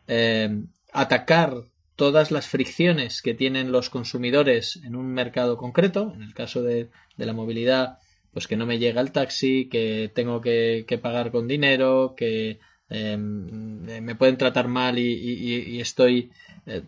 eh, 0.09 0.61
atacar 0.93 1.69
todas 1.97 2.31
las 2.31 2.49
fricciones 2.49 3.23
que 3.23 3.33
tienen 3.33 3.73
los 3.73 3.89
consumidores 3.89 4.79
en 4.85 4.95
un 4.95 5.07
mercado 5.07 5.57
concreto, 5.57 6.13
en 6.15 6.21
el 6.23 6.35
caso 6.35 6.61
de, 6.61 6.91
la 7.17 7.33
movilidad, 7.33 7.97
pues 8.35 8.47
que 8.47 8.59
no 8.59 8.67
me 8.67 8.79
llega 8.79 9.01
el 9.01 9.11
taxi, 9.11 9.71
que 9.71 10.13
tengo 10.15 10.43
que, 10.43 10.85
pagar 11.01 11.31
con 11.31 11.49
dinero, 11.49 12.13
que 12.15 12.59
eh, 12.91 13.17
me 13.17 14.15
pueden 14.17 14.37
tratar 14.37 14.69
mal 14.69 14.99
y, 14.99 15.81
estoy 15.81 16.31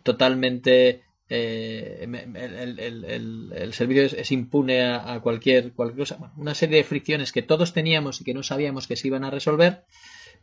totalmente 0.02 1.05
eh, 1.28 2.06
el, 2.06 3.72
servicio 3.72 4.04
es, 4.04 4.30
impune 4.30 4.82
a, 4.82 5.20
cualquier, 5.20 5.72
cosa. 5.72 6.32
una 6.36 6.54
serie 6.54 6.78
de 6.78 6.84
fricciones 6.84 7.32
que 7.32 7.42
todos 7.42 7.72
teníamos 7.72 8.20
y 8.20 8.24
que 8.24 8.34
no 8.34 8.42
sabíamos 8.42 8.86
que 8.86 8.96
se 8.96 9.08
iban 9.08 9.24
a 9.24 9.30
resolver 9.30 9.84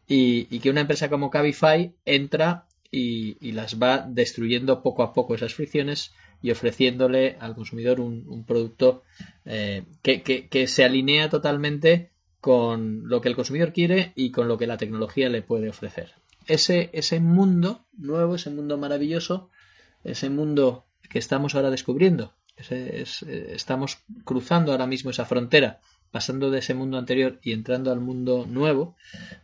y, 0.07 0.59
que 0.59 0.69
una 0.69 0.81
empresa 0.81 1.09
como 1.09 1.29
Cabify 1.29 1.93
entra 2.05 2.65
y, 2.91 3.51
las 3.53 3.81
va 3.81 4.05
destruyendo 4.07 4.83
poco 4.83 5.03
a 5.03 5.13
poco 5.13 5.35
esas 5.35 5.53
fricciones 5.53 6.13
y 6.41 6.51
ofreciéndole 6.51 7.37
al 7.39 7.55
consumidor 7.55 8.01
un, 8.01 8.43
producto 8.45 9.03
eh, 9.45 9.83
que, 10.01 10.21
que, 10.21 10.67
se 10.67 10.83
alinea 10.83 11.29
totalmente 11.29 12.09
con 12.41 13.07
lo 13.07 13.21
que 13.21 13.29
el 13.29 13.35
consumidor 13.35 13.71
quiere 13.71 14.11
y 14.15 14.31
con 14.31 14.49
lo 14.49 14.57
que 14.57 14.67
la 14.67 14.77
tecnología 14.77 15.29
le 15.29 15.41
puede 15.41 15.69
ofrecer. 15.69 16.11
Ese, 16.45 16.89
ese 16.91 17.21
mundo 17.21 17.85
nuevo, 17.97 18.35
ese 18.35 18.49
mundo 18.49 18.77
maravilloso, 18.77 19.49
ese 20.03 20.29
mundo 20.29 20.85
que 21.09 21.19
estamos 21.19 21.55
ahora 21.55 21.69
descubriendo. 21.69 22.33
Eh, 22.69 23.03
estamos 23.49 23.99
cruzando 24.23 24.71
ahora 24.71 24.87
mismo 24.87 25.11
esa 25.11 25.25
frontera, 25.25 25.79
pasando 26.11 26.51
de 26.51 26.59
ese 26.59 26.73
mundo 26.73 26.97
anterior 26.97 27.39
y 27.41 27.53
entrando 27.53 27.91
al 27.91 27.99
mundo 27.99 28.45
nuevo, 28.47 28.95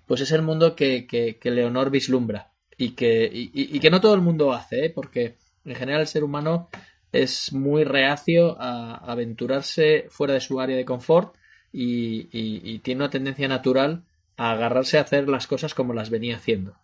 pues 0.06 0.22
es 0.22 0.32
el 0.32 0.42
mundo 0.42 0.76
que, 0.76 1.40
Leonor 1.44 1.90
vislumbra. 1.90 2.54
y 2.78 2.92
que, 2.92 3.30
y, 3.34 3.80
que 3.80 3.90
no 3.90 4.00
todo 4.00 4.14
el 4.14 4.22
mundo 4.22 4.54
hace, 4.54 4.86
¿eh? 4.86 4.90
porque 4.90 5.38
en 5.66 5.76
general 5.76 6.02
el 6.02 6.08
ser 6.08 6.24
humano 6.24 6.70
es 7.12 7.52
muy 7.54 7.84
reacio 7.84 8.56
a 8.60 8.96
aventurarse 8.96 10.06
fuera 10.10 10.36
de 10.36 10.42
su 10.42 10.60
área 10.60 10.78
de 10.78 10.86
confort 10.86 11.36
y, 11.72 12.80
tiene 12.80 13.02
una 13.02 13.10
tendencia 13.10 13.48
natural 13.48 14.04
a 14.38 14.52
agarrarse 14.52 14.98
a 14.98 15.02
hacer 15.02 15.28
las 15.28 15.48
cosas 15.48 15.74
como 15.74 15.94
las 15.94 16.10
venía 16.10 16.38
haciendo. 16.38 16.76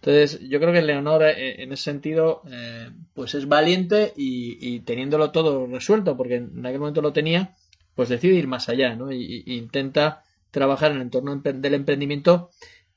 Entonces, 0.00 0.40
yo 0.48 0.60
creo 0.60 0.72
que 0.72 0.82
Leonor 0.82 1.24
eh, 1.24 1.62
en 1.62 1.72
ese 1.72 1.84
sentido, 1.84 2.42
eh, 2.50 2.90
pues 3.14 3.34
es 3.34 3.48
valiente 3.48 4.12
y, 4.16 4.80
teniéndolo 4.80 5.32
todo 5.32 5.66
resuelto, 5.66 6.16
porque 6.16 6.36
en 6.36 6.64
aquel 6.64 6.78
momento 6.78 7.02
lo 7.02 7.12
tenía, 7.12 7.56
pues 7.94 8.08
decide 8.08 8.34
ir 8.34 8.46
más 8.46 8.68
allá, 8.68 8.94
¿no? 8.94 9.10
Y, 9.12 9.42
intenta 9.46 10.22
trabajar 10.52 10.92
en 10.92 10.98
el 10.98 11.02
entorno 11.02 11.36
del 11.36 11.74
emprendimiento 11.74 12.50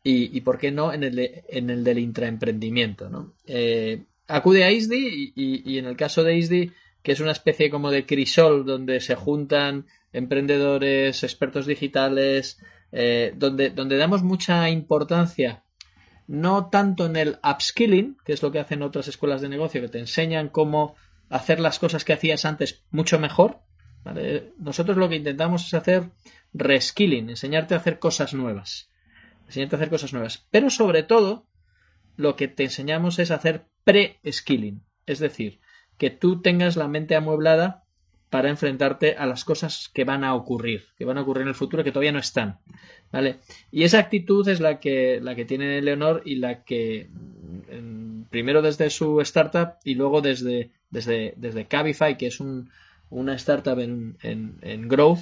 y, 0.03 0.35
y, 0.35 0.41
¿por 0.41 0.59
qué 0.59 0.71
no, 0.71 0.93
en 0.93 1.03
el, 1.03 1.43
en 1.47 1.69
el 1.71 1.83
del 1.83 1.99
intraemprendimiento, 1.99 3.09
¿no? 3.09 3.33
Eh, 3.47 4.03
acude 4.27 4.63
a 4.63 4.71
ISDI 4.71 5.33
y, 5.35 5.77
en 5.79 5.85
el 5.85 5.97
caso 5.97 6.23
de 6.23 6.37
ISDI, 6.37 6.71
que 7.01 7.13
es 7.13 7.19
una 7.19 7.31
especie 7.31 7.71
como 7.71 7.89
de 7.89 8.05
crisol 8.05 8.63
donde 8.63 8.99
se 8.99 9.15
juntan 9.15 9.87
emprendedores, 10.13 11.23
expertos 11.23 11.65
digitales, 11.65 12.59
eh, 12.91 13.33
donde, 13.35 13.71
donde 13.71 13.97
damos 13.97 14.21
mucha 14.21 14.69
importancia 14.69 15.63
no 16.31 16.69
tanto 16.69 17.07
en 17.07 17.17
el 17.17 17.39
upskilling, 17.43 18.15
que 18.23 18.31
es 18.31 18.41
lo 18.41 18.53
que 18.53 18.59
hacen 18.59 18.83
otras 18.83 19.09
escuelas 19.09 19.41
de 19.41 19.49
negocio, 19.49 19.81
que 19.81 19.89
te 19.89 19.99
enseñan 19.99 20.47
cómo 20.47 20.95
hacer 21.29 21.59
las 21.59 21.77
cosas 21.77 22.05
que 22.05 22.13
hacías 22.13 22.45
antes 22.45 22.85
mucho 22.89 23.19
mejor. 23.19 23.59
Nosotros 24.57 24.95
lo 24.95 25.09
que 25.09 25.17
intentamos 25.17 25.67
es 25.67 25.73
hacer 25.73 26.09
reskilling, 26.53 27.29
enseñarte 27.29 27.73
a 27.73 27.77
hacer 27.77 27.99
cosas 27.99 28.33
nuevas. 28.33 28.89
Enseñarte 29.47 29.75
a 29.75 29.79
hacer 29.79 29.89
cosas 29.89 30.13
nuevas. 30.13 30.47
Pero 30.51 30.69
sobre 30.69 31.03
todo, 31.03 31.47
lo 32.15 32.37
que 32.37 32.47
te 32.47 32.63
enseñamos 32.63 33.19
es 33.19 33.29
hacer 33.29 33.65
pre-skilling. 33.83 34.85
Es 35.05 35.19
decir, 35.19 35.59
que 35.97 36.11
tú 36.11 36.41
tengas 36.41 36.77
la 36.77 36.87
mente 36.87 37.17
amueblada 37.17 37.83
para 38.31 38.49
enfrentarte 38.49 39.17
a 39.17 39.25
las 39.25 39.43
cosas 39.43 39.91
que 39.93 40.05
van 40.05 40.23
a 40.23 40.33
ocurrir, 40.33 40.85
que 40.97 41.03
van 41.03 41.17
a 41.17 41.21
ocurrir 41.21 41.43
en 41.43 41.49
el 41.49 41.53
futuro, 41.53 41.83
que 41.83 41.91
todavía 41.91 42.13
no 42.13 42.19
están. 42.19 42.59
¿Vale? 43.11 43.39
Y 43.71 43.83
esa 43.83 43.99
actitud 43.99 44.47
es 44.47 44.61
la 44.61 44.79
que, 44.79 45.19
la 45.21 45.35
que 45.35 45.43
tiene 45.43 45.81
Leonor 45.81 46.23
y 46.23 46.35
la 46.35 46.63
que 46.63 47.09
primero 48.29 48.61
desde 48.61 48.89
su 48.89 49.19
startup 49.19 49.73
y 49.83 49.95
luego 49.95 50.21
desde, 50.21 50.71
desde, 50.89 51.33
desde 51.35 51.67
Cabify, 51.67 52.17
que 52.17 52.27
es 52.27 52.39
una 53.09 53.35
startup 53.35 53.77
en, 53.79 54.15
en, 54.21 54.87
growth 54.87 55.19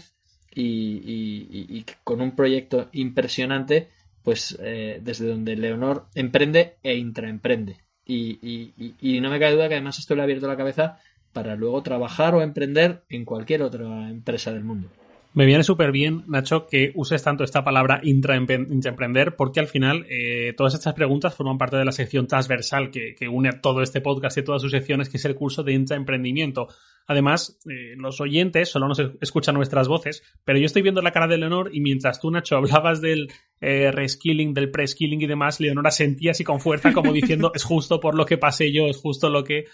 y, 0.53 1.83
con 2.03 2.21
un 2.21 2.35
proyecto 2.35 2.89
impresionante, 2.91 3.89
pues 4.21 4.55
eh, 4.61 4.99
desde 5.01 5.27
donde 5.27 5.55
Leonor 5.55 6.05
emprende 6.13 6.77
e 6.83 6.95
intraemprende. 6.95 7.77
Y, 8.05 8.73
y, 9.01 9.19
no 9.19 9.31
me 9.31 9.39
cabe 9.39 9.53
duda 9.53 9.67
que 9.67 9.75
además 9.75 9.97
esto 9.97 10.13
le 10.13 10.21
ha 10.21 10.23
abierto 10.25 10.47
la 10.47 10.57
cabeza 10.57 10.99
para 11.33 11.55
luego 11.55 11.81
trabajar 11.83 12.35
o 12.35 12.41
emprender 12.41 13.03
en 13.09 13.25
cualquier 13.25 13.61
otra 13.63 14.09
empresa 14.09 14.51
del 14.51 14.63
mundo. 14.63 14.89
Me 15.31 15.45
viene 15.45 15.63
súper 15.63 15.91
bien, 15.91 16.23
Nacho, 16.27 16.65
que 16.65 16.91
uses 16.95 17.21
tanto 17.21 17.43
esta 17.43 17.63
palabra 17.63 18.01
intraemprender, 18.03 19.35
porque 19.35 19.59
al 19.59 19.67
final 19.67 20.07
eh, 20.09 20.53
todas 20.57 20.73
estas 20.73 20.95
preguntas 20.95 21.35
forman 21.35 21.59
parte 21.59 21.77
de 21.77 21.85
la 21.85 21.91
sección 21.91 22.25
transversal 22.25 22.89
que, 22.89 23.15
une 23.29 23.49
a 23.49 23.61
todo 23.61 23.83
este 23.83 24.01
podcast 24.01 24.39
y 24.39 24.43
todas 24.43 24.63
sus 24.63 24.71
secciones, 24.71 25.07
que 25.07 25.17
es 25.17 25.25
el 25.25 25.35
curso 25.35 25.61
de 25.61 25.73
intraemprendimiento. 25.73 26.67
Además, 27.05 27.59
eh, 27.69 27.93
los 27.95 28.19
oyentes 28.21 28.69
solo 28.69 28.87
nos 28.87 28.99
escuchan 29.21 29.53
nuestras 29.53 29.87
voces, 29.87 30.23
pero 30.43 30.57
yo 30.57 30.65
estoy 30.65 30.81
viendo 30.81 31.03
la 31.03 31.11
cara 31.11 31.27
de 31.27 31.37
Leonor 31.37 31.69
y 31.71 31.79
mientras 31.81 32.19
tú, 32.19 32.31
Nacho, 32.31 32.55
hablabas 32.57 32.99
del 32.99 33.31
eh, 33.61 33.91
reskilling, 33.91 34.55
del 34.55 34.71
preskilling 34.71 35.21
y 35.21 35.27
demás, 35.27 35.59
Leonora 35.59 35.91
sentía 35.91 36.31
así 36.31 36.43
con 36.43 36.59
fuerza 36.59 36.91
como 36.91 37.13
diciendo 37.13 37.51
es 37.53 37.63
justo 37.63 37.99
por 37.99 38.15
lo 38.15 38.25
que 38.25 38.39
pasé 38.39 38.71
yo, 38.71 38.87
es 38.87 38.97
justo 38.97 39.29
lo 39.29 39.43
que 39.43 39.65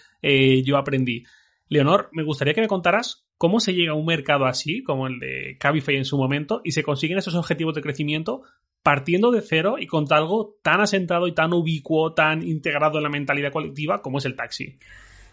yo 0.64 0.76
aprendí. 0.76 1.24
Leonor, 1.68 2.08
me 2.12 2.24
gustaría 2.24 2.54
que 2.54 2.60
me 2.60 2.68
contaras 2.68 3.26
cómo 3.38 3.60
se 3.60 3.74
llega 3.74 3.92
a 3.92 3.96
un 3.96 4.06
mercado 4.06 4.46
así, 4.46 4.82
como 4.82 5.06
el 5.06 5.18
de 5.18 5.56
Cabify 5.58 5.96
en 5.96 6.04
su 6.04 6.16
momento, 6.16 6.60
y 6.64 6.72
se 6.72 6.82
consiguen 6.82 7.18
esos 7.18 7.34
objetivos 7.34 7.74
de 7.74 7.82
crecimiento 7.82 8.42
partiendo 8.82 9.32
de 9.32 9.42
cero 9.42 9.76
y 9.80 9.88
con 9.88 10.06
algo 10.12 10.58
tan 10.62 10.80
asentado 10.80 11.26
y 11.26 11.34
tan 11.34 11.52
ubicuo, 11.52 12.14
tan 12.14 12.46
integrado 12.46 12.98
en 12.98 13.02
la 13.02 13.10
mentalidad 13.10 13.50
colectiva 13.50 14.00
como 14.00 14.18
es 14.18 14.26
el 14.26 14.36
taxi. 14.36 14.78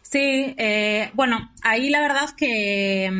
Sí, 0.01 0.55
eh, 0.57 1.11
bueno, 1.13 1.51
ahí 1.61 1.91
la 1.91 2.01
verdad 2.01 2.29
que, 2.35 3.11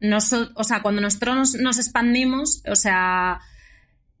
mm, 0.00 0.14
o 0.54 0.64
sea, 0.64 0.80
cuando 0.80 1.00
nosotros 1.00 1.56
nos, 1.60 1.78
expandimos, 1.78 2.62
o 2.70 2.76
sea, 2.76 3.40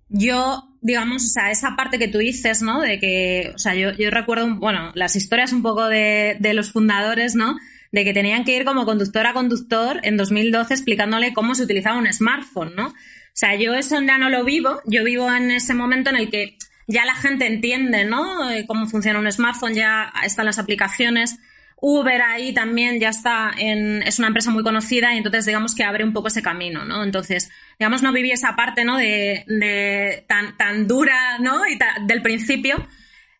yo, 0.08 0.69
digamos, 0.80 1.24
o 1.24 1.28
sea, 1.28 1.50
esa 1.50 1.76
parte 1.76 1.98
que 1.98 2.08
tú 2.08 2.18
dices, 2.18 2.62
¿no? 2.62 2.80
De 2.80 2.98
que, 2.98 3.52
o 3.54 3.58
sea, 3.58 3.74
yo, 3.74 3.92
yo 3.92 4.10
recuerdo, 4.10 4.54
bueno, 4.56 4.92
las 4.94 5.16
historias 5.16 5.52
un 5.52 5.62
poco 5.62 5.88
de, 5.88 6.36
de 6.40 6.54
los 6.54 6.72
fundadores, 6.72 7.34
¿no? 7.34 7.56
de 7.92 8.04
que 8.04 8.12
tenían 8.12 8.44
que 8.44 8.56
ir 8.56 8.64
como 8.64 8.84
conductor 8.84 9.26
a 9.26 9.32
conductor 9.32 10.00
en 10.02 10.16
2012 10.16 10.74
explicándole 10.74 11.32
cómo 11.32 11.54
se 11.54 11.64
utilizaba 11.64 11.98
un 11.98 12.12
smartphone, 12.12 12.74
¿no? 12.76 12.86
O 12.86 13.32
sea, 13.32 13.54
yo 13.54 13.74
eso 13.74 14.00
ya 14.00 14.18
no 14.18 14.28
lo 14.28 14.44
vivo, 14.44 14.80
yo 14.86 15.04
vivo 15.04 15.32
en 15.32 15.50
ese 15.50 15.74
momento 15.74 16.10
en 16.10 16.16
el 16.16 16.30
que 16.30 16.56
ya 16.86 17.04
la 17.04 17.14
gente 17.14 17.46
entiende, 17.46 18.04
¿no? 18.04 18.50
Eh, 18.50 18.64
cómo 18.66 18.86
funciona 18.86 19.18
un 19.18 19.30
smartphone, 19.30 19.74
ya 19.74 20.12
están 20.24 20.46
las 20.46 20.58
aplicaciones. 20.58 21.38
Uber 21.82 22.22
ahí 22.22 22.52
también 22.52 23.00
ya 23.00 23.08
está 23.08 23.52
en, 23.56 24.02
es 24.02 24.18
una 24.18 24.28
empresa 24.28 24.50
muy 24.50 24.62
conocida 24.62 25.14
y 25.14 25.18
entonces 25.18 25.46
digamos 25.46 25.74
que 25.74 25.84
abre 25.84 26.04
un 26.04 26.12
poco 26.12 26.28
ese 26.28 26.42
camino, 26.42 26.84
¿no? 26.84 27.02
Entonces, 27.02 27.50
digamos, 27.78 28.02
no 28.02 28.12
viví 28.12 28.30
esa 28.30 28.56
parte, 28.56 28.84
¿no? 28.84 28.98
De, 28.98 30.24
tan, 30.28 30.56
tan 30.56 30.86
dura, 30.86 31.38
¿no? 31.38 31.66
Y 31.66 31.78
del 32.06 32.22
principio, 32.22 32.86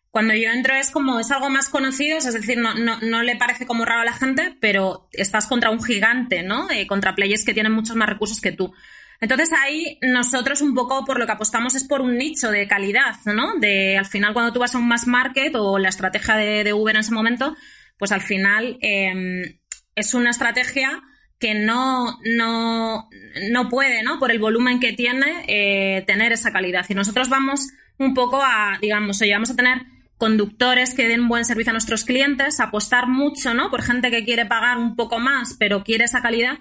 cuando 0.09 0.33
yo 0.33 0.51
entro 0.51 0.73
es 0.75 0.91
como, 0.91 1.19
es 1.19 1.31
algo 1.31 1.49
más 1.49 1.69
conocido, 1.69 2.17
es 2.17 2.33
decir, 2.33 2.57
no, 2.57 2.73
no, 2.73 2.99
no 3.01 3.23
le 3.23 3.35
parece 3.35 3.65
como 3.65 3.85
raro 3.85 4.01
a 4.01 4.05
la 4.05 4.13
gente, 4.13 4.57
pero 4.59 5.07
estás 5.13 5.45
contra 5.45 5.69
un 5.69 5.83
gigante, 5.83 6.43
¿no? 6.43 6.69
Eh, 6.71 6.87
contra 6.87 7.15
players 7.15 7.45
que 7.45 7.53
tienen 7.53 7.71
muchos 7.71 7.95
más 7.95 8.09
recursos 8.09 8.41
que 8.41 8.51
tú. 8.51 8.73
Entonces 9.21 9.51
ahí 9.53 9.99
nosotros 10.01 10.61
un 10.61 10.73
poco 10.73 11.05
por 11.05 11.19
lo 11.19 11.27
que 11.27 11.31
apostamos 11.31 11.75
es 11.75 11.83
por 11.83 12.01
un 12.01 12.17
nicho 12.17 12.49
de 12.49 12.67
calidad, 12.67 13.15
¿no? 13.25 13.55
De 13.59 13.95
al 13.95 14.07
final 14.07 14.33
cuando 14.33 14.51
tú 14.51 14.59
vas 14.59 14.73
a 14.73 14.79
un 14.79 14.87
mass 14.87 15.05
market 15.05 15.53
o 15.55 15.77
la 15.77 15.89
estrategia 15.89 16.35
de, 16.35 16.73
Uber 16.73 16.95
en 16.95 17.01
ese 17.01 17.13
momento, 17.13 17.55
pues 18.01 18.11
al 18.11 18.21
final 18.21 18.79
em, 18.81 19.43
es 19.93 20.15
una 20.15 20.31
estrategia 20.31 21.03
que 21.37 21.53
no, 21.53 22.17
no, 22.25 23.07
no 23.51 23.69
puede, 23.69 24.01
¿no? 24.01 24.17
Por 24.17 24.31
el 24.31 24.39
volumen 24.39 24.79
que 24.79 24.93
tiene, 24.93 25.45
eh, 25.47 26.03
tener 26.07 26.31
esa 26.31 26.51
calidad. 26.51 26.83
Y 26.89 26.95
nosotros 26.95 27.29
vamos 27.29 27.69
un 27.99 28.15
poco 28.15 28.41
a, 28.41 28.79
digamos, 28.81 29.21
oye, 29.21 29.33
vamos 29.33 29.51
a 29.51 29.55
tener 29.55 29.83
conductores 30.17 30.95
que 30.95 31.07
den 31.07 31.27
buen 31.27 31.45
servicio 31.45 31.69
a 31.69 31.73
nuestros 31.73 32.03
clientes, 32.03 32.59
apostar 32.59 33.05
mucho, 33.05 33.53
¿no? 33.53 33.69
Por 33.69 33.83
gente 33.83 34.09
que 34.09 34.25
quiere 34.25 34.47
pagar 34.47 34.79
un 34.79 34.95
poco 34.95 35.19
más, 35.19 35.55
pero 35.59 35.83
quiere 35.83 36.05
esa 36.05 36.23
calidad. 36.23 36.57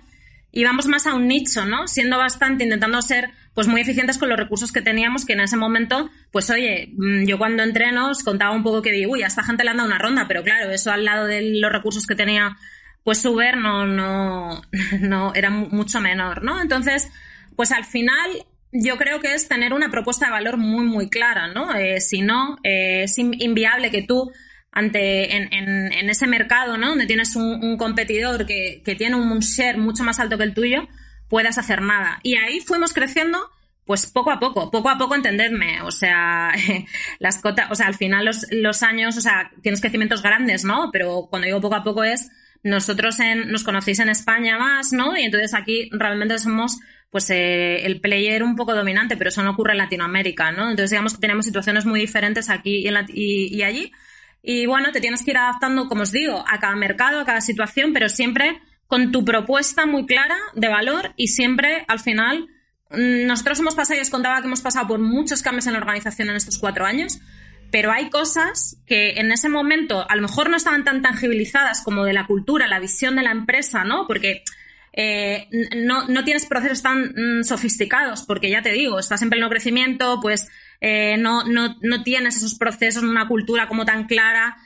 Y 0.53 0.65
vamos 0.65 0.87
más 0.87 1.07
a 1.07 1.15
un 1.15 1.29
nicho, 1.29 1.65
¿no? 1.65 1.87
Siendo 1.87 2.19
bastante, 2.19 2.65
intentando 2.65 3.01
ser 3.03 3.31
pues 3.55 3.67
muy 3.67 3.81
eficientes 3.81 4.19
con 4.19 4.29
los 4.29 4.39
recursos 4.39 4.73
que 4.73 4.83
teníamos, 4.83 5.25
que 5.25 5.35
en 5.35 5.41
ese 5.41 5.57
momento, 5.57 6.11
pues 6.31 6.51
oye, 6.51 6.93
mm, 6.97 7.25
yo 7.27 7.39
cuando 7.39 7.63
entreno 7.63 8.11
os 8.11 8.23
contaba 8.23 8.55
un 8.55 8.63
poco 8.63 8.83
que 8.83 8.93
digo, 8.93 9.13
uy, 9.13 9.23
a 9.23 9.27
esta 9.27 9.43
gente 9.43 9.65
le 9.65 9.71
han 9.71 9.77
dado 9.77 9.89
una 9.89 9.99
ronda, 9.99 10.27
pero 10.29 10.43
claro, 10.43 10.71
eso 10.71 10.91
al 10.91 11.05
lado 11.05 11.27
de 11.27 11.61
los 11.61 11.71
recursos 11.71 12.07
que 12.07 12.15
tenía 12.15 12.57
pues 13.05 13.25
Uber 13.25 13.57
no, 13.57 13.87
no, 13.87 14.63
no 15.01 15.35
era 15.35 15.51
mucho 15.51 16.01
menor, 16.01 16.43
¿no? 16.43 16.61
Entonces, 16.61 17.11
pues 17.57 17.73
al 17.73 17.85
final 17.85 18.31
yo 18.73 18.97
creo 18.97 19.21
que 19.21 19.35
es 19.35 19.49
tener 19.49 19.73
una 19.73 19.91
propuesta 19.91 20.27
de 20.27 20.33
valor 20.33 20.57
muy, 20.57 20.85
muy 20.85 21.09
clara, 21.09 21.49
¿no? 21.49 21.75
Eh, 21.75 22.01
si 22.01 22.23
no, 22.23 22.59
eh, 22.63 23.03
es 23.05 23.19
inviable 23.19 23.91
que 23.91 24.03
tú 24.03 24.31
ante 24.73 25.37
en, 25.37 25.53
en, 25.53 26.11
ese 26.11 26.27
mercado, 26.27 26.77
¿no? 26.79 26.91
Donde 26.91 27.07
tienes 27.07 27.35
un, 27.37 27.77
competidor 27.77 28.47
que, 28.47 28.83
que, 28.85 28.95
tiene 28.95 29.17
un 29.17 29.41
share 29.41 29.79
mucho 29.79 30.05
más 30.05 30.21
alto 30.21 30.39
que 30.39 30.45
el 30.45 30.55
tuyo, 30.55 30.89
puedas 31.29 31.59
hacer 31.59 31.83
nada. 31.83 32.21
Y 32.23 32.37
ahí 32.37 32.61
fuimos 32.61 32.93
creciendo, 32.93 33.39
pues 33.85 34.07
poco 34.07 34.31
a 34.31 34.39
poco, 34.39 34.71
poco 34.71 34.89
a 34.89 34.99
poco, 34.99 35.15
entendedme. 35.15 35.83
O 35.83 35.91
sea, 35.91 36.53
las 37.19 37.39
cotas, 37.39 37.71
o 37.71 37.75
sea, 37.75 37.87
al 37.87 37.97
final 37.97 38.25
los, 38.25 38.47
los 38.51 38.83
años, 38.83 39.17
o 39.17 39.21
sea, 39.21 39.51
tienes 39.63 39.81
crecimientos 39.81 40.23
grandes, 40.23 40.65
¿no? 40.65 40.91
Pero 40.93 41.27
cuando 41.29 41.47
digo 41.47 41.61
poco 41.61 41.77
a 41.77 41.85
poco 41.85 42.05
es, 42.05 42.31
nosotros 42.63 43.19
en, 43.21 43.51
nos 43.51 43.65
conocéis 43.65 44.01
en 44.01 44.11
España 44.11 44.59
más, 44.59 44.93
¿no? 44.93 45.17
Y 45.17 45.23
entonces 45.23 45.55
aquí 45.55 45.89
realmente 45.93 46.39
somos 46.39 46.79
pues 47.11 47.29
eh, 47.31 47.85
el 47.87 48.01
player 48.01 48.43
un 48.43 48.55
poco 48.55 48.75
dominante, 48.75 49.17
pero 49.17 49.31
eso 49.31 49.43
no 49.43 49.51
ocurre 49.51 49.73
en 49.73 49.79
Latinoamérica, 49.79 50.53
¿no? 50.53 50.71
Entonces 50.71 50.91
digamos 50.91 51.15
que 51.15 51.21
tenemos 51.21 51.45
situaciones 51.45 51.85
muy 51.85 52.01
diferentes 52.01 52.51
aquí 52.51 52.85
y, 52.87 53.63
allí. 53.63 53.93
Y 54.43 54.67
bueno, 54.67 54.91
te 54.93 55.01
tienes 55.01 55.23
que 55.23 55.33
ir 55.33 55.39
adaptando, 55.39 55.87
como 55.87 56.03
os 56.03 56.13
digo, 56.13 56.45
a 56.49 56.59
cada 56.59 56.77
mercado, 56.77 57.21
a 57.21 57.25
cada 57.25 57.41
situación, 57.41 57.93
pero 57.93 58.09
siempre 58.09 58.61
con 58.87 59.13
tu 59.13 59.25
propuesta 59.25 59.87
muy 59.87 60.07
clara 60.07 60.37
de 60.55 60.69
valor 60.69 61.13
y 61.17 61.29
siempre 61.29 61.85
al 61.87 62.01
final 62.01 62.49
mm, 62.91 63.27
nosotros 63.27 63.61
hemos 63.61 63.75
pasado, 63.75 63.99
y 63.99 64.03
os 64.03 64.11
contaba 64.11 64.41
que 64.41 64.47
hemos 64.47 64.63
pasado 64.63 64.89
por 64.89 64.99
muchos 64.99 65.43
cambios 65.43 65.67
en 65.67 65.75
la 65.75 65.79
organización 65.79 66.31
en 66.31 66.37
estos 66.37 66.59
cuatro 66.59 66.85
años, 66.85 67.21
pero 67.71 67.93
hay 67.93 68.11
cosas 68.11 68.79
que 68.87 69.13
en 69.13 69.31
ese 69.31 69.49
momento 69.49 70.05
a 70.11 70.17
lo 70.17 70.23
mejor 70.23 70.51
no 70.51 70.57
estaban 70.57 70.85
tan 70.85 71.03
tangibilizadas 71.03 71.83
como 71.83 72.05
de 72.05 72.13
la 72.13 72.27
cultura, 72.27 72.67
la 72.67 72.81
visión 72.81 73.15
de 73.15 73.23
la 73.23 73.31
empresa, 73.31 73.85
¿no? 73.85 74.07
Porque 74.09 74.43
eh, 74.93 75.49
no, 75.77 76.09
no, 76.09 76.25
tienes 76.25 76.47
procesos 76.47 76.83
tan 76.83 77.15
mm, 77.15 77.45
sofisticados, 77.45 78.23
porque 78.23 78.51
ya 78.51 78.63
te 78.63 78.73
digo, 78.73 78.99
estás 78.99 79.23
en 79.23 79.31
pleno 79.31 79.49
crecimiento, 79.49 80.19
pues 80.21 80.49
eh, 80.81 81.17
no, 81.19 81.45
no, 81.45 81.77
no, 81.81 82.03
tienes 82.03 82.37
esos 82.37 82.55
procesos, 82.55 83.03
una 83.03 83.29
cultura 83.29 83.69
como 83.69 83.85
tan 83.85 84.07
clara, 84.07 84.57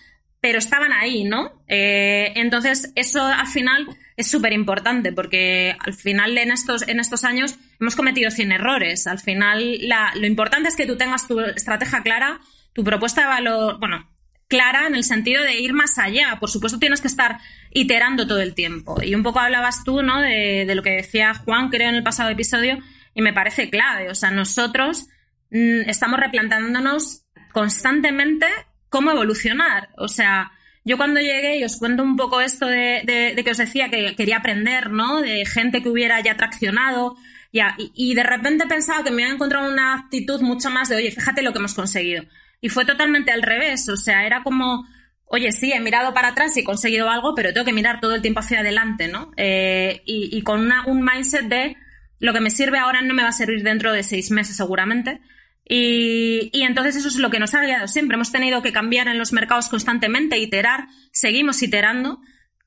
pero 0.40 0.58
estaban 0.58 0.92
ahí, 0.92 1.24
¿no? 1.24 1.64
Eh, 1.68 2.32
entonces, 2.36 2.92
eso 2.94 3.24
al 3.24 3.46
final 3.46 3.88
es 4.16 4.30
súper 4.30 4.52
importante, 4.52 5.12
porque 5.12 5.76
al 5.78 5.94
final 5.94 6.36
en 6.38 6.52
estos, 6.52 6.86
en 6.86 7.00
estos 7.00 7.24
años 7.24 7.56
hemos 7.80 7.96
cometido 7.96 8.30
100 8.30 8.52
errores. 8.52 9.06
Al 9.06 9.18
final, 9.18 9.78
lo 10.14 10.26
importante 10.26 10.68
es 10.68 10.76
que 10.76 10.86
tú 10.86 10.96
tengas 10.96 11.26
tu 11.26 11.40
estrategia 11.40 12.02
clara, 12.02 12.40
tu 12.72 12.84
propuesta 12.84 13.22
de 13.22 13.26
valor, 13.28 13.78
bueno, 13.80 14.08
clara 14.48 14.86
en 14.86 14.94
el 14.94 15.04
sentido 15.04 15.42
de 15.42 15.58
ir 15.58 15.72
más 15.72 15.98
allá. 15.98 16.36
Por 16.38 16.50
supuesto, 16.50 16.78
tienes 16.78 17.00
que 17.00 17.08
estar 17.08 17.38
iterando 17.72 18.26
todo 18.26 18.40
el 18.40 18.54
tiempo. 18.54 19.02
Y 19.02 19.14
un 19.14 19.22
poco 19.22 19.40
hablabas 19.40 19.84
tú, 19.84 20.02
¿no? 20.02 20.20
De, 20.20 20.72
lo 20.74 20.82
que 20.82 20.90
decía 20.90 21.34
Juan, 21.34 21.70
creo, 21.70 21.88
en 21.88 21.96
el 21.96 22.02
pasado 22.02 22.30
episodio, 22.30 22.78
y 23.14 23.22
me 23.22 23.32
parece 23.32 23.70
clave. 23.70 24.10
O 24.10 24.14
sea, 24.14 24.30
nosotros 24.30 25.06
estamos 25.50 26.18
replanteándonos 26.20 27.24
constantemente 27.52 28.46
cómo 28.88 29.10
evolucionar. 29.10 29.90
O 29.96 30.08
sea, 30.08 30.52
yo 30.84 30.98
cuando 30.98 31.20
llegué, 31.20 31.58
y 31.58 31.64
os 31.64 31.78
cuento 31.78 32.02
un 32.02 32.16
poco 32.16 32.40
esto 32.40 32.66
de, 32.66 33.34
que 33.42 33.50
os 33.50 33.56
decía 33.56 33.88
que 33.88 34.14
quería 34.16 34.36
aprender, 34.36 34.90
¿no? 34.90 35.22
De 35.22 35.46
gente 35.46 35.82
que 35.82 35.88
hubiera 35.88 36.20
ya 36.20 36.36
traccionado. 36.36 37.16
Ya, 37.52 37.76
y, 37.78 38.14
de 38.14 38.22
repente 38.24 38.66
pensaba 38.66 39.04
que 39.04 39.12
me 39.12 39.22
iba 39.22 39.30
a 39.30 39.34
encontrar 39.34 39.70
una 39.70 39.94
actitud 39.94 40.40
mucho 40.42 40.70
más 40.70 40.88
de, 40.88 40.96
oye, 40.96 41.12
fíjate 41.12 41.40
lo 41.40 41.52
que 41.52 41.60
hemos 41.60 41.74
conseguido. 41.74 42.24
Y 42.60 42.68
fue 42.68 42.84
totalmente 42.84 43.30
al 43.30 43.42
revés, 43.42 43.88
o 43.88 43.96
sea, 43.96 44.26
era 44.26 44.42
como, 44.42 44.86
oye, 45.26 45.52
sí, 45.52 45.72
he 45.72 45.80
mirado 45.80 46.12
para 46.12 46.28
atrás 46.28 46.56
y 46.56 46.60
he 46.60 46.64
conseguido 46.64 47.08
algo, 47.08 47.34
pero 47.34 47.52
tengo 47.52 47.64
que 47.64 47.72
mirar 47.72 48.00
todo 48.00 48.14
el 48.14 48.22
tiempo 48.22 48.40
hacia 48.40 48.60
adelante, 48.60 49.06
¿no? 49.08 49.32
Eh, 49.36 50.02
y, 50.04 50.42
con 50.42 50.68
un 50.86 51.04
mindset 51.04 51.46
de 51.46 51.76
lo 52.24 52.32
que 52.32 52.40
me 52.40 52.48
sirve 52.48 52.78
ahora 52.78 53.02
no 53.02 53.12
me 53.12 53.22
va 53.22 53.28
a 53.28 53.32
servir 53.32 53.62
dentro 53.62 53.92
de 53.92 54.02
seis 54.02 54.30
meses 54.30 54.56
seguramente. 54.56 55.20
Y, 55.68 56.48
y, 56.54 56.62
entonces 56.62 56.96
eso 56.96 57.08
es 57.08 57.16
lo 57.16 57.28
que 57.28 57.38
nos 57.38 57.54
ha 57.54 57.60
guiado 57.60 57.86
siempre. 57.86 58.14
Hemos 58.14 58.32
tenido 58.32 58.62
que 58.62 58.72
cambiar 58.72 59.08
en 59.08 59.18
los 59.18 59.34
mercados 59.34 59.68
constantemente, 59.68 60.38
iterar, 60.38 60.86
seguimos 61.12 61.62
iterando 61.62 62.20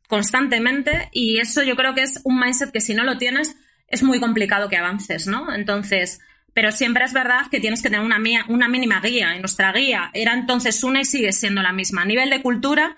constantemente 0.08 1.10
y 1.12 1.40
eso 1.40 1.64
yo 1.64 1.76
creo 1.76 1.96
que 1.96 2.04
es 2.04 2.22
un 2.24 2.40
mindset 2.40 2.72
que 2.72 2.82
si 2.82 2.94
no 2.94 3.04
lo 3.04 3.18
tienes 3.18 3.56
es 3.88 4.04
muy 4.04 4.20
complicado 4.20 4.70
que 4.70 4.78
avances, 4.78 5.26
¿no? 5.26 5.52
Entonces, 5.52 6.20
pero 6.54 6.72
siempre 6.72 7.06
es 7.06 7.14
verdad 7.14 7.48
que 7.50 7.60
tienes 7.60 7.82
que 7.82 7.90
tener 7.90 8.06
una, 8.06 8.20
una 8.50 8.68
mínima 8.68 9.02
guía. 9.02 9.36
Y 9.36 9.40
nuestra 9.40 9.72
guía 9.72 10.12
era 10.14 10.34
entonces 10.34 10.84
una 10.84 11.02
y 11.02 11.06
sigue 11.06 11.32
siendo 11.32 11.64
la 11.64 11.74
misma. 11.74 12.04
A 12.04 12.06
nivel 12.06 12.30
de 12.30 12.44
cultura 12.44 12.96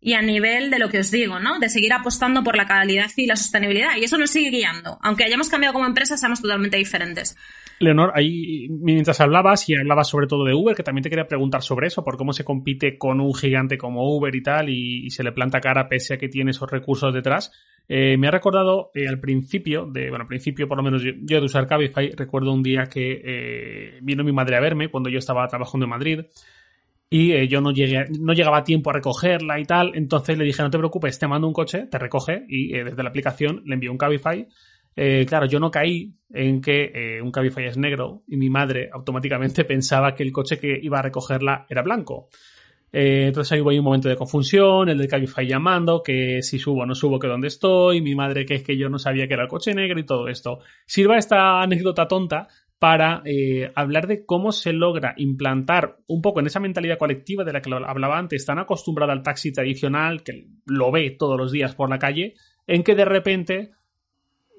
y 0.00 0.12
a 0.12 0.22
nivel 0.22 0.70
de 0.70 0.78
lo 0.78 0.88
que 0.88 1.00
os 1.00 1.10
digo, 1.10 1.40
¿no? 1.40 1.58
De 1.58 1.68
seguir 1.68 1.92
apostando 1.92 2.44
por 2.44 2.56
la 2.56 2.66
calidad 2.66 3.10
y 3.16 3.26
la 3.26 3.36
sostenibilidad. 3.36 3.96
Y 3.96 4.04
eso 4.04 4.16
nos 4.16 4.30
sigue 4.30 4.50
guiando. 4.50 4.98
Aunque 5.02 5.24
hayamos 5.24 5.48
cambiado 5.48 5.72
como 5.72 5.86
empresa, 5.86 6.16
somos 6.16 6.40
totalmente 6.40 6.76
diferentes. 6.76 7.36
Leonor, 7.80 8.12
ahí 8.14 8.68
mientras 8.70 9.20
hablabas 9.20 9.68
y 9.68 9.74
hablabas 9.74 10.08
sobre 10.08 10.26
todo 10.26 10.44
de 10.44 10.54
Uber, 10.54 10.76
que 10.76 10.82
también 10.82 11.02
te 11.02 11.10
quería 11.10 11.26
preguntar 11.26 11.62
sobre 11.62 11.88
eso, 11.88 12.04
por 12.04 12.16
cómo 12.16 12.32
se 12.32 12.44
compite 12.44 12.98
con 12.98 13.20
un 13.20 13.34
gigante 13.34 13.78
como 13.78 14.16
Uber 14.16 14.34
y 14.34 14.42
tal, 14.42 14.68
y 14.68 15.10
se 15.10 15.22
le 15.22 15.32
planta 15.32 15.60
cara 15.60 15.88
pese 15.88 16.14
a 16.14 16.18
que 16.18 16.28
tiene 16.28 16.50
esos 16.50 16.70
recursos 16.70 17.12
detrás. 17.14 17.52
Eh, 17.90 18.18
me 18.18 18.28
ha 18.28 18.30
recordado 18.30 18.90
eh, 18.94 19.08
al 19.08 19.18
principio, 19.18 19.86
de, 19.86 20.10
bueno, 20.10 20.24
al 20.24 20.28
principio 20.28 20.68
por 20.68 20.76
lo 20.76 20.82
menos 20.82 21.02
yo, 21.02 21.40
de 21.40 21.44
usar 21.44 21.66
Cabify, 21.66 22.10
recuerdo 22.10 22.52
un 22.52 22.62
día 22.62 22.84
que 22.84 23.22
eh, 23.24 23.98
vino 24.02 24.22
mi 24.22 24.32
madre 24.32 24.56
a 24.56 24.60
verme 24.60 24.90
cuando 24.90 25.08
yo 25.08 25.18
estaba 25.18 25.48
trabajando 25.48 25.86
en 25.86 25.90
Madrid 25.90 26.20
y 27.10 27.48
yo 27.48 27.60
no, 27.60 27.70
llegué, 27.70 28.04
no 28.20 28.32
llegaba 28.32 28.58
a 28.58 28.64
tiempo 28.64 28.90
a 28.90 28.92
recogerla 28.92 29.58
y 29.58 29.64
tal, 29.64 29.92
entonces 29.94 30.36
le 30.36 30.44
dije 30.44 30.62
no 30.62 30.70
te 30.70 30.78
preocupes, 30.78 31.18
te 31.18 31.26
mando 31.26 31.46
un 31.46 31.52
coche, 31.52 31.86
te 31.86 31.98
recoge 31.98 32.44
y 32.48 32.72
desde 32.72 33.02
la 33.02 33.08
aplicación 33.08 33.62
le 33.64 33.74
envío 33.74 33.90
un 33.90 33.98
Cabify. 33.98 34.46
claro, 35.26 35.46
yo 35.46 35.58
no 35.58 35.70
caí 35.70 36.14
en 36.32 36.60
que 36.60 37.20
un 37.22 37.30
Cabify 37.30 37.66
es 37.66 37.78
negro 37.78 38.22
y 38.26 38.36
mi 38.36 38.50
madre 38.50 38.90
automáticamente 38.92 39.64
pensaba 39.66 40.14
que 40.14 40.22
el 40.22 40.32
coche 40.32 40.58
que 40.58 40.78
iba 40.82 40.98
a 40.98 41.02
recogerla 41.02 41.66
era 41.68 41.82
blanco. 41.82 42.28
Eh, 42.92 43.26
entonces 43.28 43.52
ahí 43.52 43.60
hubo 43.60 43.70
un 43.70 43.84
momento 43.84 44.08
de 44.08 44.16
confusión, 44.16 44.88
el 44.88 44.98
de 44.98 45.08
Cabify 45.08 45.46
llamando, 45.46 46.02
que 46.02 46.42
si 46.42 46.58
subo 46.58 46.82
o 46.82 46.86
no 46.86 46.94
subo, 46.94 47.18
que 47.18 47.26
dónde 47.26 47.48
estoy, 47.48 48.00
mi 48.00 48.14
madre 48.14 48.46
que 48.46 48.54
es 48.54 48.62
que 48.62 48.76
yo 48.76 48.88
no 48.88 48.98
sabía 48.98 49.26
que 49.28 49.34
era 49.34 49.42
el 49.42 49.48
coche 49.48 49.74
negro 49.74 49.98
y 49.98 50.04
todo 50.04 50.28
esto. 50.28 50.60
Sirva 50.86 51.18
esta 51.18 51.60
anécdota 51.60 52.08
tonta 52.08 52.48
para 52.78 53.22
eh, 53.24 53.72
hablar 53.74 54.06
de 54.06 54.24
cómo 54.24 54.52
se 54.52 54.72
logra 54.72 55.14
implantar 55.16 55.98
un 56.06 56.22
poco 56.22 56.40
en 56.40 56.46
esa 56.46 56.60
mentalidad 56.60 56.98
colectiva 56.98 57.44
de 57.44 57.52
la 57.52 57.60
que 57.60 57.72
hablaba 57.72 58.18
antes, 58.18 58.46
tan 58.46 58.58
acostumbrada 58.58 59.12
al 59.12 59.22
taxi 59.22 59.52
tradicional, 59.52 60.22
que 60.22 60.46
lo 60.66 60.92
ve 60.92 61.10
todos 61.18 61.36
los 61.36 61.50
días 61.50 61.74
por 61.74 61.90
la 61.90 61.98
calle, 61.98 62.34
en 62.66 62.84
que 62.84 62.94
de 62.94 63.04
repente 63.04 63.70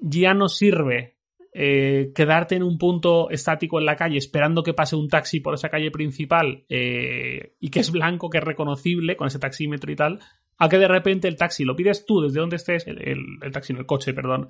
ya 0.02 0.34
no 0.34 0.48
sirve 0.48 1.16
eh, 1.52 2.12
quedarte 2.14 2.54
en 2.54 2.62
un 2.62 2.78
punto 2.78 3.28
estático 3.30 3.80
en 3.80 3.86
la 3.86 3.96
calle 3.96 4.18
esperando 4.18 4.62
que 4.62 4.72
pase 4.72 4.94
un 4.94 5.08
taxi 5.08 5.40
por 5.40 5.54
esa 5.54 5.68
calle 5.68 5.90
principal 5.90 6.64
eh, 6.68 7.54
y 7.58 7.70
que 7.70 7.80
es 7.80 7.90
blanco, 7.90 8.30
que 8.30 8.38
es 8.38 8.44
reconocible 8.44 9.16
con 9.16 9.26
ese 9.26 9.38
taxímetro 9.38 9.90
y 9.90 9.96
tal, 9.96 10.20
a 10.58 10.68
que 10.68 10.78
de 10.78 10.86
repente 10.86 11.26
el 11.26 11.36
taxi 11.36 11.64
lo 11.64 11.74
pides 11.74 12.04
tú 12.06 12.20
desde 12.20 12.38
donde 12.38 12.56
estés, 12.56 12.86
el, 12.86 13.38
taxi, 13.50 13.72
no 13.72 13.80
el 13.80 13.86
coche, 13.86 14.12
perdón, 14.12 14.48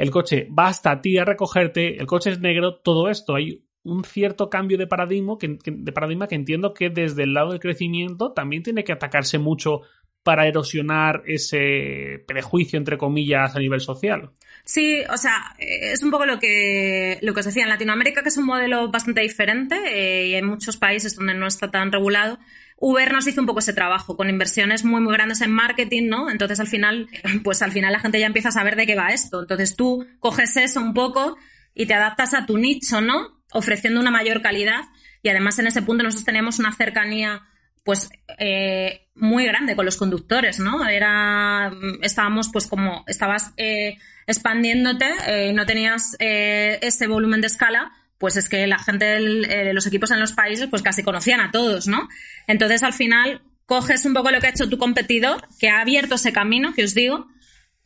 el 0.00 0.10
coche 0.10 0.48
va 0.58 0.68
hasta 0.68 1.02
ti 1.02 1.18
a 1.18 1.26
recogerte, 1.26 1.98
el 1.98 2.06
coche 2.06 2.30
es 2.30 2.40
negro, 2.40 2.76
todo 2.76 3.10
esto, 3.10 3.34
hay 3.34 3.62
un 3.82 4.02
cierto 4.02 4.48
cambio 4.48 4.78
de 4.78 4.86
paradigma 4.86 5.36
que, 5.38 5.58
de 5.62 5.92
paradigma 5.92 6.26
que 6.26 6.36
entiendo 6.36 6.72
que 6.72 6.88
desde 6.88 7.24
el 7.24 7.34
lado 7.34 7.50
del 7.50 7.60
crecimiento 7.60 8.32
también 8.32 8.62
tiene 8.62 8.82
que 8.82 8.92
atacarse 8.92 9.38
mucho 9.38 9.82
para 10.22 10.46
erosionar 10.46 11.22
ese 11.26 12.24
prejuicio, 12.26 12.78
entre 12.78 12.96
comillas, 12.96 13.54
a 13.54 13.58
nivel 13.58 13.80
social. 13.80 14.30
Sí, 14.64 15.02
o 15.10 15.16
sea, 15.16 15.54
es 15.58 16.02
un 16.02 16.10
poco 16.10 16.26
lo 16.26 16.38
que, 16.38 17.18
lo 17.22 17.32
que 17.32 17.40
os 17.40 17.46
decía. 17.46 17.62
En 17.62 17.70
Latinoamérica, 17.70 18.22
que 18.22 18.28
es 18.28 18.36
un 18.36 18.46
modelo 18.46 18.90
bastante 18.90 19.22
diferente 19.22 19.76
eh, 19.88 20.28
y 20.28 20.34
hay 20.34 20.42
muchos 20.42 20.76
países 20.76 21.16
donde 21.16 21.34
no 21.34 21.46
está 21.46 21.70
tan 21.70 21.90
regulado, 21.92 22.38
Uber 22.82 23.12
nos 23.12 23.26
hizo 23.26 23.42
un 23.42 23.46
poco 23.46 23.58
ese 23.60 23.74
trabajo 23.74 24.16
con 24.16 24.30
inversiones 24.30 24.84
muy, 24.84 25.02
muy 25.02 25.12
grandes 25.12 25.42
en 25.42 25.52
marketing, 25.52 26.08
¿no? 26.08 26.30
Entonces, 26.30 26.58
al 26.60 26.66
final, 26.66 27.08
pues 27.44 27.60
al 27.60 27.72
final 27.72 27.92
la 27.92 28.00
gente 28.00 28.18
ya 28.18 28.26
empieza 28.26 28.48
a 28.48 28.52
saber 28.52 28.74
de 28.74 28.86
qué 28.86 28.96
va 28.96 29.08
esto. 29.08 29.40
Entonces, 29.40 29.76
tú 29.76 30.06
coges 30.18 30.56
eso 30.56 30.80
un 30.80 30.94
poco 30.94 31.36
y 31.74 31.84
te 31.84 31.94
adaptas 31.94 32.32
a 32.32 32.46
tu 32.46 32.56
nicho, 32.56 33.02
¿no? 33.02 33.42
Ofreciendo 33.52 34.00
una 34.00 34.10
mayor 34.10 34.40
calidad. 34.40 34.80
Y 35.22 35.28
además, 35.28 35.58
en 35.58 35.66
ese 35.66 35.82
punto 35.82 36.02
nosotros 36.02 36.24
teníamos 36.24 36.58
una 36.58 36.72
cercanía 36.72 37.42
pues 37.84 38.10
eh, 38.38 39.08
muy 39.14 39.44
grande 39.44 39.76
con 39.76 39.84
los 39.84 39.96
conductores, 39.96 40.58
¿no? 40.58 40.86
Era, 40.88 41.70
estábamos 42.02 42.48
pues 42.50 42.66
como, 42.66 43.04
estabas 43.06 43.52
eh, 43.56 43.98
expandiéndote 44.26 45.06
eh, 45.26 45.52
no 45.52 45.66
tenías 45.66 46.16
ese 46.18 47.06
volumen 47.06 47.40
de 47.40 47.48
escala, 47.48 47.92
pues 48.20 48.36
es 48.36 48.50
que 48.50 48.66
la 48.66 48.78
gente 48.78 49.06
de 49.06 49.72
los 49.72 49.86
equipos 49.86 50.10
en 50.10 50.20
los 50.20 50.32
países 50.32 50.68
pues 50.68 50.82
casi 50.82 51.02
conocían 51.02 51.40
a 51.40 51.50
todos, 51.50 51.88
¿no? 51.88 52.06
Entonces 52.46 52.82
al 52.82 52.92
final 52.92 53.40
coges 53.64 54.04
un 54.04 54.12
poco 54.12 54.30
lo 54.30 54.40
que 54.40 54.46
ha 54.46 54.50
hecho 54.50 54.68
tu 54.68 54.76
competidor, 54.76 55.48
que 55.58 55.70
ha 55.70 55.80
abierto 55.80 56.16
ese 56.16 56.30
camino 56.30 56.74
que 56.74 56.84
os 56.84 56.94
digo, 56.94 57.28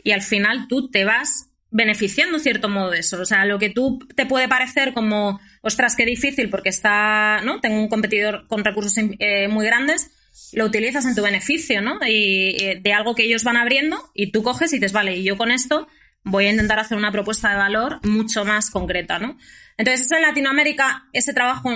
y 0.03 0.11
al 0.11 0.23
final 0.23 0.67
tú 0.67 0.91
te 0.91 1.05
vas 1.05 1.51
beneficiando 1.71 2.37
en 2.39 2.43
cierto 2.43 2.69
modo 2.69 2.91
de 2.91 2.99
eso. 2.99 3.21
O 3.21 3.25
sea, 3.25 3.45
lo 3.45 3.61
que 3.61 3.71
tú 3.71 4.01
te 4.17 4.27
puede 4.27 4.49
parecer 4.49 4.93
como, 4.93 5.41
ostras, 5.61 5.95
qué 5.95 6.05
difícil 6.05 6.51
porque 6.51 6.69
está, 6.69 7.41
¿no? 7.45 7.61
Tengo 7.61 7.81
un 7.81 7.89
competidor 7.89 8.49
con 8.49 8.65
recursos 8.65 8.97
eh, 8.97 9.47
muy 9.47 9.65
grandes, 9.65 10.11
lo 10.53 10.65
utilizas 10.65 11.05
en 11.05 11.15
tu 11.15 11.23
beneficio, 11.23 11.81
¿no? 11.81 11.99
Y, 12.05 12.81
de 12.81 12.93
algo 12.93 13.15
que 13.15 13.23
ellos 13.23 13.45
van 13.45 13.57
abriendo 13.57 14.11
y 14.15 14.33
tú 14.33 14.43
coges 14.43 14.73
y 14.73 14.77
dices, 14.77 14.93
vale, 14.93 15.17
y 15.17 15.23
yo 15.23 15.37
con 15.37 15.53
esto 15.53 15.87
voy 16.25 16.47
a 16.47 16.51
intentar 16.51 16.81
hacer 16.81 16.99
una 16.99 17.13
propuesta 17.13 17.51
de 17.51 17.57
valor 17.57 18.01
mucho 18.05 18.45
más 18.45 18.71
concreta, 18.71 19.21
¿no? 19.21 19.37
Entonces, 19.77 20.07
eso 20.07 20.17
en 20.17 20.23
Latinoamérica, 20.23 21.09
ese 21.13 21.33
trabajo 21.33 21.71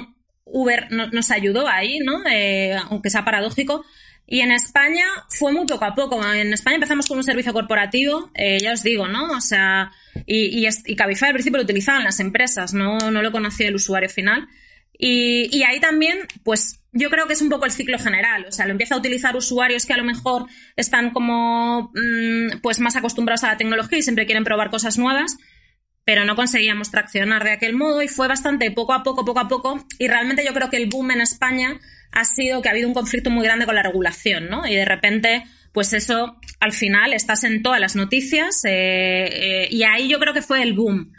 Uber 0.44 0.88
nos 0.90 1.30
ayudó 1.30 1.68
ahí, 1.68 1.98
¿no? 1.98 2.22
Eh, 2.28 2.76
aunque 2.90 3.10
sea 3.10 3.24
paradójico, 3.24 3.84
y 4.30 4.40
en 4.40 4.52
España 4.52 5.06
fue 5.30 5.52
muy 5.52 5.66
poco 5.66 5.86
a 5.86 5.94
poco. 5.94 6.22
En 6.32 6.52
España 6.52 6.74
empezamos 6.74 7.06
con 7.06 7.16
un 7.16 7.24
servicio 7.24 7.54
corporativo, 7.54 8.30
eh, 8.34 8.58
ya 8.60 8.72
os 8.72 8.82
digo, 8.82 9.08
¿no? 9.08 9.30
O 9.32 9.40
sea, 9.40 9.90
y, 10.26 10.66
y, 10.66 10.96
Cabify 10.96 11.28
al 11.28 11.34
principio 11.34 11.56
lo 11.56 11.64
utilizaban 11.64 12.04
las 12.04 12.20
empresas, 12.20 12.74
no, 12.74 12.98
no 13.10 13.22
lo 13.22 13.32
conocía 13.32 13.68
el 13.68 13.74
usuario 13.74 14.10
final. 14.10 14.46
Y, 14.98 15.48
y, 15.56 15.62
ahí 15.62 15.80
también, 15.80 16.18
pues 16.44 16.82
yo 16.92 17.08
creo 17.08 17.26
que 17.26 17.32
es 17.32 17.40
un 17.40 17.48
poco 17.48 17.64
el 17.64 17.70
ciclo 17.70 17.98
general. 17.98 18.44
O 18.46 18.52
sea, 18.52 18.66
lo 18.66 18.72
empieza 18.72 18.96
a 18.96 18.98
utilizar 18.98 19.34
usuarios 19.34 19.86
que 19.86 19.94
a 19.94 19.96
lo 19.96 20.04
mejor 20.04 20.44
están 20.76 21.10
como 21.10 21.90
mm, 21.94 22.60
pues 22.60 22.80
más 22.80 22.96
acostumbrados 22.96 23.44
a 23.44 23.52
la 23.52 23.56
tecnología 23.56 23.98
y 23.98 24.02
siempre 24.02 24.26
quieren 24.26 24.44
probar 24.44 24.68
cosas 24.68 24.98
nuevas, 24.98 25.38
pero 26.08 26.24
no 26.24 26.36
conseguíamos 26.36 26.90
traccionar 26.90 27.44
de 27.44 27.50
aquel 27.50 27.76
modo 27.76 28.00
y 28.00 28.08
fue 28.08 28.28
bastante 28.28 28.70
poco 28.70 28.94
a 28.94 29.02
poco, 29.02 29.26
poco 29.26 29.40
a 29.40 29.46
poco. 29.46 29.84
Y 29.98 30.08
realmente 30.08 30.42
yo 30.42 30.54
creo 30.54 30.70
que 30.70 30.78
el 30.78 30.88
boom 30.88 31.10
en 31.10 31.20
España 31.20 31.78
ha 32.12 32.24
sido 32.24 32.62
que 32.62 32.70
ha 32.70 32.72
habido 32.72 32.88
un 32.88 32.94
conflicto 32.94 33.28
muy 33.28 33.44
grande 33.44 33.66
con 33.66 33.74
la 33.74 33.82
regulación, 33.82 34.48
¿no? 34.48 34.66
Y 34.66 34.74
de 34.74 34.86
repente, 34.86 35.44
pues 35.70 35.92
eso, 35.92 36.40
al 36.60 36.72
final 36.72 37.12
estás 37.12 37.44
en 37.44 37.62
todas 37.62 37.78
las 37.78 37.94
noticias 37.94 38.64
eh, 38.64 38.70
eh, 38.70 39.68
y 39.70 39.82
ahí 39.82 40.08
yo 40.08 40.18
creo 40.18 40.32
que 40.32 40.40
fue 40.40 40.62
el 40.62 40.72
boom. 40.72 41.12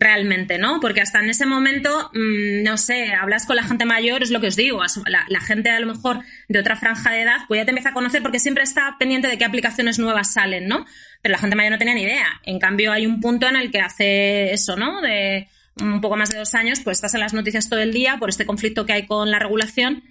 Realmente, 0.00 0.58
¿no? 0.58 0.80
Porque 0.80 1.02
hasta 1.02 1.20
en 1.20 1.28
ese 1.28 1.44
momento, 1.46 2.10
mm, 2.14 2.62
no 2.64 2.78
sé, 2.78 3.12
hablas 3.12 3.44
con 3.44 3.56
la 3.56 3.62
gente 3.62 3.84
mayor, 3.84 4.22
es 4.22 4.30
lo 4.30 4.40
que 4.40 4.48
os 4.48 4.56
digo, 4.56 4.82
la, 5.06 5.40
gente 5.40 5.70
a 5.70 5.78
lo 5.78 5.86
mejor 5.86 6.20
de 6.48 6.58
otra 6.58 6.74
franja 6.76 7.12
de 7.12 7.22
edad, 7.22 7.36
pues 7.46 7.60
ya 7.60 7.64
te 7.66 7.70
empieza 7.70 7.90
a 7.90 7.94
conocer 7.94 8.22
porque 8.22 8.38
siempre 8.38 8.64
está 8.64 8.96
pendiente 8.98 9.28
de 9.28 9.36
qué 9.36 9.44
aplicaciones 9.44 9.98
nuevas 9.98 10.32
salen, 10.32 10.66
¿no? 10.66 10.86
Pero 11.20 11.32
la 11.32 11.38
gente 11.38 11.54
mayor 11.54 11.72
no 11.72 11.78
tenía 11.78 11.94
ni 11.94 12.02
idea. 12.02 12.40
En 12.44 12.58
cambio, 12.58 12.92
hay 12.92 13.06
un 13.06 13.20
punto 13.20 13.46
en 13.46 13.56
el 13.56 13.70
que 13.70 13.80
hace 13.80 14.52
eso, 14.52 14.74
¿no? 14.74 15.02
De 15.02 15.48
un 15.80 16.00
poco 16.00 16.16
más 16.16 16.30
de 16.30 16.38
dos 16.38 16.54
años, 16.54 16.80
pues 16.80 16.98
estás 16.98 17.14
en 17.14 17.20
las 17.20 17.34
noticias 17.34 17.68
todo 17.68 17.80
el 17.80 17.92
día 17.92 18.16
por 18.18 18.30
este 18.30 18.46
conflicto 18.46 18.86
que 18.86 18.94
hay 18.94 19.06
con 19.06 19.30
la 19.30 19.38
regulación 19.38 20.02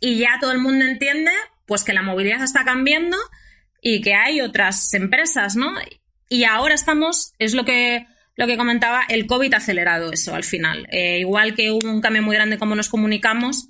y 0.00 0.18
ya 0.18 0.38
todo 0.40 0.52
el 0.52 0.58
mundo 0.58 0.84
entiende, 0.84 1.30
pues 1.66 1.84
que 1.84 1.92
la 1.92 2.02
movilidad 2.02 2.42
está 2.42 2.64
cambiando 2.64 3.16
y 3.82 4.00
que 4.00 4.14
hay 4.14 4.40
otras 4.40 4.92
empresas, 4.94 5.54
¿no? 5.54 5.70
Y 6.30 6.44
ahora 6.44 6.74
estamos, 6.74 7.34
es 7.38 7.54
lo 7.54 7.64
que 7.64 8.06
lo 8.36 8.46
que 8.46 8.56
comentaba, 8.56 9.02
el 9.08 9.26
COVID 9.26 9.54
ha 9.54 9.58
acelerado 9.58 10.12
eso 10.12 10.34
al 10.34 10.44
final. 10.44 10.86
Eh, 10.90 11.20
igual 11.20 11.54
que 11.54 11.70
hubo 11.70 11.90
un 11.90 12.00
cambio 12.00 12.22
muy 12.22 12.34
grande 12.34 12.54
en 12.54 12.58
cómo 12.58 12.74
nos 12.74 12.88
comunicamos, 12.88 13.68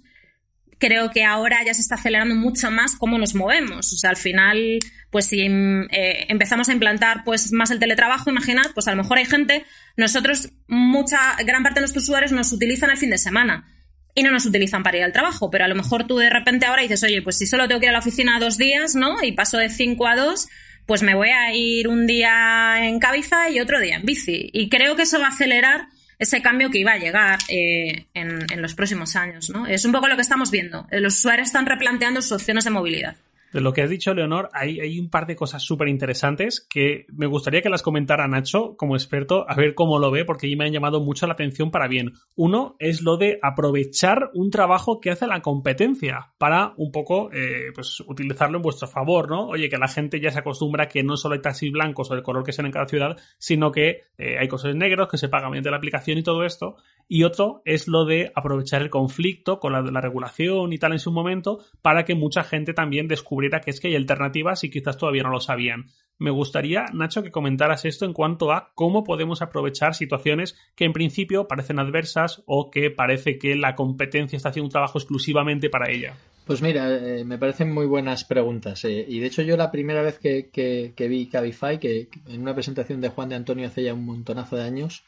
creo 0.78 1.10
que 1.10 1.24
ahora 1.24 1.62
ya 1.64 1.74
se 1.74 1.80
está 1.80 1.94
acelerando 1.94 2.34
mucho 2.34 2.70
más 2.70 2.96
cómo 2.96 3.18
nos 3.18 3.34
movemos. 3.34 3.92
O 3.92 3.96
sea, 3.96 4.10
al 4.10 4.16
final, 4.16 4.78
pues 5.10 5.26
si 5.26 5.40
eh, 5.40 6.26
empezamos 6.28 6.68
a 6.68 6.72
implantar 6.72 7.24
pues 7.24 7.52
más 7.52 7.70
el 7.70 7.78
teletrabajo, 7.78 8.30
imaginad, 8.30 8.66
pues 8.74 8.88
a 8.88 8.92
lo 8.92 9.02
mejor 9.02 9.18
hay 9.18 9.26
gente, 9.26 9.64
nosotros, 9.96 10.50
mucha, 10.66 11.36
gran 11.44 11.62
parte 11.62 11.80
de 11.80 11.82
nuestros 11.82 12.04
usuarios 12.04 12.32
nos 12.32 12.52
utilizan 12.52 12.90
el 12.90 12.96
fin 12.96 13.10
de 13.10 13.18
semana 13.18 13.70
y 14.14 14.22
no 14.22 14.30
nos 14.30 14.46
utilizan 14.46 14.82
para 14.82 14.98
ir 14.98 15.04
al 15.04 15.12
trabajo, 15.12 15.50
pero 15.50 15.64
a 15.64 15.68
lo 15.68 15.74
mejor 15.74 16.06
tú 16.06 16.18
de 16.18 16.30
repente 16.30 16.66
ahora 16.66 16.82
dices, 16.82 17.02
oye, 17.02 17.20
pues 17.20 17.36
si 17.36 17.46
solo 17.46 17.66
tengo 17.66 17.80
que 17.80 17.86
ir 17.86 17.90
a 17.90 17.94
la 17.94 17.98
oficina 17.98 18.38
dos 18.38 18.58
días, 18.58 18.94
¿no? 18.94 19.22
Y 19.22 19.32
paso 19.32 19.58
de 19.58 19.68
cinco 19.70 20.06
a 20.06 20.14
dos, 20.16 20.48
pues 20.86 21.02
me 21.02 21.14
voy 21.14 21.30
a 21.30 21.52
ir 21.54 21.88
un 21.88 22.06
día 22.06 22.86
en 22.86 22.98
Cabify 22.98 23.54
y 23.54 23.60
otro 23.60 23.80
día 23.80 23.96
en 23.96 24.04
bici. 24.04 24.50
Y 24.52 24.68
creo 24.68 24.96
que 24.96 25.02
eso 25.02 25.18
va 25.18 25.26
a 25.26 25.30
acelerar 25.30 25.88
ese 26.18 26.42
cambio 26.42 26.70
que 26.70 26.78
iba 26.78 26.92
a 26.92 26.98
llegar 26.98 27.38
eh, 27.48 28.06
en, 28.14 28.46
en, 28.50 28.62
los 28.62 28.74
próximos 28.74 29.16
años. 29.16 29.50
¿no? 29.50 29.66
Es 29.66 29.84
un 29.84 29.92
poco 29.92 30.08
lo 30.08 30.16
que 30.16 30.22
estamos 30.22 30.50
viendo. 30.50 30.86
Los 30.90 31.18
usuarios 31.18 31.48
están 31.48 31.66
replanteando 31.66 32.22
sus 32.22 32.32
opciones 32.32 32.64
de 32.64 32.70
movilidad. 32.70 33.16
De 33.54 33.60
lo 33.60 33.72
que 33.72 33.82
has 33.82 33.88
dicho, 33.88 34.12
Leonor, 34.12 34.48
hay, 34.52 34.98
un 34.98 35.10
par 35.10 35.28
de 35.28 35.36
cosas 35.36 35.62
súper 35.62 35.86
interesantes 35.86 36.66
que 36.68 37.06
me 37.12 37.26
gustaría 37.26 37.62
que 37.62 37.68
las 37.68 37.82
comentara 37.82 38.26
Nacho 38.26 38.74
como 38.76 38.96
experto, 38.96 39.48
a 39.48 39.54
ver 39.54 39.76
cómo 39.76 40.00
lo 40.00 40.10
ve, 40.10 40.24
porque 40.24 40.48
ahí 40.48 40.56
me 40.56 40.64
han 40.64 40.72
llamado 40.72 41.00
mucho 41.00 41.28
la 41.28 41.34
atención 41.34 41.70
para 41.70 41.86
bien. 41.86 42.14
Uno 42.34 42.74
es 42.80 43.00
lo 43.00 43.16
de 43.16 43.38
aprovechar 43.40 44.30
un 44.34 44.50
trabajo 44.50 45.00
que 45.00 45.12
hace 45.12 45.28
la 45.28 45.40
competencia 45.40 46.32
para 46.36 46.74
un 46.78 46.90
poco 46.90 47.30
eh, 47.32 47.70
pues, 47.72 48.00
utilizarlo 48.00 48.56
en 48.56 48.62
vuestro 48.62 48.88
favor, 48.88 49.30
¿no? 49.30 49.46
Oye, 49.46 49.68
que 49.68 49.78
la 49.78 49.86
gente 49.86 50.20
ya 50.20 50.32
se 50.32 50.40
acostumbra 50.40 50.88
que 50.88 51.04
no 51.04 51.16
solo 51.16 51.36
hay 51.36 51.40
taxis 51.40 51.70
blancos 51.70 52.10
o 52.10 52.14
el 52.14 52.24
color 52.24 52.42
que 52.42 52.50
sean 52.50 52.66
en 52.66 52.72
cada 52.72 52.88
ciudad, 52.88 53.16
sino 53.38 53.70
que 53.70 54.00
eh, 54.18 54.36
hay 54.36 54.48
cosas 54.48 54.74
negros 54.74 55.06
que 55.08 55.16
se 55.16 55.28
pagan 55.28 55.50
mediante 55.50 55.70
la 55.70 55.76
aplicación 55.76 56.18
y 56.18 56.24
todo 56.24 56.42
esto. 56.42 56.74
Y 57.06 57.22
otro 57.22 57.62
es 57.64 57.86
lo 57.86 58.04
de 58.04 58.32
aprovechar 58.34 58.82
el 58.82 58.90
conflicto 58.90 59.60
con 59.60 59.72
la, 59.74 59.80
la 59.80 60.00
regulación 60.00 60.72
y 60.72 60.78
tal 60.78 60.90
en 60.90 60.98
su 60.98 61.12
momento 61.12 61.60
para 61.82 62.04
que 62.04 62.16
mucha 62.16 62.42
gente 62.42 62.74
también 62.74 63.06
descubra 63.06 63.43
que 63.50 63.70
es 63.70 63.80
que 63.80 63.88
hay 63.88 63.96
alternativas 63.96 64.64
y 64.64 64.70
quizás 64.70 64.96
todavía 64.96 65.22
no 65.22 65.30
lo 65.30 65.40
sabían. 65.40 65.86
Me 66.18 66.30
gustaría, 66.30 66.86
Nacho, 66.92 67.22
que 67.22 67.32
comentaras 67.32 67.84
esto 67.84 68.04
en 68.04 68.12
cuanto 68.12 68.52
a 68.52 68.72
cómo 68.74 69.02
podemos 69.02 69.42
aprovechar 69.42 69.94
situaciones 69.94 70.56
que 70.76 70.84
en 70.84 70.92
principio 70.92 71.48
parecen 71.48 71.80
adversas 71.80 72.42
o 72.46 72.70
que 72.70 72.90
parece 72.90 73.36
que 73.38 73.56
la 73.56 73.74
competencia 73.74 74.36
está 74.36 74.50
haciendo 74.50 74.66
un 74.66 74.72
trabajo 74.72 74.98
exclusivamente 74.98 75.70
para 75.70 75.90
ella. 75.90 76.14
Pues 76.46 76.62
mira, 76.62 76.88
eh, 76.94 77.24
me 77.24 77.38
parecen 77.38 77.72
muy 77.72 77.86
buenas 77.86 78.24
preguntas. 78.24 78.84
Eh, 78.84 79.04
y 79.08 79.18
de 79.18 79.26
hecho 79.26 79.42
yo 79.42 79.56
la 79.56 79.72
primera 79.72 80.02
vez 80.02 80.18
que, 80.18 80.50
que, 80.50 81.08
vi 81.08 81.26
Cabify, 81.26 81.80
que 81.80 82.08
en 82.28 82.42
una 82.42 82.54
presentación 82.54 83.00
de 83.00 83.08
Juan 83.08 83.30
de 83.30 83.36
Antonio 83.36 83.66
hace 83.66 83.82
ya 83.82 83.94
un 83.94 84.04
montonazo 84.04 84.56
de 84.56 84.62
años, 84.62 85.04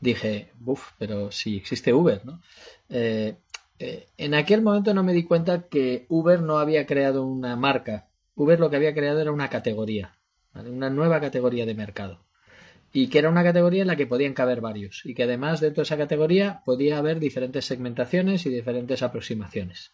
dije, 0.00 0.50
buf, 0.60 0.90
pero 0.98 1.32
si 1.32 1.56
existe 1.56 1.92
Uber, 1.92 2.24
¿no? 2.24 2.40
Eh, 2.90 3.38
eh, 3.78 4.06
en 4.16 4.34
aquel 4.34 4.62
momento 4.62 4.94
no 4.94 5.02
me 5.02 5.12
di 5.12 5.24
cuenta 5.24 5.68
que 5.68 6.06
Uber 6.08 6.40
no 6.40 6.58
había 6.58 6.86
creado 6.86 7.24
una 7.24 7.56
marca. 7.56 8.08
Uber 8.34 8.58
lo 8.60 8.70
que 8.70 8.76
había 8.76 8.94
creado 8.94 9.20
era 9.20 9.32
una 9.32 9.50
categoría, 9.50 10.16
una 10.54 10.90
nueva 10.90 11.20
categoría 11.20 11.66
de 11.66 11.74
mercado. 11.74 12.24
Y 12.92 13.08
que 13.08 13.18
era 13.18 13.28
una 13.28 13.42
categoría 13.42 13.82
en 13.82 13.88
la 13.88 13.96
que 13.96 14.06
podían 14.06 14.34
caber 14.34 14.60
varios. 14.60 15.02
Y 15.04 15.14
que 15.14 15.24
además 15.24 15.60
dentro 15.60 15.80
de 15.80 15.86
esa 15.86 15.96
categoría 15.96 16.62
podía 16.64 16.98
haber 16.98 17.18
diferentes 17.18 17.64
segmentaciones 17.64 18.46
y 18.46 18.50
diferentes 18.50 19.02
aproximaciones. 19.02 19.92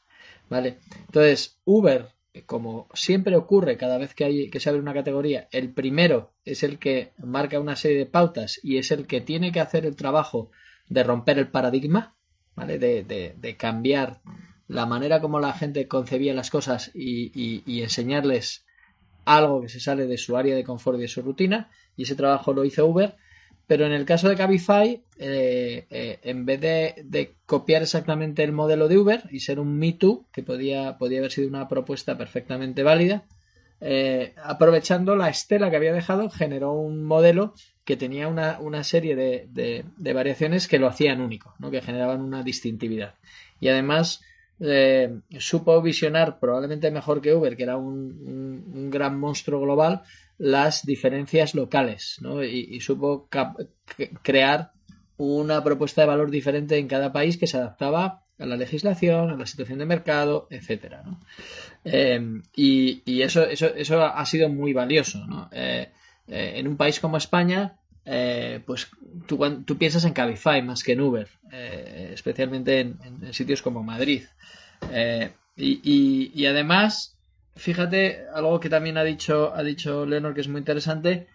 ¿Vale? 0.50 0.78
Entonces, 1.06 1.58
Uber, 1.64 2.08
como 2.46 2.88
siempre 2.94 3.36
ocurre 3.36 3.76
cada 3.76 3.98
vez 3.98 4.14
que, 4.14 4.50
se 4.52 4.68
abre 4.68 4.80
una 4.80 4.94
categoría, 4.94 5.48
el 5.50 5.72
primero 5.72 6.32
es 6.44 6.62
el 6.62 6.78
que 6.78 7.12
marca 7.18 7.58
una 7.58 7.76
serie 7.76 7.98
de 7.98 8.06
pautas 8.06 8.60
y 8.62 8.78
es 8.78 8.90
el 8.90 9.06
que 9.06 9.20
tiene 9.20 9.52
que 9.52 9.60
hacer 9.60 9.86
el 9.86 9.96
trabajo 9.96 10.50
de 10.88 11.02
romper 11.02 11.38
el 11.38 11.48
paradigma 11.48 12.16
de, 12.56 13.56
cambiar 13.58 14.20
la 14.68 14.86
manera 14.86 15.20
como 15.20 15.40
la 15.40 15.52
gente 15.52 15.88
concebía 15.88 16.34
las 16.34 16.50
cosas 16.50 16.90
y, 16.94 17.82
enseñarles 17.82 18.64
algo 19.24 19.62
que 19.62 19.68
se 19.68 19.80
sale 19.80 20.06
de 20.06 20.18
su 20.18 20.36
área 20.36 20.54
de 20.54 20.64
confort 20.64 20.98
y 20.98 21.02
de 21.02 21.08
su 21.08 21.22
rutina. 21.22 21.70
Y 21.96 22.04
ese 22.04 22.14
trabajo 22.14 22.52
lo 22.52 22.64
hizo 22.64 22.86
Uber. 22.86 23.16
Pero 23.66 23.86
en 23.86 23.92
el 23.92 24.04
caso 24.04 24.28
de 24.28 24.34
Cabify, 24.34 25.04
eh, 25.16 25.86
eh, 25.90 26.18
en 26.24 26.44
vez 26.44 26.60
de, 26.60 27.36
copiar 27.46 27.82
exactamente 27.82 28.42
el 28.42 28.50
modelo 28.50 28.88
de 28.88 28.98
Uber 28.98 29.22
y 29.30 29.40
ser 29.40 29.60
un 29.60 29.78
Me 29.78 29.92
Too, 29.92 30.26
que 30.32 30.42
podía, 30.42 30.98
podía 30.98 31.20
haber 31.20 31.30
sido 31.30 31.46
una 31.46 31.68
propuesta 31.68 32.18
perfectamente 32.18 32.82
válida, 32.82 33.26
eh, 33.80 34.34
aprovechando 34.42 35.16
la 35.16 35.28
estela 35.28 35.70
que 35.70 35.76
había 35.76 35.92
dejado, 35.92 36.28
generó 36.28 36.72
un 36.72 37.02
modelo 37.02 37.54
que 37.84 37.96
tenía 37.96 38.28
una, 38.28 38.60
una 38.60 38.84
serie 38.84 39.16
de, 39.16 39.48
de, 39.96 40.12
variaciones 40.12 40.68
que 40.68 40.78
lo 40.78 40.86
hacían 40.86 41.20
único, 41.20 41.54
¿no? 41.58 41.70
que 41.70 41.80
generaban 41.80 42.20
una 42.20 42.42
distintividad. 42.42 43.14
Y 43.58 43.68
además 43.68 44.22
eh, 44.60 45.20
supo 45.38 45.80
visionar, 45.80 46.38
probablemente 46.38 46.90
mejor 46.90 47.22
que 47.22 47.34
Uber, 47.34 47.56
que 47.56 47.62
era 47.62 47.78
un, 47.78 48.66
un, 48.74 48.90
gran 48.90 49.18
monstruo 49.18 49.60
global, 49.60 50.02
las 50.36 50.84
diferencias 50.84 51.54
locales 51.54 52.18
¿no? 52.20 52.44
y, 52.44 52.78
supo 52.80 53.28
crear 54.22 54.72
una 55.16 55.64
propuesta 55.64 56.02
de 56.02 56.06
valor 56.06 56.30
diferente 56.30 56.78
en 56.78 56.88
cada 56.88 57.12
país 57.12 57.38
que 57.38 57.46
se 57.46 57.56
adaptaba 57.56 58.24
a 58.40 58.46
la 58.46 58.57
legislación, 58.57 59.31
a 59.31 59.37
la 59.37 59.46
situación 59.46 59.79
de 59.79 59.87
mercado, 59.87 60.48
etcétera. 60.50 61.03
¿no? 61.05 61.20
Eh, 61.85 62.40
y, 62.57 63.03
y 63.05 63.22
eso, 63.22 63.44
eso, 63.46 63.66
eso, 63.74 64.03
ha 64.03 64.26
sido 64.26 64.48
muy 64.48 64.72
valioso. 64.72 65.24
¿no? 65.26 65.48
Eh, 65.53 65.90
eh, 66.26 66.53
en 66.57 66.66
un 66.66 66.76
país 66.76 67.00
como 67.00 67.18
España, 67.18 67.76
eh, 68.05 68.61
pues 68.64 68.88
tú, 69.26 69.38
tú, 69.64 69.76
piensas 69.76 70.05
en 70.05 70.14
Cabify 70.14 70.62
más 70.62 70.83
que 70.83 70.92
en 70.92 71.03
Uber, 71.03 71.29
especialmente 71.53 72.81
en, 72.81 73.33
sitios 73.33 73.62
como 73.62 73.83
Madrid. 73.83 74.24
Y, 75.57 76.46
además, 76.46 77.18
fíjate, 77.57 78.24
algo 78.35 78.59
que 78.59 78.70
también 78.70 78.96
ha 78.96 79.05
dicho, 79.05 79.55
ha 79.55 79.62
dicho 79.62 80.07
Leonor 80.07 80.35
que 80.35 80.40
es 80.40 80.48
muy 80.48 80.61
interesante, 80.61 81.26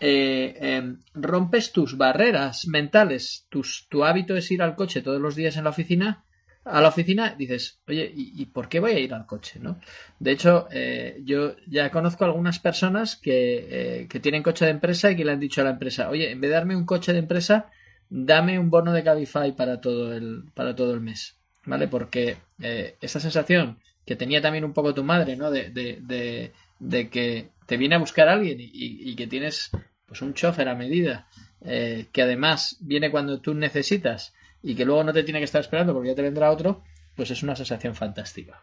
em, 0.00 1.00
rompes 1.14 1.72
tus 1.72 1.96
barreras 1.96 2.66
mentales, 2.68 3.46
tu 3.48 4.04
hábito 4.04 4.36
es 4.36 4.50
ir 4.50 4.62
al 4.62 4.76
coche 4.76 5.02
todos 5.02 5.20
los 5.20 5.34
días 5.34 5.56
en 5.56 5.64
la 5.64 5.70
oficina 5.70 6.24
a 6.64 6.80
la 6.80 6.88
oficina, 6.88 7.34
dices, 7.36 7.80
oye, 7.86 8.10
¿y, 8.14 8.46
por 8.46 8.68
qué 8.68 8.80
voy 8.80 8.92
a 8.92 8.98
ir 8.98 9.12
al 9.12 9.26
coche? 9.26 9.58
¿no? 9.60 9.78
De 10.18 10.32
hecho, 10.32 10.66
eh, 10.70 11.20
yo 11.22 11.56
ya 11.66 11.90
conozco 11.90 12.24
algunas 12.24 12.58
personas 12.58 13.20
eh, 13.24 14.06
que, 14.08 14.20
tienen 14.20 14.42
coche 14.42 14.64
de 14.64 14.70
empresa 14.70 15.10
y 15.10 15.16
que 15.16 15.24
le 15.24 15.32
han 15.32 15.40
dicho 15.40 15.60
a 15.60 15.64
la 15.64 15.70
empresa, 15.70 16.08
oye, 16.08 16.30
en 16.30 16.40
vez 16.40 16.50
de 16.50 16.54
darme 16.54 16.76
un 16.76 16.86
coche 16.86 17.12
de 17.12 17.18
empresa, 17.18 17.70
dame 18.08 18.58
un 18.58 18.70
bono 18.70 18.92
de 18.92 19.04
Cabify 19.04 19.54
para 19.54 19.80
todo 19.80 20.14
el, 20.14 20.44
para 20.54 20.74
todo 20.74 20.94
el 20.94 21.00
mes. 21.00 21.36
¿Vale? 21.66 21.88
Porque 21.88 22.36
eh, 22.60 22.96
esa 23.00 23.20
sensación 23.20 23.78
que 24.04 24.16
tenía 24.16 24.42
también 24.42 24.64
un 24.64 24.74
poco 24.74 24.92
tu 24.92 25.02
madre, 25.02 25.34
¿no? 25.34 25.50
De, 25.50 25.70
de, 25.70 26.52
de, 26.78 27.08
que 27.08 27.48
te 27.66 27.78
viene 27.78 27.94
a 27.94 27.98
buscar 27.98 28.28
alguien 28.28 28.60
y, 28.60 28.70
y, 28.70 29.16
que 29.16 29.26
tienes 29.26 29.70
pues 30.06 30.20
un 30.20 30.34
chofer 30.34 30.68
a 30.68 30.74
medida, 30.74 31.26
que 31.62 32.22
además 32.22 32.76
viene 32.80 33.10
cuando 33.10 33.40
tú 33.40 33.54
necesitas 33.54 34.34
y 34.64 34.74
que 34.74 34.86
luego 34.86 35.04
no 35.04 35.12
te 35.12 35.22
tiene 35.22 35.38
que 35.38 35.44
estar 35.44 35.60
esperando 35.60 35.92
porque 35.92 36.08
ya 36.08 36.14
te 36.14 36.22
vendrá 36.22 36.50
otro, 36.50 36.82
pues 37.14 37.30
es 37.30 37.42
una 37.42 37.54
sensación 37.54 37.94
fantástica. 37.94 38.62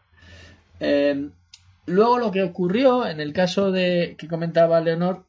Eh, 0.80 1.30
luego 1.86 2.18
lo 2.18 2.32
que 2.32 2.42
ocurrió 2.42 3.06
en 3.06 3.22
el 3.22 3.32
caso 3.34 3.72
de 3.72 4.16
que 4.18 4.28
comentaba 4.28 4.82
Leonor 4.82 5.26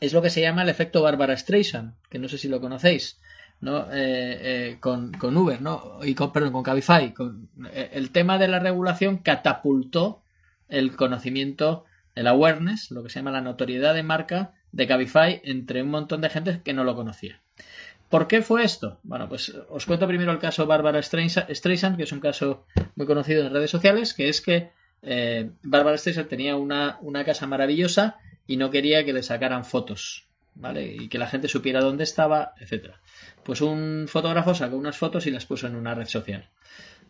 es 0.00 0.12
lo 0.12 0.20
que 0.20 0.30
se 0.30 0.42
llama 0.42 0.62
el 0.62 0.68
efecto 0.68 1.02
Barbara 1.02 1.36
Streisand, 1.36 1.94
que 2.10 2.18
no 2.18 2.28
sé 2.28 2.36
si 2.36 2.48
lo 2.48 2.60
conocéis. 2.60 3.18
¿no? 3.60 3.90
Eh, 3.90 4.38
eh, 4.72 4.76
con, 4.78 5.16
Uber, 5.36 5.60
¿no? 5.60 5.98
Y 6.02 6.14
con, 6.14 6.32
perdón, 6.32 6.52
con 6.52 6.62
Cabify. 6.62 7.12
Con, 7.12 7.48
el 7.72 8.10
tema 8.10 8.38
de 8.38 8.46
la 8.46 8.60
regulación 8.60 9.18
catapultó 9.18 10.22
el 10.68 10.94
conocimiento, 10.94 11.84
el 12.14 12.26
awareness, 12.26 12.90
lo 12.90 13.02
que 13.02 13.08
se 13.08 13.18
llama 13.18 13.32
la 13.32 13.40
notoriedad 13.40 13.94
de 13.94 14.02
marca 14.02 14.52
de 14.70 14.86
Cabify 14.86 15.40
entre 15.44 15.82
un 15.82 15.90
montón 15.90 16.20
de 16.20 16.28
gente 16.28 16.60
que 16.62 16.74
no 16.74 16.84
lo 16.84 16.94
conocía. 16.94 17.40
¿Por 18.08 18.26
qué 18.26 18.40
fue 18.40 18.64
esto? 18.64 18.98
Bueno, 19.02 19.28
pues 19.28 19.54
os 19.68 19.84
cuento 19.84 20.06
primero 20.06 20.32
el 20.32 20.38
caso 20.38 20.66
Bárbara 20.66 21.02
Streisand, 21.02 21.96
que 21.96 22.04
es 22.04 22.12
un 22.12 22.20
caso 22.20 22.64
muy 22.96 23.06
conocido 23.06 23.46
en 23.46 23.52
redes 23.52 23.70
sociales, 23.70 24.14
que 24.14 24.28
es 24.28 24.40
que 24.40 24.70
eh, 25.02 25.50
Bárbara 25.62 25.98
Streisand 25.98 26.28
tenía 26.28 26.56
una, 26.56 27.24
casa 27.26 27.46
maravillosa 27.46 28.16
y 28.46 28.56
no 28.56 28.70
quería 28.70 29.04
que 29.04 29.12
le 29.12 29.22
sacaran 29.22 29.64
fotos 29.64 30.24
¿vale? 30.54 30.86
Y 30.86 31.08
que 31.08 31.18
la 31.18 31.28
gente 31.28 31.46
supiera 31.46 31.80
dónde 31.80 32.02
estaba, 32.02 32.54
etcétera. 32.58 33.00
Pues 33.44 33.60
un 33.60 34.06
fotógrafo 34.08 34.54
sacó 34.54 34.76
unas 34.76 34.96
fotos 34.96 35.26
y 35.26 35.30
las 35.30 35.46
puso 35.46 35.68
en 35.68 35.76
una 35.76 35.94
red 35.94 36.08
social. 36.08 36.48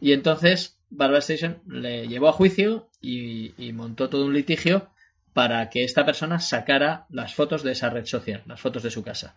Y 0.01 0.13
entonces 0.13 0.77
Barbara 0.91 1.21
Station 1.21 1.63
le 1.67 2.09
llevó 2.09 2.29
a 2.29 2.33
juicio 2.33 2.89
y, 3.01 3.55
y 3.57 3.73
montó 3.73 4.11
todo 4.11 4.27
un 4.27 4.35
litigio 4.35 4.91
para 5.33 5.71
que 5.71 5.85
esta 5.85 6.05
persona 6.05 6.41
sacara 6.41 7.07
las 7.09 7.35
fotos 7.35 7.63
de 7.63 7.73
esa 7.73 7.89
red 7.89 8.05
social, 8.05 8.43
las 8.47 8.61
fotos 8.61 8.83
de 8.83 8.91
su 8.91 9.03
casa. 9.03 9.37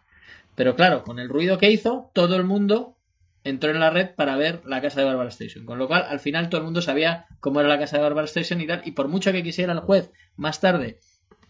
Pero 0.55 0.75
claro, 0.75 1.03
con 1.03 1.19
el 1.19 1.29
ruido 1.29 1.57
que 1.57 1.71
hizo, 1.71 2.11
todo 2.13 2.35
el 2.35 2.43
mundo 2.43 2.97
entró 3.43 3.71
en 3.71 3.79
la 3.79 3.89
red 3.89 4.09
para 4.15 4.35
ver 4.35 4.61
la 4.65 4.81
casa 4.81 4.99
de 4.99 5.07
Barbara 5.07 5.29
Station. 5.29 5.65
Con 5.65 5.79
lo 5.79 5.87
cual, 5.87 6.05
al 6.07 6.19
final 6.19 6.49
todo 6.49 6.59
el 6.59 6.65
mundo 6.65 6.81
sabía 6.81 7.25
cómo 7.39 7.59
era 7.59 7.69
la 7.69 7.79
casa 7.79 7.97
de 7.97 8.03
Barbara 8.03 8.25
Station 8.25 8.61
y 8.61 8.67
tal. 8.67 8.81
Y 8.85 8.91
por 8.91 9.07
mucho 9.07 9.31
que 9.31 9.43
quisiera 9.43 9.73
el 9.73 9.79
juez 9.79 10.11
más 10.35 10.59
tarde 10.59 10.99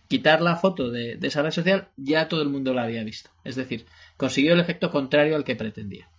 quitar 0.08 0.42
la 0.42 0.58
foto 0.58 0.92
de, 0.92 1.18
esa 1.22 1.42
red 1.42 1.52
social, 1.52 1.88
ya 1.96 2.28
todo 2.28 2.42
el 2.42 2.50
mundo 2.50 2.74
la 2.74 2.84
había 2.84 3.04
visto. 3.04 3.30
Es 3.46 3.56
decir, 3.56 3.86
consiguió 4.18 4.54
el 4.54 4.60
efecto 4.60 4.92
contrario 4.92 5.38
al 5.38 5.46
que 5.46 5.56
pretendía. 5.56 6.10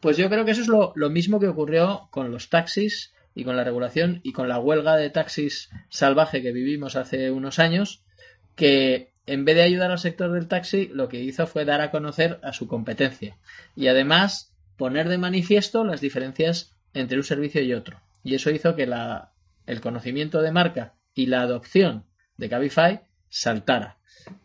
Pues 0.00 0.16
yo 0.16 0.30
creo 0.30 0.46
que 0.46 0.52
eso 0.52 0.62
es 0.62 0.68
lo, 0.68 0.92
lo 0.96 1.10
mismo 1.10 1.38
que 1.38 1.48
ocurrió 1.48 2.08
con 2.10 2.30
los 2.30 2.48
taxis 2.48 3.12
y 3.34 3.44
con 3.44 3.56
la 3.56 3.64
regulación 3.64 4.20
y 4.22 4.32
con 4.32 4.48
la 4.48 4.58
huelga 4.58 4.96
de 4.96 5.10
taxis 5.10 5.68
salvaje 5.90 6.40
que 6.40 6.52
vivimos 6.52 6.96
hace 6.96 7.30
unos 7.30 7.58
años, 7.58 8.02
que 8.56 9.13
en 9.26 9.44
vez 9.44 9.56
de 9.56 9.62
ayudar 9.62 9.90
al 9.90 9.98
sector 9.98 10.32
del 10.32 10.48
taxi, 10.48 10.90
lo 10.92 11.08
que 11.08 11.20
hizo 11.20 11.46
fue 11.46 11.64
dar 11.64 11.80
a 11.80 11.90
conocer 11.90 12.38
a 12.42 12.52
su 12.52 12.68
competencia. 12.68 13.36
Y 13.74 13.88
además 13.88 14.52
poner 14.76 15.08
de 15.08 15.18
manifiesto 15.18 15.84
las 15.84 16.00
diferencias 16.00 16.74
entre 16.92 17.16
un 17.16 17.24
servicio 17.24 17.62
y 17.62 17.72
otro. 17.72 18.00
Y 18.22 18.34
eso 18.34 18.50
hizo 18.50 18.74
que 18.76 18.86
la, 18.86 19.32
el 19.66 19.80
conocimiento 19.80 20.42
de 20.42 20.52
marca 20.52 20.94
y 21.14 21.26
la 21.26 21.42
adopción 21.42 22.04
de 22.36 22.48
Cabify 22.48 23.00
saltara. 23.28 23.98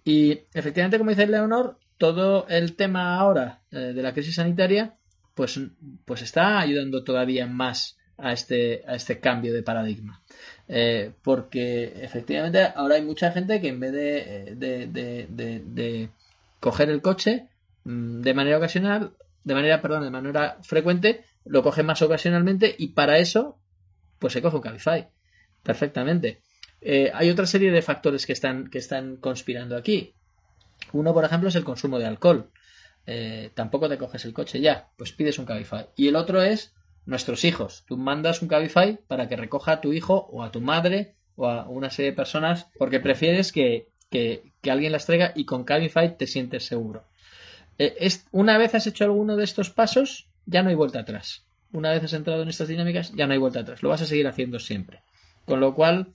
Y 0.04 0.42
efectivamente, 0.54 0.98
como 0.98 1.12
dice 1.12 1.28
Leonor, 1.28 1.78
todo 1.98 2.48
el 2.48 2.76
tema 2.76 3.16
ahora 3.16 3.62
eh, 3.72 3.78
de 3.78 4.02
la 4.02 4.14
crisis 4.14 4.36
sanitaria, 4.36 4.96
pues, 5.36 5.60
pues 6.06 6.22
está 6.22 6.60
ayudando 6.60 7.04
todavía 7.04 7.48
más 7.48 7.98
a 8.18 8.34
este, 8.34 8.84
a 8.88 8.96
este 8.96 9.20
cambio 9.20 9.54
de 9.54 9.64
paradigma. 9.64 10.22
Eh, 10.72 11.14
porque 11.24 11.94
efectivamente 12.04 12.62
ahora 12.76 12.94
hay 12.94 13.02
mucha 13.02 13.32
gente 13.32 13.60
que 13.60 13.70
en 13.70 13.80
vez 13.80 13.92
de, 13.92 14.18
eh, 14.20 14.56
de, 14.56 15.62
de, 15.66 16.10
coger 16.60 16.92
el 16.92 17.02
coche 17.02 17.48
mm, 17.86 18.22
de 18.22 18.34
manera 18.36 18.58
ocasional 18.58 19.14
de 19.44 19.56
manera, 19.56 19.82
perdón, 19.82 20.04
de 20.04 20.12
manera 20.12 20.58
frecuente, 20.62 21.24
lo 21.44 21.64
coge 21.64 21.82
más 21.82 22.04
ocasionalmente 22.04 22.76
y 22.78 22.90
para 22.90 23.18
eso, 23.18 23.58
pues 24.20 24.34
se 24.34 24.44
coge 24.44 24.58
un 24.58 24.62
Cabify. 24.62 25.08
Perfectamente. 25.64 26.42
Eh, 26.82 27.10
hay 27.16 27.32
otra 27.32 27.48
serie 27.48 27.72
de 27.72 27.82
factores 27.82 28.28
que 28.28 28.34
están, 28.34 28.70
que 28.70 28.78
están 28.78 29.16
conspirando 29.16 29.76
aquí. 29.76 30.14
Uno, 30.92 31.14
por 31.16 31.26
ejemplo, 31.26 31.50
es 31.50 31.56
el 31.56 31.64
consumo 31.64 31.98
de 31.98 32.06
alcohol. 32.06 32.52
Tampoco 33.56 33.90
te 33.90 33.98
coges 33.98 34.24
el 34.26 34.34
coche 34.34 34.62
ya, 34.62 34.90
pues 34.96 35.14
pides 35.14 35.40
un 35.40 35.46
Cabify. 35.46 35.88
Y 35.96 36.10
el 36.10 36.16
otro 36.16 36.44
es 36.44 36.76
nuestros 37.10 37.44
hijos. 37.44 37.84
Tú 37.88 37.98
mandas 37.98 38.42
un 38.42 38.48
Cabify 38.48 39.00
para 39.08 39.28
que 39.28 39.36
recoja 39.36 39.74
a 39.74 39.82
tu 39.82 39.94
hijo 39.94 40.30
o 40.32 40.44
a 40.44 40.52
tu 40.52 40.62
madre 40.62 41.16
o 41.36 41.48
a 41.48 41.68
una 41.68 41.90
serie 41.90 42.12
de 42.12 42.16
personas 42.16 42.68
porque 42.78 43.00
prefieres 43.00 43.52
que, 43.52 43.90
que, 44.10 44.44
que 44.62 44.72
alguien 44.72 44.92
las 44.92 45.06
traiga 45.06 45.34
y 45.36 45.46
con 45.46 45.64
Cabify 45.64 46.18
te 46.18 46.28
sientes 46.28 46.66
seguro. 46.66 47.04
Eh, 47.80 47.96
es, 48.00 48.26
una 48.32 48.58
vez 48.58 48.76
has 48.76 48.86
hecho 48.88 49.06
alguno 49.06 49.36
de 49.36 49.44
estos 49.44 49.70
pasos, 49.72 50.28
ya 50.46 50.62
no 50.62 50.70
hay 50.70 50.76
vuelta 50.76 51.00
atrás. 51.00 51.44
Una 51.72 51.92
vez 51.92 52.04
has 52.04 52.14
entrado 52.14 52.44
en 52.44 52.50
estas 52.50 52.68
dinámicas, 52.68 53.12
ya 53.14 53.26
no 53.26 53.34
hay 53.34 53.40
vuelta 53.40 53.62
atrás. 53.62 53.82
Lo 53.82 53.90
vas 53.90 54.02
a 54.02 54.06
seguir 54.06 54.28
haciendo 54.28 54.60
siempre. 54.60 55.02
Con 55.46 55.60
lo 55.60 55.74
cual, 55.74 56.08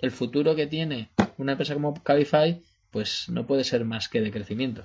el 0.00 0.10
futuro 0.10 0.54
que 0.54 0.66
tiene 0.66 1.08
una 1.38 1.52
empresa 1.52 1.74
como 1.74 1.94
Cabify, 2.02 2.62
pues 2.90 3.28
no 3.30 3.46
puede 3.46 3.64
ser 3.64 3.84
más 3.84 4.08
que 4.08 4.20
de 4.20 4.30
crecimiento. 4.30 4.84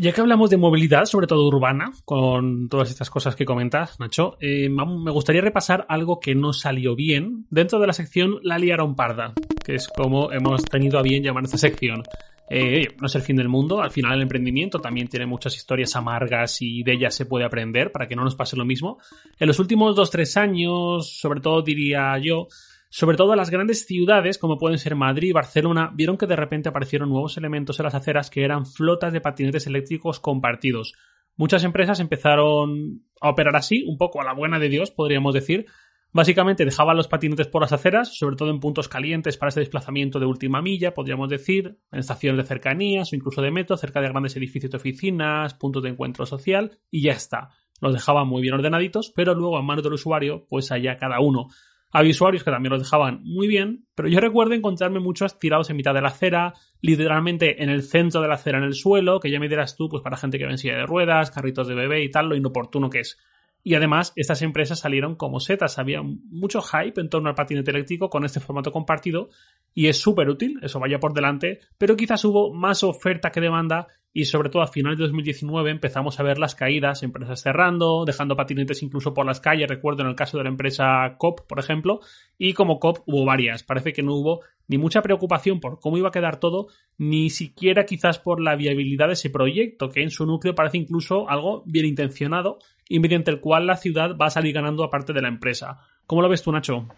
Ya 0.00 0.12
que 0.12 0.20
hablamos 0.20 0.48
de 0.48 0.56
movilidad, 0.56 1.06
sobre 1.06 1.26
todo 1.26 1.48
urbana, 1.48 1.90
con 2.04 2.68
todas 2.68 2.88
estas 2.88 3.10
cosas 3.10 3.34
que 3.34 3.44
comentas, 3.44 3.98
Nacho, 3.98 4.36
eh, 4.38 4.68
me 4.68 5.10
gustaría 5.10 5.40
repasar 5.40 5.86
algo 5.88 6.20
que 6.20 6.36
no 6.36 6.52
salió 6.52 6.94
bien 6.94 7.46
dentro 7.50 7.80
de 7.80 7.88
la 7.88 7.92
sección 7.92 8.38
La 8.44 8.58
liaron 8.58 8.94
parda, 8.94 9.32
que 9.64 9.74
es 9.74 9.88
como 9.88 10.30
hemos 10.30 10.62
tenido 10.66 11.00
a 11.00 11.02
bien 11.02 11.24
llamar 11.24 11.42
esta 11.42 11.58
sección. 11.58 12.04
Eh, 12.48 12.94
no 13.00 13.08
es 13.08 13.14
el 13.16 13.22
fin 13.22 13.34
del 13.34 13.48
mundo, 13.48 13.82
al 13.82 13.90
final 13.90 14.14
el 14.14 14.22
emprendimiento 14.22 14.78
también 14.78 15.08
tiene 15.08 15.26
muchas 15.26 15.56
historias 15.56 15.96
amargas 15.96 16.62
y 16.62 16.84
de 16.84 16.92
ellas 16.92 17.16
se 17.16 17.26
puede 17.26 17.44
aprender 17.44 17.90
para 17.90 18.06
que 18.06 18.14
no 18.14 18.22
nos 18.22 18.36
pase 18.36 18.56
lo 18.56 18.64
mismo. 18.64 18.98
En 19.36 19.48
los 19.48 19.58
últimos 19.58 19.96
dos, 19.96 20.12
tres 20.12 20.36
años, 20.36 21.10
sobre 21.18 21.40
todo 21.40 21.60
diría 21.60 22.16
yo, 22.18 22.46
sobre 22.90 23.16
todo 23.16 23.36
las 23.36 23.50
grandes 23.50 23.86
ciudades, 23.86 24.38
como 24.38 24.58
pueden 24.58 24.78
ser 24.78 24.94
Madrid 24.94 25.28
y 25.28 25.32
Barcelona, 25.32 25.90
vieron 25.94 26.16
que 26.16 26.26
de 26.26 26.36
repente 26.36 26.68
aparecieron 26.68 27.08
nuevos 27.08 27.36
elementos 27.36 27.78
en 27.78 27.84
las 27.84 27.94
aceras 27.94 28.30
que 28.30 28.44
eran 28.44 28.66
flotas 28.66 29.12
de 29.12 29.20
patinetes 29.20 29.66
eléctricos 29.66 30.20
compartidos. 30.20 30.94
Muchas 31.36 31.64
empresas 31.64 32.00
empezaron 32.00 33.02
a 33.20 33.30
operar 33.30 33.56
así, 33.56 33.84
un 33.86 33.96
poco 33.96 34.20
a 34.20 34.24
la 34.24 34.34
buena 34.34 34.58
de 34.58 34.68
Dios, 34.68 34.90
podríamos 34.90 35.34
decir, 35.34 35.66
Básicamente 36.10 36.64
dejaban 36.64 36.96
los 36.96 37.06
patinetes 37.06 37.48
por 37.48 37.60
las 37.60 37.72
aceras, 37.72 38.16
sobre 38.16 38.36
todo 38.36 38.48
en 38.48 38.60
puntos 38.60 38.88
calientes 38.88 39.36
para 39.36 39.50
ese 39.50 39.60
desplazamiento 39.60 40.18
de 40.18 40.24
última 40.24 40.62
milla, 40.62 40.94
podríamos 40.94 41.28
decir, 41.28 41.78
en 41.92 41.98
estaciones 41.98 42.42
de 42.42 42.48
cercanías 42.48 43.12
o 43.12 43.16
incluso 43.16 43.42
de 43.42 43.50
metro, 43.50 43.76
cerca 43.76 44.00
de 44.00 44.08
grandes 44.08 44.34
edificios 44.36 44.70
de 44.70 44.78
oficinas, 44.78 45.52
puntos 45.52 45.82
de 45.82 45.90
encuentro 45.90 46.24
social, 46.24 46.78
y 46.90 47.02
ya 47.02 47.12
está. 47.12 47.50
Los 47.80 47.92
dejaban 47.92 48.26
muy 48.26 48.40
bien 48.40 48.54
ordenaditos, 48.54 49.12
pero 49.14 49.34
luego 49.34 49.58
a 49.58 49.62
manos 49.62 49.84
del 49.84 49.92
usuario, 49.92 50.46
pues 50.48 50.72
allá 50.72 50.96
cada 50.96 51.20
uno. 51.20 51.48
Había 51.90 52.10
usuarios 52.10 52.44
que 52.44 52.50
también 52.50 52.72
los 52.72 52.82
dejaban 52.82 53.20
muy 53.22 53.46
bien, 53.46 53.86
pero 53.94 54.08
yo 54.08 54.20
recuerdo 54.20 54.54
encontrarme 54.54 55.00
muchos 55.00 55.38
tirados 55.38 55.70
en 55.70 55.76
mitad 55.76 55.94
de 55.94 56.02
la 56.02 56.08
acera, 56.08 56.54
literalmente 56.82 57.62
en 57.62 57.70
el 57.70 57.82
centro 57.82 58.20
de 58.20 58.28
la 58.28 58.34
acera 58.34 58.58
en 58.58 58.64
el 58.64 58.74
suelo, 58.74 59.20
que 59.20 59.30
ya 59.30 59.40
me 59.40 59.48
dirás 59.48 59.76
tú, 59.76 59.88
pues 59.88 60.02
para 60.02 60.18
gente 60.18 60.38
que 60.38 60.44
ve 60.44 60.50
en 60.50 60.58
silla 60.58 60.76
de 60.76 60.86
ruedas, 60.86 61.30
carritos 61.30 61.66
de 61.66 61.74
bebé 61.74 62.04
y 62.04 62.10
tal, 62.10 62.28
lo 62.28 62.36
inoportuno 62.36 62.90
que 62.90 63.00
es. 63.00 63.18
Y 63.62 63.74
además, 63.74 64.12
estas 64.16 64.42
empresas 64.42 64.78
salieron 64.78 65.16
como 65.16 65.40
setas. 65.40 65.78
Había 65.78 66.02
mucho 66.02 66.60
hype 66.62 67.00
en 67.00 67.08
torno 67.08 67.28
al 67.28 67.34
patinete 67.34 67.70
eléctrico 67.70 68.08
con 68.08 68.24
este 68.24 68.40
formato 68.40 68.72
compartido 68.72 69.28
y 69.74 69.88
es 69.88 70.00
súper 70.00 70.28
útil, 70.28 70.58
eso 70.62 70.80
vaya 70.80 70.98
por 70.98 71.12
delante, 71.12 71.60
pero 71.76 71.96
quizás 71.96 72.24
hubo 72.24 72.52
más 72.52 72.82
oferta 72.82 73.30
que 73.30 73.40
demanda 73.40 73.86
y 74.12 74.24
sobre 74.24 74.48
todo 74.48 74.62
a 74.62 74.66
finales 74.66 74.98
de 74.98 75.04
2019 75.04 75.70
empezamos 75.70 76.18
a 76.18 76.22
ver 76.22 76.38
las 76.38 76.54
caídas, 76.54 77.02
empresas 77.02 77.42
cerrando, 77.42 78.04
dejando 78.04 78.36
patinetes 78.36 78.82
incluso 78.82 79.14
por 79.14 79.26
las 79.26 79.40
calles, 79.40 79.68
recuerdo 79.68 80.02
en 80.02 80.08
el 80.08 80.16
caso 80.16 80.38
de 80.38 80.44
la 80.44 80.50
empresa 80.50 81.14
COP, 81.18 81.46
por 81.46 81.58
ejemplo, 81.58 82.00
y 82.38 82.54
como 82.54 82.80
COP 82.80 83.00
hubo 83.06 83.24
varias, 83.24 83.62
parece 83.62 83.92
que 83.92 84.02
no 84.02 84.14
hubo 84.14 84.40
ni 84.66 84.78
mucha 84.78 85.02
preocupación 85.02 85.60
por 85.60 85.80
cómo 85.80 85.98
iba 85.98 86.08
a 86.08 86.12
quedar 86.12 86.40
todo, 86.40 86.68
ni 86.98 87.30
siquiera 87.30 87.84
quizás 87.84 88.18
por 88.18 88.40
la 88.40 88.56
viabilidad 88.56 89.06
de 89.06 89.14
ese 89.14 89.30
proyecto, 89.30 89.88
que 89.88 90.02
en 90.02 90.10
su 90.10 90.26
núcleo 90.26 90.54
parece 90.54 90.78
incluso 90.78 91.28
algo 91.28 91.62
bien 91.66 91.86
intencionado 91.86 92.58
y 92.88 93.00
mediante 93.00 93.30
el 93.30 93.40
cual 93.40 93.66
la 93.66 93.76
ciudad 93.76 94.16
va 94.16 94.26
a 94.26 94.30
salir 94.30 94.54
ganando 94.54 94.82
aparte 94.82 95.12
de 95.12 95.22
la 95.22 95.28
empresa. 95.28 95.80
¿Cómo 96.06 96.22
lo 96.22 96.28
ves 96.28 96.42
tú, 96.42 96.50
Nacho? 96.50 96.88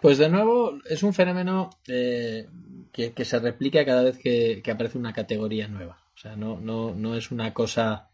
Pues 0.00 0.18
de 0.18 0.28
nuevo, 0.28 0.78
es 0.88 1.02
un 1.02 1.12
fenómeno 1.12 1.70
eh, 1.88 2.46
que, 2.92 3.24
se 3.24 3.40
replica 3.40 3.84
cada 3.84 4.04
vez 4.04 4.18
que, 4.18 4.62
aparece 4.70 4.96
una 4.96 5.12
categoría 5.12 5.66
nueva. 5.66 5.98
O 6.14 6.18
sea, 6.18 6.36
no, 6.36 6.60
no, 6.60 6.94
no 6.94 7.16
es 7.16 7.32
una 7.32 7.52
cosa 7.52 8.08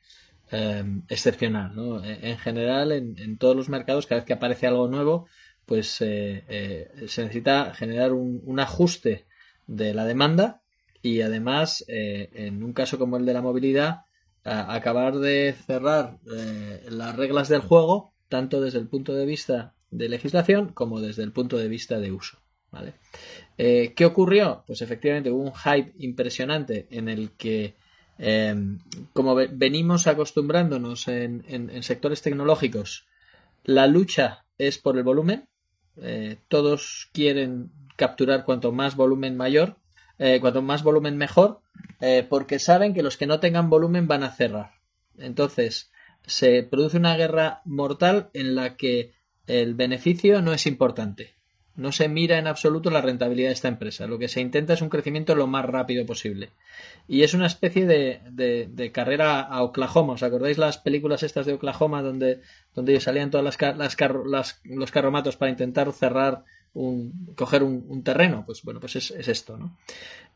eh, 0.51 0.83
excepcional. 1.11 1.77
¿no? 1.77 2.03
En 2.03 2.39
general, 2.39 2.93
en, 2.93 3.37
todos 3.37 3.55
los 3.55 3.68
mercados, 3.68 4.07
cada 4.07 4.21
vez 4.21 4.27
que 4.27 4.33
aparece 4.33 4.66
algo 4.66 4.89
nuevo, 4.89 5.27
pues 5.66 6.01
eh, 6.01 6.91
se 7.07 7.23
necesita 7.23 7.75
generar 7.75 8.12
un, 8.12 8.59
ajuste 8.59 9.27
de 9.66 9.93
la 9.93 10.07
demanda 10.07 10.62
y 11.03 11.21
además, 11.21 11.85
en 11.87 12.62
un 12.62 12.73
caso 12.73 12.99
como 12.99 13.18
el 13.18 13.27
de 13.27 13.35
la 13.35 13.43
movilidad, 13.43 14.05
acabar 14.45 15.18
de 15.18 15.55
cerrar 15.66 16.18
las 16.24 17.16
reglas 17.16 17.49
del 17.49 17.61
juego, 17.61 18.12
tanto 18.28 18.61
desde 18.61 18.78
el 18.78 18.88
punto 18.88 19.14
de 19.14 19.26
vista 19.26 19.74
de 19.91 20.09
legislación 20.09 20.72
como 20.72 21.01
desde 21.01 21.22
el 21.22 21.32
punto 21.32 21.59
de 21.59 21.68
vista 21.68 21.99
de 21.99 22.12
uso. 22.12 22.38
¿vale? 22.70 22.95
Eh, 23.59 23.93
¿Qué 23.95 24.05
ocurrió? 24.05 24.64
Pues 24.66 24.82
efectivamente 24.82 25.30
hubo 25.30 25.43
un 25.43 25.55
hype 25.55 25.93
impresionante 25.99 26.86
en 26.91 27.09
el 27.09 27.30
que, 27.32 27.74
eh, 28.18 28.55
como 29.12 29.34
venimos 29.34 30.07
acostumbrándonos 30.07 31.09
en, 31.09 31.82
sectores 31.82 32.22
tecnológicos, 32.22 33.07
la 33.64 33.86
lucha 33.86 34.45
es 34.59 34.78
por 34.78 34.97
el 34.97 35.05
volumen. 35.05 35.49
Eh, 36.01 36.38
todos 36.49 37.11
quieren 37.12 37.70
capturar 37.97 38.45
cuanto 38.45 38.72
más 38.72 38.97
volumen 38.97 39.36
mayor, 39.36 39.76
cuanto 40.41 40.61
más 40.61 40.83
volumen 40.83 41.16
mejor, 41.16 41.61
porque 42.29 42.59
saben 42.59 42.93
que 42.95 43.03
los 43.03 43.16
que 43.16 43.27
no 43.27 43.41
tengan 43.41 43.71
volumen 43.71 44.07
van 44.07 44.23
a 44.23 44.33
cerrar. 44.33 44.73
Entonces, 45.18 45.91
se 46.27 46.62
produce 46.62 46.97
una 46.97 47.16
guerra 47.16 47.62
mortal 47.64 48.31
en 48.35 48.55
la 48.55 48.77
que 48.77 49.12
el 49.47 49.75
beneficio 49.75 50.43
no 50.43 50.53
es 50.53 50.66
importante. 50.66 51.35
No 51.77 51.93
se 51.93 52.09
mira 52.09 52.39
en 52.39 52.47
absoluto 52.47 52.91
la 52.91 53.01
rentabilidad 53.01 53.49
de 53.49 53.55
esta 53.55 53.68
empresa. 53.68 54.07
Lo 54.07 54.18
que 54.18 54.29
se 54.29 54.41
intenta 54.41 54.75
es 54.75 54.83
un 54.83 54.91
crecimiento 54.91 55.35
lo 55.35 55.47
más 55.47 55.64
rápido 55.64 56.05
posible. 56.05 56.51
Y 57.09 57.23
es 57.23 57.33
una 57.33 57.47
especie 57.47 57.87
de, 57.87 58.21
de, 58.68 58.93
carrera 58.93 59.41
a 59.41 59.62
Oklahoma. 59.62 60.14
¿Os 60.14 60.23
acordáis 60.23 60.59
las 60.59 60.79
películas 60.79 61.23
estas 61.23 61.47
de 61.47 61.55
Oklahoma 61.55 62.03
donde, 62.03 62.43
donde 62.75 63.01
salían 63.01 63.31
todas 63.31 63.59
las, 63.59 63.97
las, 64.27 64.61
los 64.64 64.91
carromatos 64.91 65.37
para 65.37 65.51
intentar 65.51 65.91
cerrar 65.93 66.45
un, 66.75 67.33
coger 67.37 67.62
un, 67.62 68.03
terreno. 68.03 68.45
Pues 68.47 68.62
bueno, 68.62 68.81
pues 68.81 68.97
es, 68.97 69.11
esto, 69.11 69.57
¿no? 69.57 69.77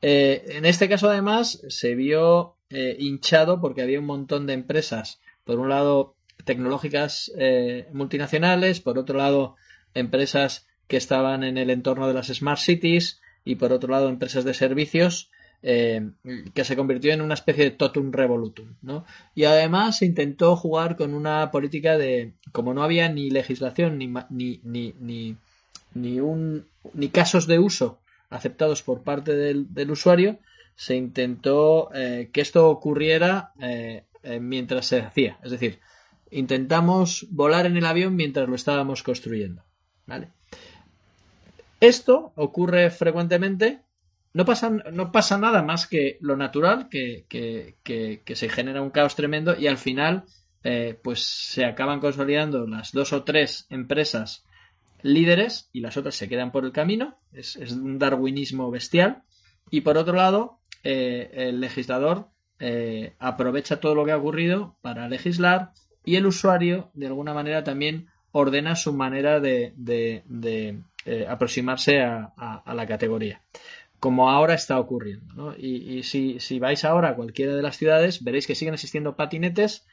Eh, 0.02 0.44
en 0.48 0.64
este 0.64 0.88
caso, 0.88 1.08
además, 1.08 1.62
se 1.68 1.94
vio 1.94 2.56
eh, 2.70 2.96
hinchado 2.98 3.60
porque 3.60 3.82
había 3.82 4.00
un 4.00 4.06
montón 4.06 4.46
de 4.46 4.54
empresas, 4.54 5.20
por 5.44 5.58
un 5.58 5.68
lado, 5.68 6.14
tecnológicas 6.44 7.32
eh, 7.38 7.88
multinacionales, 7.92 8.80
por 8.80 8.98
otro 8.98 9.16
lado, 9.16 9.56
empresas 9.94 10.66
que 10.88 10.96
estaban 10.96 11.44
en 11.44 11.56
el 11.56 11.70
entorno 11.70 12.06
de 12.06 12.14
las 12.14 12.26
smart 12.26 12.60
cities 12.60 13.20
y 13.44 13.56
por 13.56 13.72
otro 13.72 13.90
lado, 13.90 14.08
empresas 14.08 14.44
de 14.44 14.54
servicios 14.54 15.30
que 15.62 16.62
se 16.62 16.76
convirtió 16.76 17.14
en 17.14 17.22
una 17.22 17.32
especie 17.32 17.64
de 17.64 17.70
totum 17.70 18.12
revolutum, 18.12 18.74
¿no? 18.82 19.06
Y 19.34 19.44
además 19.44 19.96
se 19.96 20.04
intentó 20.04 20.56
jugar 20.56 20.94
con 20.94 21.14
una 21.14 21.50
política 21.50 21.96
de, 21.96 22.34
como 22.52 22.74
no 22.74 22.82
había 22.82 23.08
ni 23.08 23.30
legislación 23.30 23.96
ni, 23.96 24.12
ni, 24.28 24.60
ni, 25.00 25.36
un, 25.94 26.66
ni 26.92 27.08
casos 27.08 27.46
de 27.46 27.58
uso 27.58 28.00
aceptados 28.30 28.82
por 28.82 29.02
parte 29.02 29.34
del, 29.34 29.90
usuario, 29.90 30.38
se 30.74 30.96
intentó 30.96 31.90
eh, 31.94 32.30
que 32.32 32.40
esto 32.40 32.68
ocurriera 32.68 33.52
eh, 33.60 34.04
mientras 34.40 34.86
se 34.86 35.00
hacía. 35.00 35.38
Es 35.44 35.52
decir, 35.52 35.78
intentamos 36.30 37.26
volar 37.30 37.66
en 37.66 37.76
el 37.76 37.86
avión 37.86 38.16
mientras 38.16 38.48
lo 38.48 38.56
estábamos 38.56 39.02
construyendo. 39.04 39.62
¿vale? 40.06 40.30
Esto 41.80 42.32
ocurre 42.34 42.90
frecuentemente 42.90 43.84
no 44.34 44.44
pasa, 44.44 44.68
no 44.68 45.12
pasa 45.12 45.38
nada 45.38 45.62
más 45.62 45.86
que 45.86 46.18
lo 46.20 46.36
natural, 46.36 46.88
que, 46.88 47.24
se 48.34 48.48
genera 48.48 48.82
un 48.82 48.90
caos 48.90 49.14
tremendo 49.14 49.56
y 49.56 49.68
al 49.68 49.78
final 49.78 50.24
eh, 50.64 50.98
pues 51.02 51.22
se 51.22 51.64
acaban 51.64 52.00
consolidando 52.00 52.66
las 52.66 52.90
dos 52.90 53.12
o 53.12 53.22
tres 53.22 53.66
empresas 53.70 54.44
líderes 55.04 55.68
y 55.72 55.80
las 55.80 55.96
otras 55.96 56.16
se 56.16 56.28
quedan 56.28 56.50
por 56.50 56.64
el 56.64 56.72
camino. 56.72 57.18
Es, 57.32 57.56
un 57.56 57.98
darwinismo 57.98 58.70
bestial. 58.70 59.22
Y 59.70 59.82
por 59.82 59.96
otro 59.96 60.14
lado, 60.14 60.58
eh, 60.82 61.30
el 61.32 61.60
legislador 61.60 62.28
eh, 62.58 63.14
aprovecha 63.18 63.80
todo 63.80 63.94
lo 63.94 64.04
que 64.04 64.12
ha 64.12 64.16
ocurrido 64.16 64.76
para 64.80 65.08
legislar 65.08 65.72
y 66.04 66.16
el 66.16 66.26
usuario 66.26 66.90
de 66.94 67.06
alguna 67.06 67.34
manera 67.34 67.64
también 67.64 68.08
ordena 68.32 68.76
su 68.76 68.92
manera 68.92 69.40
de, 69.40 69.72
aproximarse 71.28 72.00
a 72.02 72.74
la 72.74 72.86
categoría 72.86 73.42
como 74.04 74.28
ahora 74.28 74.52
está 74.52 74.78
ocurriendo. 74.78 75.32
¿no? 75.32 75.54
Y, 75.56 76.02
si, 76.02 76.58
vais 76.58 76.84
ahora 76.84 77.08
a 77.08 77.16
cualquiera 77.16 77.56
de 77.56 77.62
las 77.62 77.78
ciudades, 77.78 78.22
veréis 78.22 78.46
que 78.46 78.54
siguen 78.54 78.74
existiendo 78.74 79.16
patinetes, 79.16 79.86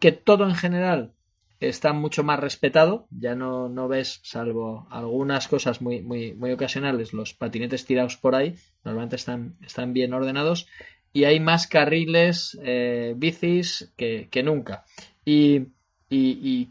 que 0.00 0.10
todo 0.10 0.44
en 0.48 0.54
general 0.54 1.12
está 1.60 1.92
mucho 1.92 2.24
más 2.24 2.40
respetado. 2.40 3.06
Ya 3.10 3.34
no, 3.34 3.68
no 3.68 3.88
ves, 3.88 4.20
salvo 4.22 4.86
algunas 4.90 5.48
cosas 5.48 5.80
muy, 5.80 6.02
muy, 6.02 6.34
muy 6.34 6.52
ocasionales, 6.52 7.12
los 7.12 7.34
patinetes 7.34 7.84
tirados 7.84 8.16
por 8.16 8.34
ahí. 8.34 8.56
Normalmente 8.84 9.16
están, 9.16 9.56
están 9.64 9.92
bien 9.92 10.12
ordenados. 10.12 10.68
Y 11.12 11.24
hay 11.24 11.40
más 11.40 11.66
carriles, 11.66 12.58
eh, 12.62 13.14
bicis 13.16 13.92
que, 13.96 14.42
nunca. 14.44 14.84
Y, 15.24 15.68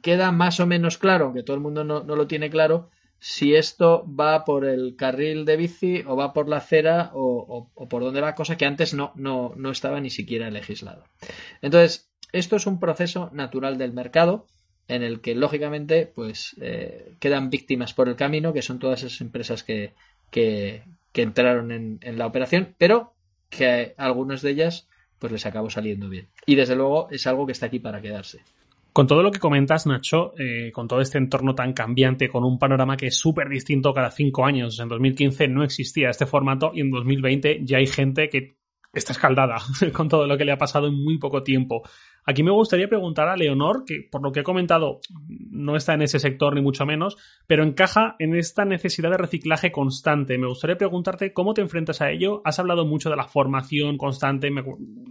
queda 0.02 0.32
más 0.32 0.60
o 0.60 0.68
menos 0.68 0.98
claro, 0.98 1.26
aunque 1.26 1.44
todo 1.44 1.56
el 1.56 1.64
mundo 1.64 1.84
no, 1.84 2.04
no 2.04 2.16
lo 2.16 2.28
tiene 2.28 2.50
claro, 2.50 2.90
si 3.20 3.56
esto 3.56 4.06
va 4.08 4.46
por 4.46 4.66
el 4.66 4.96
carril 4.96 5.46
de 5.46 5.58
bici 5.58 6.04
o 6.06 6.16
va 6.16 6.34
por 6.34 6.48
la 6.48 6.58
acera 6.58 7.12
o, 7.14 7.70
por 7.90 8.04
dónde 8.04 8.22
va, 8.22 8.36
cosa 8.36 8.58
que 8.58 8.66
antes 8.66 8.94
no, 8.94 9.12
no, 9.16 9.54
no, 9.56 9.72
estaba 9.72 10.00
ni 10.00 10.10
siquiera 10.10 10.50
legislado. 10.52 11.04
Entonces, 11.62 12.10
esto 12.32 12.56
es 12.56 12.68
un 12.68 12.80
proceso 12.80 13.30
natural 13.34 13.78
del 13.78 13.94
mercado 13.94 14.46
en 14.88 15.04
el 15.04 15.22
que 15.22 15.36
lógicamente 15.36 16.12
pues 16.14 16.56
eh, 16.62 17.14
quedan 17.20 17.50
víctimas 17.50 17.94
por 17.94 18.08
el 18.08 18.16
camino, 18.16 18.54
que 18.54 18.62
son 18.62 18.80
todas 18.80 19.04
esas 19.04 19.22
empresas 19.22 19.64
que, 19.64 19.94
que, 20.32 20.84
entraron 21.14 21.72
en, 21.72 22.00
en, 22.02 22.18
la 22.18 22.28
operación, 22.28 22.76
pero 22.78 23.14
que 23.50 23.96
algunas 23.98 24.42
de 24.42 24.52
ellas 24.52 24.88
pues 25.20 25.32
les 25.32 25.46
acabó 25.46 25.70
saliendo 25.70 26.10
bien. 26.10 26.28
Y 26.46 26.56
desde 26.56 26.76
luego 26.76 27.08
es 27.10 27.26
algo 27.26 27.46
que 27.46 27.54
está 27.54 27.66
aquí 27.66 27.80
para 27.80 28.02
quedarse. 28.02 28.42
Con 28.98 29.06
todo 29.06 29.22
lo 29.22 29.30
que 29.30 29.38
comentas, 29.38 29.86
Nacho, 29.86 30.34
eh, 30.40 30.72
con 30.72 30.88
todo 30.88 31.02
este 31.02 31.20
entorno 31.20 31.54
tan 31.54 31.74
cambiante, 31.74 32.30
con 32.30 32.44
un 32.44 32.58
panorama 32.58 32.98
que 32.98 33.06
es 33.06 33.20
súper 33.20 33.48
distinto 33.48 33.94
cada 33.94 34.10
cinco 34.10 34.44
años, 34.44 34.80
en 34.80 34.88
2015 34.88 35.48
no 35.50 35.64
existía 35.64 36.10
este 36.10 36.26
formato 36.26 36.72
y 36.74 36.82
en 36.82 36.90
2020 36.90 37.60
ya 37.64 37.78
hay 37.78 37.86
gente 37.86 38.28
que 38.28 38.58
está 38.92 39.14
escaldada 39.14 39.58
con 39.94 40.10
todo 40.10 40.26
lo 40.26 40.36
que 40.36 40.46
le 40.46 40.52
ha 40.52 40.58
pasado 40.58 40.88
en 40.88 40.96
muy 40.96 41.20
poco 41.20 41.44
tiempo. 41.44 41.84
Aquí 42.30 42.44
me 42.44 42.52
gustaría 42.52 42.90
preguntar 42.90 43.30
a 43.30 43.38
Leonor, 43.38 43.86
que 43.86 44.06
por 44.12 44.22
lo 44.22 44.34
que 44.34 44.42
he 44.42 44.44
comentado 44.44 45.00
no 45.50 45.78
está 45.78 45.94
en 45.94 46.02
ese 46.02 46.20
sector 46.20 46.54
ni 46.54 46.62
mucho 46.62 46.86
menos, 46.86 47.16
pero 47.48 47.64
encaja 47.64 48.18
en 48.20 48.36
esta 48.36 48.66
necesidad 48.66 49.12
de 49.12 49.18
reciclaje 49.18 49.72
constante. 49.72 50.38
Me 50.38 50.48
gustaría 50.48 50.78
preguntarte 50.78 51.32
cómo 51.32 51.54
te 51.54 51.62
enfrentas 51.62 52.02
a 52.02 52.12
ello. 52.12 52.42
Has 52.44 52.60
hablado 52.60 52.86
mucho 52.86 53.10
de 53.10 53.16
la 53.16 53.30
formación 53.30 53.98
constante, 53.98 54.52
me 54.52 54.62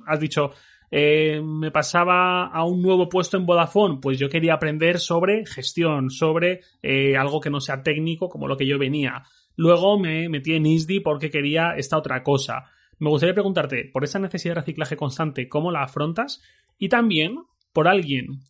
has 0.07 0.21
dicho 0.21 0.51
eh, 0.91 1.41
me 1.43 1.71
pasaba 1.71 2.49
a 2.49 2.65
un 2.65 2.83
nuevo 2.83 3.09
puesto 3.09 3.39
en 3.39 3.47
Vodafone, 3.47 3.99
pues 4.01 4.19
yo 4.19 4.29
quería 4.29 4.53
aprender 4.53 5.01
sobre 5.01 5.47
gestión, 5.47 6.11
sobre 6.11 6.61
eh, 6.83 7.17
algo 7.17 7.41
que 7.41 7.51
no 7.51 7.61
sea 7.61 7.83
técnico 7.83 8.29
como 8.29 8.47
lo 8.47 8.59
que 8.59 8.67
yo 8.67 8.79
venía. 8.79 9.23
Luego 9.57 9.99
me 9.99 10.29
metí 10.29 10.53
en 10.53 10.67
ISDI 10.67 11.01
porque 11.01 11.31
quería 11.31 11.75
esta 11.77 11.97
otra 11.97 12.23
cosa. 12.23 12.67
Me 12.99 13.11
gustaría 13.11 13.35
preguntarte, 13.35 13.91
por 13.93 14.05
esa 14.05 14.19
necesidad 14.19 14.55
de 14.55 14.61
reciclaje 14.61 14.97
constante, 14.97 15.49
¿cómo 15.49 15.71
la 15.71 15.83
afrontas? 15.83 16.43
Y 16.79 16.89
también 16.89 17.37
por 17.73 17.89
alguien 17.89 18.41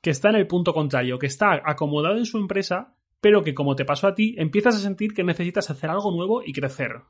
que 0.00 0.10
está 0.10 0.30
en 0.30 0.36
el 0.36 0.46
punto 0.46 0.72
contrario, 0.72 1.18
que 1.18 1.26
está 1.26 1.62
acomodado 1.64 2.16
en 2.16 2.26
su 2.26 2.38
empresa, 2.38 2.96
pero 3.20 3.44
que 3.44 3.54
como 3.54 3.76
te 3.76 3.84
pasó 3.84 4.08
a 4.08 4.14
ti, 4.14 4.34
empiezas 4.38 4.76
a 4.76 4.80
sentir 4.80 5.14
que 5.14 5.22
necesitas 5.22 5.70
hacer 5.70 5.90
algo 5.90 6.10
nuevo 6.10 6.42
y 6.44 6.52
crecer. 6.52 7.02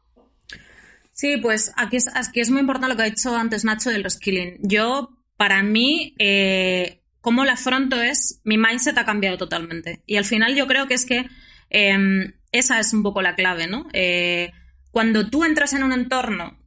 Sí, 1.13 1.37
pues 1.37 1.73
aquí 1.77 1.97
es, 1.97 2.11
es 2.35 2.51
muy 2.51 2.61
importante 2.61 2.89
lo 2.89 2.97
que 2.97 3.03
ha 3.03 3.11
dicho 3.11 3.35
antes 3.37 3.65
Nacho 3.65 3.91
del 3.91 4.05
reskilling. 4.05 4.59
Yo, 4.63 5.11
para 5.37 5.63
mí, 5.63 6.15
eh, 6.19 7.03
cómo 7.21 7.45
la 7.45 7.53
afronto 7.53 8.01
es, 8.03 8.41
mi 8.45 8.59
mindset 8.59 8.99
ha 8.99 9.05
cambiado 9.05 9.39
totalmente. 9.39 10.03
Y 10.07 10.17
al 10.17 10.25
final 10.25 10.55
yo 10.55 10.67
creo 10.67 10.87
que 10.87 10.95
es 10.95 11.07
que 11.07 11.27
em, 11.71 12.35
esa 12.51 12.81
es 12.81 12.93
un 12.93 13.03
poco 13.03 13.23
la 13.23 13.35
clave, 13.35 13.67
¿no? 13.67 13.87
Eh, 13.93 14.53
cuando 14.91 15.31
tú 15.31 15.45
entras 15.45 15.73
en 15.73 15.85
un 15.85 15.93
entorno 15.93 16.59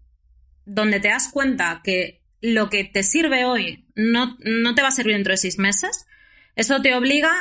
donde 0.65 0.99
te 0.99 1.09
das 1.09 1.29
cuenta 1.29 1.81
que 1.83 2.21
lo 2.41 2.69
que 2.69 2.83
te 2.83 3.03
sirve 3.03 3.45
hoy 3.45 3.85
no, 3.95 4.37
no 4.39 4.75
te 4.75 4.81
va 4.81 4.89
a 4.89 4.91
servir 4.91 5.15
dentro 5.15 5.33
de 5.33 5.37
seis 5.37 5.57
meses, 5.57 6.05
eso 6.55 6.81
te 6.81 6.95
obliga 6.95 7.31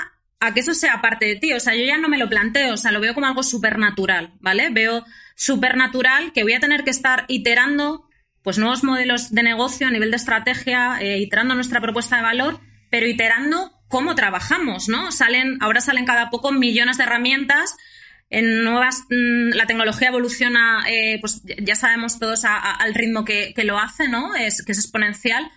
a 0.41 0.53
que 0.53 0.61
eso 0.61 0.75
sea 0.75 1.01
parte 1.01 1.27
de 1.27 1.37
ti. 1.37 1.53
O 1.53 1.61
sea, 1.61 1.75
yo 1.75 1.85
ya 1.85 1.99
no 1.99 2.09
me 2.09 2.19
lo 2.19 2.29
planteo, 2.29 2.75
o 2.75 2.77
sea, 2.77 2.93
lo 2.93 3.01
veo 3.01 3.15
como 3.15 3.27
algo 3.27 3.43
súper 3.43 3.79
natural, 3.79 4.33
¿vale? 4.41 4.71
Veo 4.71 5.05
súper 5.37 5.77
natural 5.77 6.33
que 6.33 6.43
voy 6.43 6.53
a 6.53 6.61
tener 6.61 6.85
que 6.85 6.91
estar 6.91 7.25
iterando 7.29 8.09
pues 8.43 8.59
nuevos 8.59 8.85
modelos 8.85 9.33
de 9.33 9.43
negocio 9.43 9.87
a 9.87 9.91
nivel 9.91 10.11
de 10.11 10.19
estrategia, 10.19 10.99
eh, 11.01 11.19
iterando 11.19 11.55
nuestra 11.55 11.81
propuesta 11.81 12.17
de 12.17 12.23
valor, 12.23 12.61
pero 12.91 13.07
iterando 13.07 13.73
cómo 13.89 14.15
trabajamos, 14.15 14.89
¿no? 14.89 15.13
Salen, 15.13 15.57
ahora 15.61 15.81
salen 15.81 16.05
cada 16.05 16.29
poco 16.29 16.53
millones 16.53 16.99
de 16.99 17.05
herramientas, 17.05 17.77
en 18.39 18.65
nuevas, 18.65 19.05
mm, 19.11 19.51
la 19.51 19.67
tecnología 19.67 20.09
evoluciona, 20.09 20.85
eh, 20.89 21.19
pues 21.21 21.43
ya 21.63 21.77
sabemos 21.77 22.19
todos 22.19 22.45
al 22.45 22.95
ritmo 22.95 23.25
que, 23.25 23.53
que, 23.55 23.65
lo 23.65 23.79
hace, 23.79 24.09
¿no? 24.09 24.35
Es, 24.35 24.65
que 24.65 24.73
es 24.73 24.79
exponencial. 24.79 25.51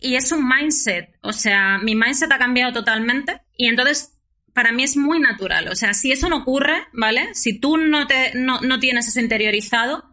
Y 0.00 0.16
es 0.16 0.32
un 0.32 0.46
mindset, 0.46 1.16
o 1.22 1.32
sea, 1.32 1.78
mi 1.78 1.94
mindset 1.94 2.30
ha 2.32 2.38
cambiado 2.38 2.72
totalmente 2.72 3.40
y 3.56 3.68
entonces 3.68 4.14
para 4.54 4.72
mí 4.72 4.84
es 4.84 4.96
muy 4.96 5.18
natural. 5.18 5.68
O 5.68 5.74
sea, 5.74 5.92
si 5.94 6.12
eso 6.12 6.28
no 6.28 6.38
ocurre, 6.38 6.86
¿vale? 6.92 7.34
Si 7.34 7.58
tú 7.58 7.76
no, 7.76 8.06
te, 8.06 8.32
no, 8.34 8.78
tienes 8.78 9.08
eso 9.08 9.20
interiorizado, 9.20 10.04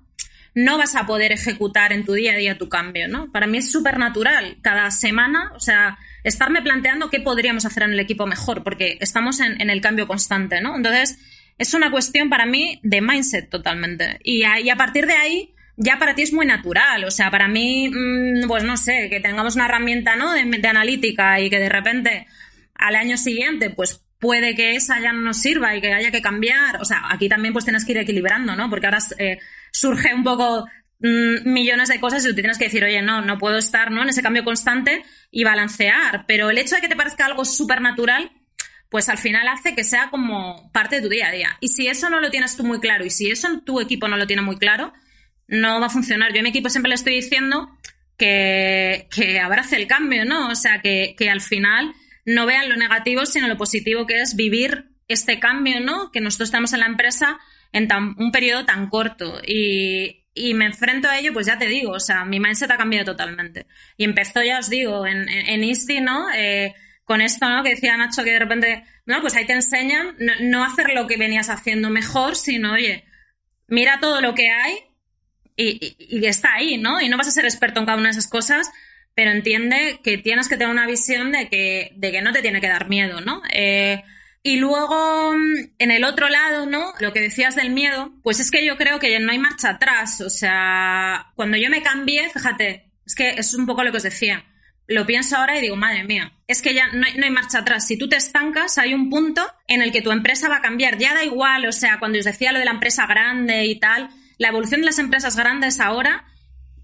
no 0.53 0.77
vas 0.77 0.95
a 0.95 1.05
poder 1.05 1.31
ejecutar 1.31 1.93
en 1.93 2.03
tu 2.03 2.13
día 2.13 2.33
a 2.33 2.37
día 2.37 2.57
tu 2.57 2.67
cambio, 2.67 3.07
¿no? 3.07 3.31
Para 3.31 3.47
mí 3.47 3.59
es 3.59 3.71
súper 3.71 3.99
natural. 3.99 4.57
Cada 4.61 4.89
semana, 4.91 5.51
o 5.55 5.59
sea, 5.59 5.97
estarme 6.23 6.61
planteando 6.61 7.09
qué 7.09 7.19
podríamos 7.21 7.65
hacer 7.65 7.83
en 7.83 7.93
el 7.93 7.99
equipo 7.99 8.25
mejor, 8.25 8.63
porque 8.63 8.97
estamos 8.99 9.39
en, 9.39 9.69
el 9.69 9.81
cambio 9.81 10.07
constante, 10.07 10.59
¿no? 10.59 10.75
Entonces, 10.75 11.19
es 11.61 11.75
una 11.75 11.91
cuestión 11.91 12.27
para 12.27 12.47
mí 12.47 12.79
de 12.81 13.01
mindset 13.01 13.47
totalmente. 13.47 14.19
Y 14.23 14.43
a, 14.43 14.55
a 14.73 14.75
partir 14.75 15.05
de 15.05 15.13
ahí, 15.13 15.53
ya 15.77 15.99
para 15.99 16.15
ti 16.15 16.23
es 16.23 16.33
muy 16.33 16.47
natural. 16.47 17.03
O 17.03 17.11
sea, 17.11 17.29
para 17.29 17.47
mí, 17.47 17.87
mm, 17.87 18.47
pues 18.47 18.63
no 18.63 18.77
sé, 18.77 19.09
que 19.11 19.19
tengamos 19.19 19.55
una 19.55 19.65
herramienta, 19.65 20.15
¿no? 20.15 20.33
De, 20.33 20.67
analítica 20.67 21.39
y 21.39 21.51
que 21.51 21.59
de 21.59 21.69
repente 21.69 22.25
al 22.73 22.95
año 22.95 23.15
siguiente, 23.15 23.69
pues 23.69 24.03
puede 24.19 24.55
que 24.55 24.75
esa 24.75 24.99
ya 24.99 25.13
no 25.13 25.21
nos 25.21 25.37
sirva 25.37 25.75
y 25.75 25.81
que 25.81 25.93
haya 25.93 26.09
que 26.09 26.21
cambiar. 26.21 26.81
O 26.81 26.85
sea, 26.85 27.03
aquí 27.09 27.29
también 27.29 27.53
pues 27.53 27.63
tienes 27.63 27.85
que 27.85 27.91
ir 27.91 27.99
equilibrando, 27.99 28.55
¿no? 28.55 28.67
Porque 28.67 28.87
ahora 28.87 28.99
eh, 29.19 29.37
surge 29.71 30.15
un 30.15 30.23
poco 30.23 30.65
mm, 30.99 31.47
millones 31.47 31.89
de 31.89 31.99
cosas 31.99 32.25
y 32.25 32.29
tú 32.29 32.33
tienes 32.33 32.57
que 32.57 32.65
decir, 32.65 32.83
oye, 32.83 33.03
no, 33.03 33.21
no 33.21 33.37
puedo 33.37 33.59
estar 33.59 33.91
¿no? 33.91 34.01
en 34.01 34.09
ese 34.09 34.23
cambio 34.23 34.43
constante 34.43 35.03
y 35.29 35.43
balancear. 35.43 36.25
Pero 36.25 36.49
el 36.49 36.57
hecho 36.57 36.73
de 36.73 36.81
que 36.81 36.89
te 36.89 36.95
parezca 36.95 37.27
algo 37.27 37.45
súper 37.45 37.81
natural, 37.81 38.31
pues 38.91 39.07
al 39.07 39.17
final 39.17 39.47
hace 39.47 39.73
que 39.73 39.85
sea 39.85 40.09
como 40.09 40.69
parte 40.73 40.97
de 40.97 41.01
tu 41.01 41.07
día 41.07 41.29
a 41.29 41.31
día. 41.31 41.57
Y 41.61 41.69
si 41.69 41.87
eso 41.87 42.09
no 42.09 42.19
lo 42.19 42.29
tienes 42.29 42.57
tú 42.57 42.65
muy 42.65 42.81
claro 42.81 43.05
y 43.05 43.09
si 43.09 43.31
eso 43.31 43.47
tu 43.65 43.79
equipo 43.79 44.09
no 44.09 44.17
lo 44.17 44.27
tiene 44.27 44.41
muy 44.41 44.57
claro, 44.57 44.91
no 45.47 45.79
va 45.79 45.85
a 45.85 45.89
funcionar. 45.89 46.33
Yo 46.33 46.41
a 46.41 46.43
mi 46.43 46.49
equipo 46.49 46.69
siempre 46.69 46.89
le 46.89 46.95
estoy 46.95 47.15
diciendo 47.15 47.69
que, 48.17 49.07
que 49.09 49.39
abrace 49.39 49.77
el 49.77 49.87
cambio, 49.87 50.25
¿no? 50.25 50.49
O 50.49 50.55
sea, 50.55 50.81
que, 50.81 51.15
que 51.17 51.29
al 51.29 51.39
final 51.39 51.93
no 52.25 52.45
vean 52.45 52.67
lo 52.67 52.75
negativo, 52.75 53.25
sino 53.25 53.47
lo 53.47 53.55
positivo 53.55 54.05
que 54.05 54.19
es 54.19 54.35
vivir 54.35 54.89
este 55.07 55.39
cambio, 55.39 55.79
¿no? 55.79 56.11
Que 56.11 56.19
nosotros 56.19 56.49
estamos 56.49 56.73
en 56.73 56.81
la 56.81 56.87
empresa 56.87 57.39
en 57.71 57.87
tan, 57.87 58.15
un 58.17 58.33
periodo 58.33 58.65
tan 58.65 58.89
corto. 58.89 59.41
Y, 59.47 60.25
y 60.33 60.53
me 60.53 60.65
enfrento 60.65 61.07
a 61.07 61.17
ello, 61.17 61.31
pues 61.31 61.47
ya 61.47 61.57
te 61.57 61.67
digo, 61.67 61.93
o 61.93 61.99
sea, 62.01 62.25
mi 62.25 62.41
mindset 62.41 62.71
ha 62.71 62.77
cambiado 62.77 63.05
totalmente. 63.05 63.67
Y 63.95 64.03
empezó, 64.03 64.43
ya 64.43 64.59
os 64.59 64.69
digo, 64.69 65.07
en, 65.07 65.29
en, 65.29 65.63
Isti, 65.63 66.01
¿no? 66.01 66.27
Eh, 66.35 66.73
con 67.05 67.21
esto, 67.21 67.49
¿no? 67.49 67.63
Que 67.63 67.71
decía 67.71 67.97
Nacho 67.97 68.23
que 68.23 68.31
de 68.31 68.39
repente, 68.39 68.83
no, 69.05 69.21
pues 69.21 69.35
ahí 69.35 69.45
te 69.45 69.53
enseñan 69.53 70.15
no, 70.41 70.63
hacer 70.63 70.91
lo 70.93 71.07
que 71.07 71.17
venías 71.17 71.49
haciendo 71.49 71.89
mejor, 71.89 72.35
sino, 72.35 72.73
oye, 72.73 73.05
mira 73.67 73.99
todo 73.99 74.21
lo 74.21 74.33
que 74.33 74.49
hay 74.49 74.75
y, 75.55 75.95
y, 75.97 76.25
está 76.25 76.53
ahí, 76.53 76.77
¿no? 76.77 77.01
Y 77.01 77.09
no 77.09 77.17
vas 77.17 77.27
a 77.27 77.31
ser 77.31 77.45
experto 77.45 77.79
en 77.79 77.85
cada 77.85 77.97
una 77.97 78.07
de 78.09 78.17
esas 78.17 78.27
cosas, 78.27 78.71
pero 79.13 79.31
entiende 79.31 79.99
que 80.03 80.17
tienes 80.17 80.47
que 80.47 80.57
tener 80.57 80.71
una 80.71 80.87
visión 80.87 81.31
de 81.31 81.49
que, 81.49 81.91
de 81.95 82.11
que 82.11 82.21
no 82.21 82.31
te 82.31 82.41
tiene 82.41 82.61
que 82.61 82.69
dar 82.69 82.87
miedo, 82.87 83.21
¿no? 83.21 83.41
Eh, 83.53 84.03
y 84.43 84.57
luego, 84.57 85.33
en 85.77 85.91
el 85.91 86.03
otro 86.03 86.27
lado, 86.27 86.65
¿no? 86.65 86.93
Lo 86.99 87.13
que 87.13 87.19
decías 87.19 87.55
del 87.55 87.69
miedo, 87.69 88.13
pues 88.23 88.39
es 88.39 88.49
que 88.49 88.65
yo 88.65 88.75
creo 88.75 88.99
que 88.99 89.19
no 89.19 89.31
hay 89.31 89.37
marcha 89.37 89.69
atrás. 89.69 90.19
O 90.21 90.31
sea, 90.31 91.31
cuando 91.35 91.57
yo 91.57 91.69
me 91.69 91.83
cambié, 91.83 92.27
fíjate, 92.29 92.89
es 93.05 93.13
que 93.13 93.29
es 93.31 93.53
un 93.53 93.67
poco 93.67 93.83
lo 93.83 93.91
que 93.91 93.97
os 93.97 94.03
decía. 94.03 94.43
Lo 94.87 95.05
pienso 95.05 95.37
ahora 95.37 95.57
y 95.57 95.61
digo, 95.61 95.75
madre 95.75 96.03
mía, 96.03 96.33
es 96.47 96.61
que 96.61 96.73
ya 96.73 96.87
no 96.89 97.05
hay, 97.05 97.13
no 97.15 97.25
hay 97.25 97.31
marcha 97.31 97.59
atrás. 97.59 97.87
Si 97.87 97.97
tú 97.97 98.09
te 98.09 98.17
estancas, 98.17 98.77
hay 98.77 98.93
un 98.93 99.09
punto 99.09 99.45
en 99.67 99.81
el 99.81 99.91
que 99.91 100.01
tu 100.01 100.11
empresa 100.11 100.49
va 100.49 100.57
a 100.57 100.61
cambiar. 100.61 100.97
Ya 100.97 101.13
da 101.13 101.23
igual, 101.23 101.65
o 101.65 101.71
sea, 101.71 101.99
cuando 101.99 102.19
os 102.19 102.25
decía 102.25 102.51
lo 102.51 102.59
de 102.59 102.65
la 102.65 102.71
empresa 102.71 103.05
grande 103.07 103.65
y 103.65 103.79
tal, 103.79 104.09
la 104.37 104.49
evolución 104.49 104.81
de 104.81 104.87
las 104.87 104.99
empresas 104.99 105.35
grandes 105.35 105.79
ahora 105.79 106.25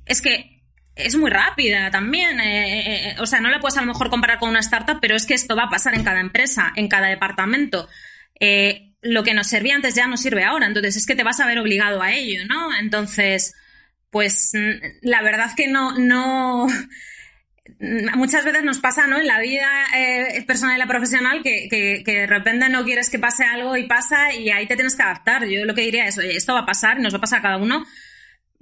es 0.06 0.22
que 0.22 0.58
es 0.98 1.16
muy 1.16 1.30
rápida 1.30 1.92
también. 1.92 2.40
Eh, 2.40 2.80
eh, 2.80 3.10
eh, 3.10 3.16
o 3.20 3.26
sea, 3.26 3.40
no 3.40 3.50
la 3.50 3.60
puedes 3.60 3.78
a 3.78 3.82
lo 3.82 3.88
mejor 3.88 4.10
comparar 4.10 4.40
con 4.40 4.50
una 4.50 4.60
startup, 4.60 5.00
pero 5.02 5.16
es 5.16 5.26
que 5.26 5.34
esto 5.34 5.56
va 5.56 5.64
a 5.64 5.70
pasar 5.70 5.96
en 5.96 6.04
cada 6.04 6.20
empresa, 6.20 6.72
en 6.76 6.88
cada 6.88 7.08
departamento. 7.08 7.88
lo 9.02 9.24
que 9.24 9.34
nos 9.34 9.48
servía 9.48 9.76
antes 9.76 9.96
ya 9.96 10.08
no 10.08 10.18
sirve 10.18 10.44
ahora, 10.44 10.66
entonces 10.66 10.98
es 10.98 11.06
que 11.06 11.16
te 11.16 11.24
vas 11.24 11.40
a 11.40 11.46
ver 11.46 11.60
obligado 11.60 12.02
a 12.02 12.14
ello, 12.14 12.46
¿no? 12.48 12.76
Entonces, 12.78 13.56
pues 14.10 14.52
mm, 14.54 15.08
la 15.08 15.22
verdad 15.22 15.52
que 15.56 15.68
no, 15.68 15.98
no. 15.98 16.68
Muchas 18.16 18.46
veces 18.46 18.64
nos 18.64 18.80
pasa, 18.80 19.08
¿no? 19.08 19.18
En 19.18 19.28
la 19.28 19.40
vida 19.40 19.70
personal 20.46 20.76
y 20.76 20.80
la 20.80 20.88
profesional 20.88 21.42
que, 21.44 21.68
que, 21.70 22.04
de 22.06 22.28
repente 22.28 22.70
no 22.70 22.84
quieres 22.84 23.10
que 23.10 23.20
pase 23.20 23.44
algo 23.44 23.76
y 23.78 23.88
pasa 23.88 24.34
y 24.34 24.50
ahí 24.50 24.68
te 24.68 24.76
tienes 24.76 24.96
que 24.96 25.04
adaptar. 25.04 25.46
Yo 25.46 25.66
lo 25.66 25.76
que 25.76 25.82
diría 25.82 26.08
es, 26.08 26.18
oye, 26.18 26.36
esto 26.36 26.54
va 26.54 26.62
a 26.62 26.66
pasar, 26.66 27.00
nos 27.00 27.14
va 27.14 27.18
a 27.18 27.22
pasar 27.22 27.40
a 27.40 27.44
cada 27.44 27.58
uno, 27.58 27.86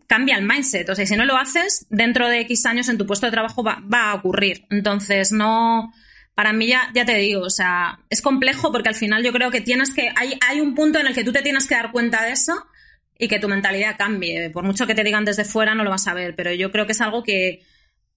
cambia 0.08 0.38
el 0.38 0.46
mindset. 0.46 0.90
O 0.90 0.96
sea, 0.96 1.06
si 1.06 1.16
no 1.16 1.26
lo 1.26 1.38
haces, 1.38 1.88
dentro 1.90 2.28
de 2.30 2.42
X 2.42 2.66
años 2.66 2.90
en 2.90 2.98
tu 2.98 3.06
puesto 3.06 3.26
de 3.26 3.32
trabajo 3.32 3.64
va, 3.64 3.82
a 3.92 4.16
ocurrir. 4.16 4.66
Entonces, 4.70 5.32
no. 5.32 5.94
Para 6.34 6.52
mí 6.52 6.68
ya, 6.68 6.92
ya 6.94 7.06
te 7.06 7.16
digo, 7.16 7.42
o 7.42 7.50
sea, 7.50 8.00
es 8.10 8.22
complejo 8.22 8.70
porque 8.72 8.90
al 8.90 8.96
final 8.96 9.24
yo 9.24 9.32
creo 9.32 9.52
que 9.52 9.62
tienes 9.62 9.94
que. 9.94 10.12
Hay, 10.16 10.38
hay 10.48 10.60
un 10.60 10.76
punto 10.76 11.00
en 11.00 11.08
el 11.08 11.14
que 11.14 11.24
tú 11.24 11.32
te 11.32 11.42
tienes 11.42 11.68
que 11.68 11.76
dar 11.76 11.92
cuenta 11.92 12.24
de 12.26 12.32
eso 12.32 12.54
y 13.18 13.28
que 13.28 13.40
tu 13.40 13.48
mentalidad 13.48 13.96
cambie. 13.98 14.50
Por 14.50 14.64
mucho 14.64 14.86
que 14.86 14.96
te 14.96 15.04
digan 15.04 15.26
desde 15.26 15.46
fuera, 15.46 15.76
no 15.76 15.84
lo 15.84 15.90
vas 15.90 16.08
a 16.08 16.14
ver. 16.14 16.36
Pero 16.36 16.54
yo 16.54 16.72
creo 16.72 16.86
que 16.86 16.92
es 16.92 17.02
algo 17.02 17.24
que. 17.24 17.64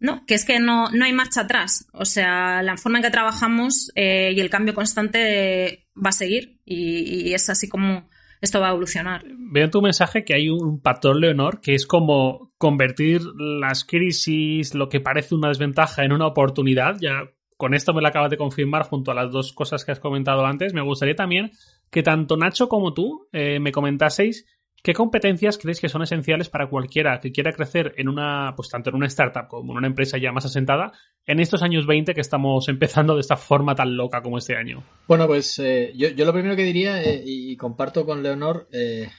No, 0.01 0.24
que 0.26 0.34
es 0.34 0.44
que 0.44 0.61
no, 0.61 0.90
no 0.90 1.05
hay 1.05 1.12
marcha 1.12 1.42
atrás. 1.42 1.88
O 1.92 2.05
sea, 2.05 2.62
la 2.62 2.76
forma 2.76 2.99
en 2.99 3.05
que 3.05 3.11
trabajamos 3.11 3.90
eh, 3.94 4.32
y 4.34 4.40
el 4.40 4.51
cambio 4.51 4.74
constante 4.74 5.88
va 5.96 6.11
a 6.11 6.12
seguir. 6.12 6.61
y 6.64 7.32
es 7.34 7.51
así 7.51 7.68
como, 7.68 8.09
esto 8.40 8.61
va 8.61 8.68
a 8.68 8.70
evolucionar. 8.70 9.24
Veo 9.26 9.64
en 9.64 9.70
tu 9.70 9.82
mensaje 9.82 10.24
que 10.24 10.34
hay 10.34 10.49
un 10.49 10.80
patrón 10.80 11.20
Leonor 11.20 11.61
que 11.61 11.74
es 11.74 11.86
como 11.86 12.53
convertir 12.59 13.22
las 13.36 13.84
crisis, 13.84 14.74
lo 14.74 14.88
que 14.88 15.01
parece 15.01 15.34
una 15.34 15.49
desventaja, 15.49 16.05
en 16.05 16.12
una 16.12 16.26
oportunidad. 16.26 16.96
Ya 17.01 17.30
con 17.57 17.74
esto 17.74 17.92
me 17.92 18.01
lo 18.01 18.09
acabas 18.09 18.30
de 18.30 18.36
confirmar 18.36 18.82
junto 18.84 19.11
a 19.11 19.14
las 19.14 19.32
dos 19.32 19.53
cosas 19.53 19.84
que 19.84 19.92
has 19.92 20.01
comentado 20.01 20.44
antes. 20.46 20.72
Me 20.72 20.82
gustaría 20.82 21.16
también 21.16 21.51
que 21.90 22.03
tanto 22.03 22.36
Nacho 22.36 22.68
como 22.68 22.94
tú 22.94 23.28
eh, 23.32 23.59
me 23.59 23.72
comentaseis 23.72 24.46
¿Qué 24.83 24.95
competencias 24.95 25.59
creéis 25.59 25.81
que 25.81 25.89
son 25.89 26.03
esenciales 26.03 26.49
para 26.49 26.68
cualquiera 26.68 27.18
que 27.20 27.33
quiera 27.33 27.53
crecer 27.53 27.95
en 27.97 28.09
una, 28.09 28.55
pues 28.57 28.68
tanto 28.68 28.91
en 28.91 28.97
una 28.97 29.07
startup 29.07 29.49
como 29.49 29.72
en 29.72 29.79
una 29.79 29.87
empresa 29.89 30.18
ya 30.18 30.31
más 30.31 30.45
asentada, 30.45 30.93
en 31.26 31.41
estos 31.41 31.62
años 31.62 31.87
20 31.87 32.14
que 32.14 32.20
estamos 32.20 32.68
empezando 32.68 33.14
de 33.14 33.20
esta 33.20 33.37
forma 33.37 33.74
tan 33.74 33.97
loca 33.97 34.22
como 34.22 34.39
este 34.39 34.57
año? 34.57 34.85
Bueno, 35.09 35.26
pues 35.26 35.59
eh, 35.59 35.93
yo, 35.97 36.24
lo 36.24 36.33
primero 36.33 36.55
que 36.55 36.64
diría, 36.64 37.03
eh, 37.03 37.22
y 37.24 37.57
comparto 37.57 38.07
con 38.07 38.22
Leonor, 38.22 38.68
eh, 38.72 39.11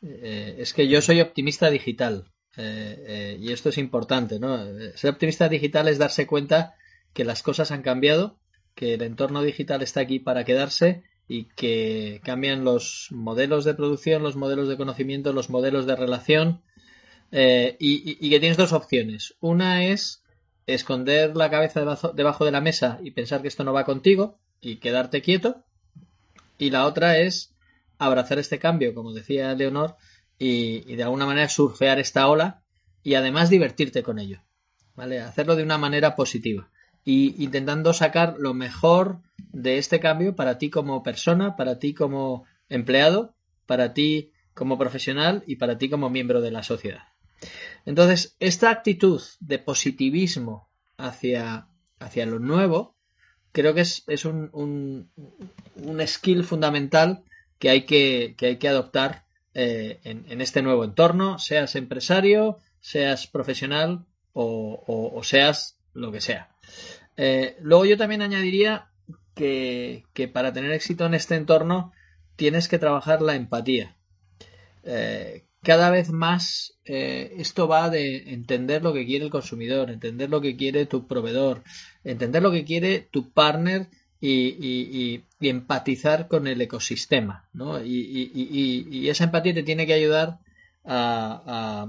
es 0.00 0.72
que 0.72 0.88
yo 0.88 1.02
soy 1.02 1.20
optimista 1.20 1.70
digital. 1.70 2.30
y 2.56 3.52
esto 3.52 3.70
es 3.70 3.78
importante, 3.78 4.38
¿no? 4.38 4.64
Ser 4.94 5.10
optimista 5.10 5.48
digital 5.48 5.88
es 5.88 5.98
darse 5.98 6.26
cuenta 6.26 6.74
que 7.12 7.24
las 7.24 7.42
cosas 7.42 7.72
han 7.72 7.82
cambiado, 7.82 8.38
que 8.76 8.94
el 8.94 9.02
entorno 9.02 9.42
digital 9.42 9.82
está 9.82 10.00
aquí 10.00 10.20
para 10.20 10.44
quedarse 10.44 11.02
y 11.28 11.44
que 11.44 12.20
cambian 12.24 12.64
los 12.64 13.08
modelos 13.10 13.64
de 13.64 13.74
producción, 13.74 14.22
los 14.22 14.36
modelos 14.36 14.68
de 14.68 14.76
conocimiento, 14.76 15.32
los 15.32 15.50
modelos 15.50 15.86
de 15.86 15.96
relación 15.96 16.62
eh, 17.32 17.76
y, 17.80 18.30
que 18.30 18.40
tienes 18.40 18.56
dos 18.56 18.72
opciones. 18.72 19.34
Una 19.40 19.84
es 19.84 20.22
esconder 20.66 21.36
la 21.36 21.50
cabeza 21.50 21.80
debajo, 22.14 22.44
de 22.44 22.50
la 22.50 22.60
mesa 22.60 22.98
y 23.02 23.10
pensar 23.10 23.42
que 23.42 23.48
esto 23.48 23.64
no 23.64 23.72
va 23.72 23.84
contigo 23.84 24.38
y 24.60 24.76
quedarte 24.76 25.22
quieto. 25.22 25.64
Y 26.58 26.70
la 26.70 26.86
otra 26.86 27.18
es 27.18 27.54
abrazar 27.98 28.38
este 28.38 28.58
cambio, 28.58 28.94
como 28.94 29.12
decía 29.12 29.54
Leonor, 29.54 29.96
y, 30.38 30.90
y 30.90 30.96
de 30.96 31.02
alguna 31.02 31.26
manera 31.26 31.48
surfear 31.48 31.98
esta 31.98 32.28
ola 32.28 32.62
y 33.02 33.14
además 33.14 33.50
divertirte 33.50 34.02
con 34.02 34.18
ello. 34.18 34.42
¿Vale? 34.94 35.20
Hacerlo 35.20 35.56
de 35.56 35.64
una 35.64 35.78
manera 35.78 36.14
positiva 36.14 36.70
y 37.04 37.42
intentando 37.42 37.92
sacar 37.92 38.36
lo 38.38 38.54
mejor 38.54 39.20
de 39.52 39.78
este 39.78 40.00
cambio 40.00 40.34
para 40.34 40.58
ti 40.58 40.70
como 40.70 41.02
persona, 41.02 41.56
para 41.56 41.78
ti 41.78 41.94
como 41.94 42.44
empleado, 42.68 43.34
para 43.66 43.92
ti 43.92 44.32
como 44.54 44.78
profesional 44.78 45.42
y 45.46 45.56
para 45.56 45.78
ti 45.78 45.90
como 45.90 46.10
miembro 46.10 46.40
de 46.40 46.50
la 46.50 46.62
sociedad. 46.62 47.04
Entonces, 47.84 48.36
esta 48.40 48.70
actitud 48.70 49.20
de 49.40 49.58
positivismo 49.58 50.68
hacia, 50.96 51.68
hacia 51.98 52.26
lo 52.26 52.38
nuevo, 52.38 52.96
creo 53.52 53.74
que 53.74 53.82
es, 53.82 54.04
es 54.06 54.24
un, 54.24 54.50
un, 54.52 56.06
skill 56.06 56.44
fundamental 56.44 57.22
que 57.58 57.70
hay 57.70 57.82
que, 57.82 58.34
que 58.38 58.46
hay 58.46 58.56
que 58.56 58.68
adoptar 58.68 59.24
eh, 59.52 60.00
en, 60.04 60.40
este 60.40 60.62
nuevo 60.62 60.84
entorno, 60.84 61.38
seas 61.38 61.76
empresario, 61.76 62.58
seas 62.80 63.26
profesional 63.26 64.06
o 64.32 65.20
seas 65.22 65.78
lo 65.92 66.10
que 66.10 66.20
sea. 66.20 66.53
Eh, 67.16 67.56
luego 67.60 67.84
yo 67.84 67.96
también 67.96 68.22
añadiría 68.22 68.88
que, 69.34 70.04
para 70.32 70.52
tener 70.52 70.72
éxito 70.72 71.06
en 71.06 71.14
este 71.14 71.36
entorno 71.36 71.92
tienes 72.36 72.68
que 72.68 72.78
trabajar 72.78 73.22
la 73.22 73.34
empatía. 73.34 73.96
Eh, 74.82 75.44
cada 75.62 75.90
vez 75.90 76.10
más 76.10 76.74
eh, 76.84 77.34
esto 77.38 77.66
va 77.66 77.88
de 77.88 78.34
entender 78.34 78.82
lo 78.82 78.92
que 78.92 79.06
quiere 79.06 79.24
el 79.24 79.30
consumidor, 79.30 79.90
entender 79.90 80.28
lo 80.28 80.40
que 80.40 80.56
quiere 80.56 80.86
tu 80.86 81.06
proveedor, 81.06 81.62
entender 82.04 82.42
lo 82.42 82.52
que 82.52 82.64
quiere 82.64 83.08
tu 83.10 83.32
partner 83.32 83.88
y, 84.20 85.22
empatizar 85.40 86.28
con 86.28 86.46
el 86.46 86.60
ecosistema. 86.60 87.48
Y, 87.84 89.08
esa 89.08 89.24
empatía 89.24 89.54
te 89.54 89.62
tiene 89.62 89.86
que 89.86 89.94
ayudar 89.94 90.38
a, 90.84 91.88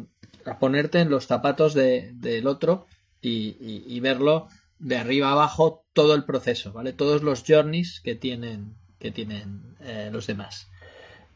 ponerte 0.59 0.99
en 0.99 1.09
los 1.09 1.27
zapatos 1.27 1.73
del 1.73 2.47
otro 2.47 2.87
y, 3.21 3.99
verlo 3.99 4.47
de 4.79 4.97
arriba 4.97 5.31
abajo 5.31 5.85
todo 5.93 6.15
el 6.15 6.25
proceso, 6.25 6.73
¿vale? 6.73 6.93
Todos 6.93 7.23
los 7.23 7.43
journeys 7.47 8.01
que 8.01 8.15
tienen, 8.15 8.75
que 8.99 9.11
tienen 9.11 9.75
eh, 9.81 10.09
los 10.11 10.27
demás. 10.27 10.69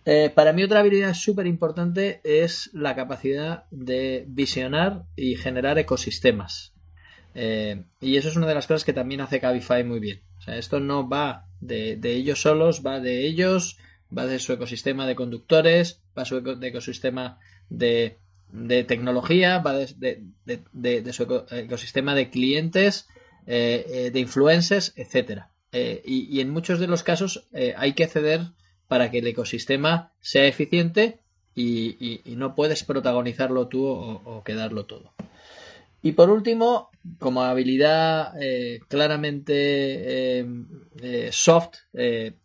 Eh, 0.05 0.31
para 0.33 0.53
mí 0.53 0.63
otra 0.63 0.79
habilidad 0.79 1.13
súper 1.13 1.45
importante 1.45 2.21
es 2.23 2.69
la 2.73 2.95
capacidad 2.95 3.65
de 3.69 4.25
visionar 4.27 5.03
y 5.15 5.35
generar 5.35 5.77
ecosistemas. 5.77 6.73
Eh, 7.35 7.83
y 8.01 8.17
eso 8.17 8.29
es 8.29 8.35
una 8.35 8.47
de 8.47 8.55
las 8.55 8.67
cosas 8.67 8.83
que 8.83 8.93
también 8.93 9.21
hace 9.21 9.39
Cabify 9.39 9.83
muy 9.83 9.99
bien. 9.99 10.21
O 10.39 10.41
sea, 10.41 10.57
esto 10.57 10.79
no 10.79 11.07
va 11.07 11.45
de, 11.59 11.95
de, 11.95 12.13
ellos 12.13 12.41
solos, 12.41 12.83
va 12.85 12.99
de 12.99 13.25
ellos, 13.25 13.77
va 14.15 14.25
de 14.25 14.39
su 14.39 14.53
ecosistema 14.53 15.05
de 15.05 15.15
conductores, 15.15 16.01
va 16.17 16.23
de 16.23 16.29
su 16.29 16.37
ecosistema 16.37 17.39
de, 17.69 18.17
de 18.51 18.83
tecnología, 18.83 19.59
va 19.59 19.73
de, 19.73 20.23
de, 20.45 21.13
su 21.13 21.45
ecosistema 21.51 22.15
de 22.15 22.29
clientes 22.29 23.07
eh, 23.51 23.85
eh, 23.89 24.11
de 24.11 24.19
influencers, 24.19 24.93
etcétera. 24.95 25.49
Eh, 25.71 26.03
y, 26.05 26.39
en 26.39 26.51
muchos 26.51 26.79
de 26.79 26.85
los 26.85 27.01
casos 27.01 27.47
hay 27.77 27.93
que 27.93 28.05
ceder 28.05 28.41
para 28.87 29.09
que 29.09 29.19
el 29.19 29.27
ecosistema 29.27 30.13
sea 30.19 30.45
eficiente 30.45 31.17
y, 31.55 32.21
no 32.37 32.53
puedes 32.53 32.83
protagonizarlo 32.83 33.67
tú 33.67 33.87
o, 33.87 34.43
quedarlo 34.43 34.85
todo. 34.85 35.13
Y 36.03 36.11
por 36.11 36.29
último, 36.29 36.89
como 37.17 37.41
habilidad 37.41 38.33
claramente 38.87 40.45
soft, 41.31 41.77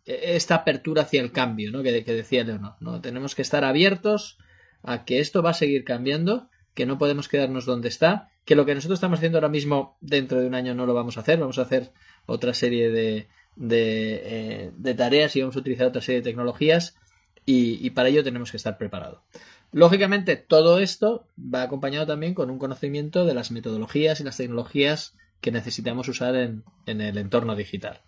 esta 0.05 0.55
apertura 0.55 1.03
hacia 1.03 1.21
el 1.21 1.31
cambio, 1.31 1.71
¿no? 1.71 1.83
que, 1.83 1.91
decía 1.91 2.43
Leonor. 2.43 2.77
¿no? 2.79 2.99
Tenemos 2.99 3.35
que 3.35 3.43
estar 3.43 3.63
abiertos 3.63 4.39
a 4.81 5.05
que 5.05 5.19
esto 5.19 5.43
va 5.43 5.51
a 5.51 5.53
seguir 5.53 5.83
cambiando, 5.83 6.49
que 6.75 6.85
no 6.85 6.99
podemos 6.99 7.27
quedarnos 7.27 7.65
donde 7.65 7.87
está 7.87 8.29
que 8.45 8.55
lo 8.55 8.65
que 8.65 8.75
nosotros 8.75 8.97
estamos 8.97 9.17
haciendo 9.17 9.39
ahora 9.39 9.49
mismo 9.49 9.97
dentro 10.01 10.39
de 10.39 10.47
un 10.47 10.53
año 10.53 10.75
no 10.75 10.85
lo 10.85 10.93
vamos 10.93 11.17
a 11.17 11.21
hacer, 11.21 11.39
vamos 11.39 11.57
a 11.57 11.63
hacer 11.63 11.91
otra 12.27 12.53
serie 12.53 12.91
de, 12.91 13.27
de, 13.55 14.71
eh, 14.83 14.93
tareas 14.93 15.35
y 15.35 15.41
vamos 15.41 15.55
a 15.55 15.59
utilizar 15.59 15.87
otra 15.87 16.01
serie 16.01 16.21
de 16.21 16.29
tecnologías 16.29 16.95
y, 17.47 17.89
para 17.91 18.09
ello 18.09 18.23
tenemos 18.23 18.51
que 18.51 18.57
estar 18.57 18.77
preparados. 18.77 19.19
Lógicamente, 19.71 20.35
todo 20.35 20.79
esto 20.79 21.27
va 21.37 21.61
acompañado 21.63 22.07
también 22.07 22.33
con 22.33 22.49
un 22.49 22.57
conocimiento 22.57 23.25
de 23.25 23.33
las 23.33 23.51
metodologías 23.51 24.19
y 24.19 24.23
las 24.23 24.37
tecnologías 24.37 25.15
que 25.41 25.51
necesitamos 25.51 26.07
usar 26.07 26.35
en, 26.35 26.63
el 26.87 27.17
entorno 27.17 27.55
digital. 27.55 28.01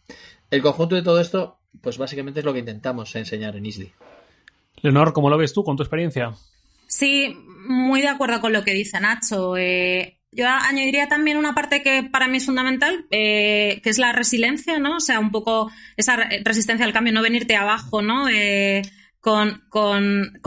El 0.49 0.61
conjunto 0.61 0.95
de 0.95 1.03
todo 1.03 1.19
esto, 1.19 1.59
pues 1.81 1.97
básicamente 1.97 2.39
es 2.39 2.45
lo 2.45 2.53
que 2.53 2.59
intentamos 2.59 3.15
enseñar 3.15 3.55
en 3.55 3.65
ISDI. 3.65 3.91
Leonor, 4.81 5.13
¿cómo 5.13 5.29
lo 5.29 5.37
ves 5.37 5.53
tú 5.53 5.63
con 5.63 5.77
tu 5.77 5.83
experiencia? 5.83 6.33
Sí, 6.87 7.35
muy 7.67 8.01
de 8.01 8.07
acuerdo 8.07 8.41
con 8.41 8.53
lo 8.53 8.63
que 8.63 8.73
dice 8.73 8.99
Nacho. 8.99 9.57
Eh, 9.57 10.19
yo 10.31 10.47
añadiría 10.47 11.07
también 11.07 11.37
una 11.37 11.53
parte 11.53 11.83
que 11.83 12.03
para 12.03 12.27
mí 12.27 12.37
es 12.37 12.45
fundamental, 12.45 13.05
eh, 13.11 13.81
que 13.83 13.89
es 13.89 13.97
la 13.97 14.13
resiliencia, 14.13 14.79
¿no? 14.79 14.97
O 14.97 14.99
sea, 14.99 15.19
un 15.19 15.31
poco 15.31 15.71
esa 15.97 16.15
resistencia 16.43 16.85
al 16.85 16.93
cambio, 16.93 17.13
no 17.13 17.21
venirte 17.21 17.55
abajo, 17.55 18.01
¿no? 18.01 18.29
Eh, 18.29 18.81
con, 19.19 19.61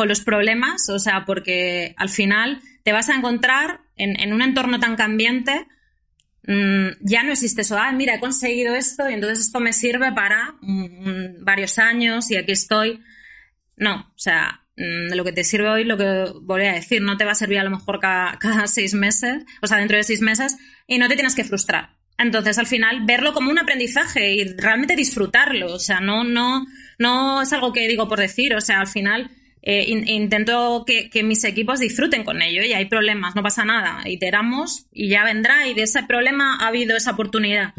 los 0.07 0.21
problemas, 0.23 0.89
o 0.89 0.99
sea, 0.99 1.27
porque 1.27 1.95
al 1.99 2.09
final 2.09 2.63
te 2.83 2.93
vas 2.93 3.11
a 3.11 3.15
encontrar 3.15 3.81
en, 3.97 4.33
un 4.33 4.41
entorno 4.41 4.81
tan 4.81 4.97
cambiante, 4.97 5.67
mm, 6.47 6.89
ya 7.03 7.23
no 7.23 7.33
existe 7.33 7.61
eso, 7.61 7.77
ah, 7.77 7.93
mira, 7.93 8.15
he 8.15 8.21
conseguido 8.21 8.75
esto 8.75 9.11
y 9.11 9.15
entonces 9.15 9.41
esto 9.41 9.61
me 9.61 9.75
sirve 9.75 10.13
para 10.13 10.55
varios 11.41 11.79
años 11.79 12.31
y 12.31 12.37
aquí 12.37 12.53
estoy. 12.53 13.01
No, 13.77 13.97
o 13.97 14.19
sea, 14.19 14.61
lo 14.81 15.25
que 15.25 15.33
te 15.33 15.45
sirve 15.45 15.69
hoy, 15.69 15.85
lo 15.85 15.97
que 15.97 16.33
voy 16.43 16.63
a 16.65 16.75
decir, 16.75 17.03
no 17.03 17.17
te 17.17 17.25
va 17.25 17.33
a 17.33 17.35
servir 17.35 17.59
a 17.59 17.65
lo 17.65 17.71
mejor 17.71 18.01
cada, 18.01 18.67
seis 18.67 18.95
meses, 18.95 19.45
o 19.63 19.67
sea, 19.67 19.79
dentro 19.79 19.97
de 19.97 20.05
seis 20.05 20.21
meses, 20.21 20.57
y 20.87 20.99
no 20.99 21.09
te 21.09 21.15
tienes 21.15 21.35
que 21.35 21.45
frustrar. 21.45 21.97
Entonces, 22.19 22.59
al 22.59 22.67
final, 22.67 23.07
verlo 23.07 23.33
como 23.33 23.51
un 23.51 23.59
aprendizaje 23.59 24.33
y 24.33 24.45
realmente 24.57 24.95
disfrutarlo. 24.95 25.73
O 25.73 25.79
sea, 25.79 26.01
no, 26.01 26.23
no, 26.23 26.67
no 26.99 27.41
es 27.41 27.53
algo 27.55 27.73
que 27.73 27.89
digo 27.89 28.09
por 28.09 28.21
decir. 28.21 28.55
O 28.55 28.61
sea, 28.61 28.81
al 28.81 28.89
final 28.89 29.31
eh, 29.63 29.85
intento 29.89 30.85
que, 30.87 31.23
mis 31.23 31.45
equipos 31.45 31.81
disfruten 31.81 32.25
con 32.25 32.41
ello 32.41 32.63
y 32.63 32.73
hay 32.73 32.87
problemas, 32.87 33.37
no 33.37 33.43
pasa 33.43 33.65
nada. 33.65 34.09
Iteramos 34.09 34.87
y 34.93 35.09
ya 35.09 35.25
vendrá 35.25 35.67
y 35.67 35.75
de 35.75 35.83
ese 35.83 36.03
problema 36.05 36.57
ha 36.57 36.69
habido 36.69 36.97
esa 36.97 37.13
oportunidad. 37.13 37.75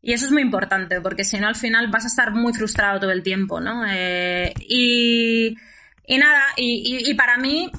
Y 0.00 0.12
eso 0.12 0.26
es 0.26 0.32
muy 0.32 0.42
importante, 0.42 1.00
porque 1.00 1.24
si 1.24 1.38
no, 1.38 1.48
al 1.48 1.56
final 1.56 1.88
vas 1.88 2.04
a 2.04 2.08
estar 2.08 2.32
muy 2.32 2.54
frustrado 2.54 3.00
todo 3.00 3.10
el 3.10 3.22
tiempo, 3.22 3.60
¿no? 3.60 3.84
Eh, 3.86 4.54
y, 4.60 5.56
y, 6.08 6.18
nada, 6.18 6.42
y, 6.56 7.08
y, 7.08 7.14
para 7.14 7.36
mí, 7.36 7.70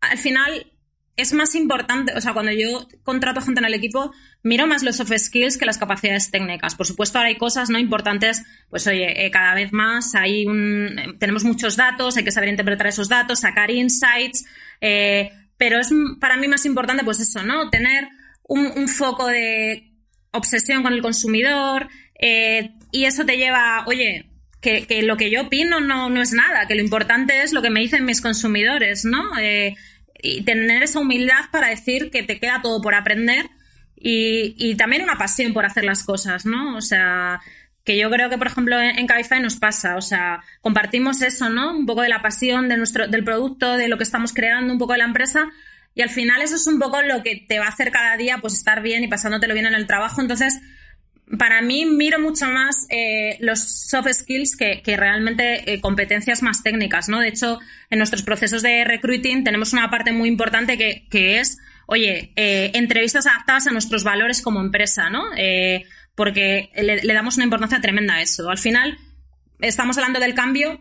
al 0.00 0.18
final, 0.18 0.66
es 1.16 1.32
más 1.32 1.54
importante, 1.54 2.12
o 2.16 2.20
sea, 2.20 2.32
cuando 2.32 2.50
yo 2.50 2.88
contrato 3.04 3.40
gente 3.40 3.60
en 3.60 3.66
el 3.66 3.74
equipo, 3.74 4.12
miro 4.42 4.66
más 4.66 4.82
los 4.82 4.96
soft 4.96 5.12
skills 5.16 5.56
que 5.58 5.66
las 5.66 5.78
capacidades 5.78 6.30
técnicas. 6.30 6.74
Por 6.74 6.86
supuesto, 6.86 7.18
ahora 7.18 7.28
hay 7.28 7.36
cosas 7.36 7.70
no 7.70 7.78
importantes, 7.78 8.42
pues 8.68 8.86
oye, 8.86 9.24
eh, 9.24 9.30
cada 9.30 9.54
vez 9.54 9.72
más 9.72 10.14
hay 10.14 10.46
un, 10.46 11.16
tenemos 11.20 11.44
muchos 11.44 11.76
datos, 11.76 12.16
hay 12.16 12.24
que 12.24 12.32
saber 12.32 12.48
interpretar 12.48 12.88
esos 12.88 13.08
datos, 13.08 13.40
sacar 13.40 13.70
insights, 13.70 14.44
eh, 14.80 15.30
pero 15.56 15.78
es 15.78 15.90
para 16.20 16.36
mí 16.36 16.48
más 16.48 16.66
importante, 16.66 17.04
pues 17.04 17.20
eso, 17.20 17.44
¿no? 17.44 17.70
Tener 17.70 18.08
un 18.46 18.88
foco 18.88 19.26
de 19.28 19.94
obsesión 20.34 20.82
con 20.82 20.92
el 20.92 21.00
consumidor 21.00 21.88
eh, 22.18 22.74
y 22.92 23.04
eso 23.04 23.24
te 23.24 23.36
lleva, 23.36 23.84
oye, 23.86 24.30
que, 24.64 25.02
lo 25.02 25.16
que 25.16 25.30
yo 25.30 25.42
opino 25.42 25.78
no, 25.80 26.10
no, 26.10 26.22
es 26.22 26.32
nada, 26.32 26.66
que 26.66 26.74
lo 26.74 26.80
importante 26.80 27.42
es 27.42 27.52
lo 27.52 27.62
que 27.62 27.70
me 27.70 27.80
dicen 27.80 28.04
mis 28.04 28.20
consumidores, 28.20 29.04
¿no? 29.04 29.38
Eh, 29.38 29.76
y 30.20 30.42
tener 30.42 30.82
esa 30.82 31.00
humildad 31.00 31.50
para 31.52 31.68
decir 31.68 32.10
que 32.10 32.22
te 32.22 32.40
queda 32.40 32.60
todo 32.62 32.80
por 32.80 32.94
aprender 32.94 33.46
y, 33.96 34.54
y, 34.58 34.74
también 34.76 35.02
una 35.02 35.18
pasión 35.18 35.52
por 35.52 35.66
hacer 35.66 35.84
las 35.84 36.02
cosas, 36.02 36.46
¿no? 36.46 36.76
O 36.76 36.80
sea, 36.80 37.40
que 37.84 37.98
yo 37.98 38.10
creo 38.10 38.30
que, 38.30 38.38
por 38.38 38.46
ejemplo, 38.46 38.80
en, 38.80 38.98
en 38.98 39.06
Cabify 39.06 39.40
nos 39.40 39.56
pasa, 39.56 39.96
o 39.96 40.02
sea, 40.02 40.42
compartimos 40.62 41.22
eso, 41.22 41.50
¿no? 41.50 41.76
Un 41.76 41.86
poco 41.86 42.02
de 42.02 42.08
la 42.08 42.22
pasión 42.22 42.68
de 42.68 42.76
nuestro, 42.76 43.06
del 43.06 43.22
producto, 43.22 43.76
de 43.76 43.88
lo 43.88 43.98
que 43.98 44.04
estamos 44.04 44.32
creando, 44.32 44.72
un 44.72 44.78
poco 44.78 44.92
de 44.92 44.98
la 44.98 45.04
empresa, 45.04 45.50
y 45.94 46.02
al 46.02 46.10
final 46.10 46.42
eso 46.42 46.56
es 46.56 46.66
un 46.66 46.78
poco 46.78 47.02
lo 47.02 47.22
que 47.22 47.44
te 47.48 47.58
va 47.58 47.66
a 47.66 47.68
hacer 47.68 47.90
cada 47.92 48.16
día 48.16 48.38
pues 48.38 48.54
estar 48.54 48.82
bien 48.82 49.04
y 49.04 49.08
pasándotelo 49.08 49.54
bien 49.54 49.66
en 49.66 49.74
el 49.74 49.86
trabajo. 49.86 50.20
Entonces, 50.20 50.60
para 51.38 51.62
mí 51.62 51.86
miro 51.86 52.20
mucho 52.20 52.46
más 52.46 52.86
eh, 52.90 53.36
los 53.40 53.60
soft 53.60 54.08
skills 54.12 54.56
que, 54.56 54.82
realmente 54.96 55.72
eh, 55.72 55.80
competencias 55.80 56.42
más 56.42 56.62
técnicas, 56.62 57.08
¿no? 57.08 57.20
De 57.20 57.28
hecho, 57.28 57.60
en 57.90 57.98
nuestros 57.98 58.22
procesos 58.22 58.62
de 58.62 58.84
recruiting 58.84 59.42
tenemos 59.42 59.72
una 59.72 59.90
parte 59.90 60.12
muy 60.12 60.28
importante 60.28 60.76
que, 60.76 61.06
que 61.10 61.40
es, 61.40 61.58
oye, 61.86 62.32
eh, 62.36 62.72
entrevistas 62.74 63.26
adaptadas 63.26 63.66
a 63.66 63.70
nuestros 63.70 64.04
valores 64.04 64.42
como 64.42 64.60
empresa, 64.60 65.10
¿no? 65.10 65.24
porque 66.16 66.70
le, 66.76 67.12
damos 67.12 67.36
una 67.36 67.44
importancia 67.44 67.80
tremenda 67.80 68.14
a 68.14 68.22
eso. 68.22 68.48
Al 68.48 68.58
final, 68.58 68.96
estamos 69.58 69.98
hablando 69.98 70.20
del 70.20 70.32
cambio, 70.32 70.80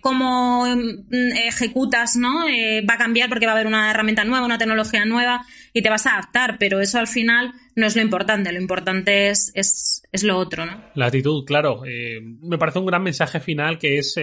cómo 0.00 0.64
mm, 0.64 1.32
ejecutas, 1.46 2.16
¿no? 2.16 2.46
Va 2.88 2.94
a 2.94 2.98
cambiar 2.98 3.28
porque 3.28 3.44
va 3.44 3.52
a 3.52 3.54
haber 3.56 3.66
una 3.66 3.90
herramienta 3.90 4.24
nueva, 4.24 4.46
una 4.46 4.56
tecnología 4.56 5.04
nueva 5.04 5.44
y 5.78 5.82
te 5.82 5.90
vas 5.90 6.06
a 6.06 6.14
adaptar, 6.14 6.56
pero 6.58 6.80
eso 6.80 6.98
al 6.98 7.06
final 7.06 7.52
no 7.76 7.86
es 7.86 7.94
lo 7.94 8.02
importante, 8.02 8.52
lo 8.52 8.60
importante 8.60 9.30
es, 9.30 9.52
es, 9.54 10.24
lo 10.24 10.36
otro, 10.36 10.66
¿no? 10.66 10.82
La 10.96 11.06
actitud, 11.06 11.44
claro. 11.44 11.82
Eh, 11.86 12.20
me 12.20 12.58
parece 12.58 12.80
un 12.80 12.86
gran 12.86 13.04
mensaje 13.04 13.38
final 13.38 13.78
que 13.78 13.98
es 13.98 14.14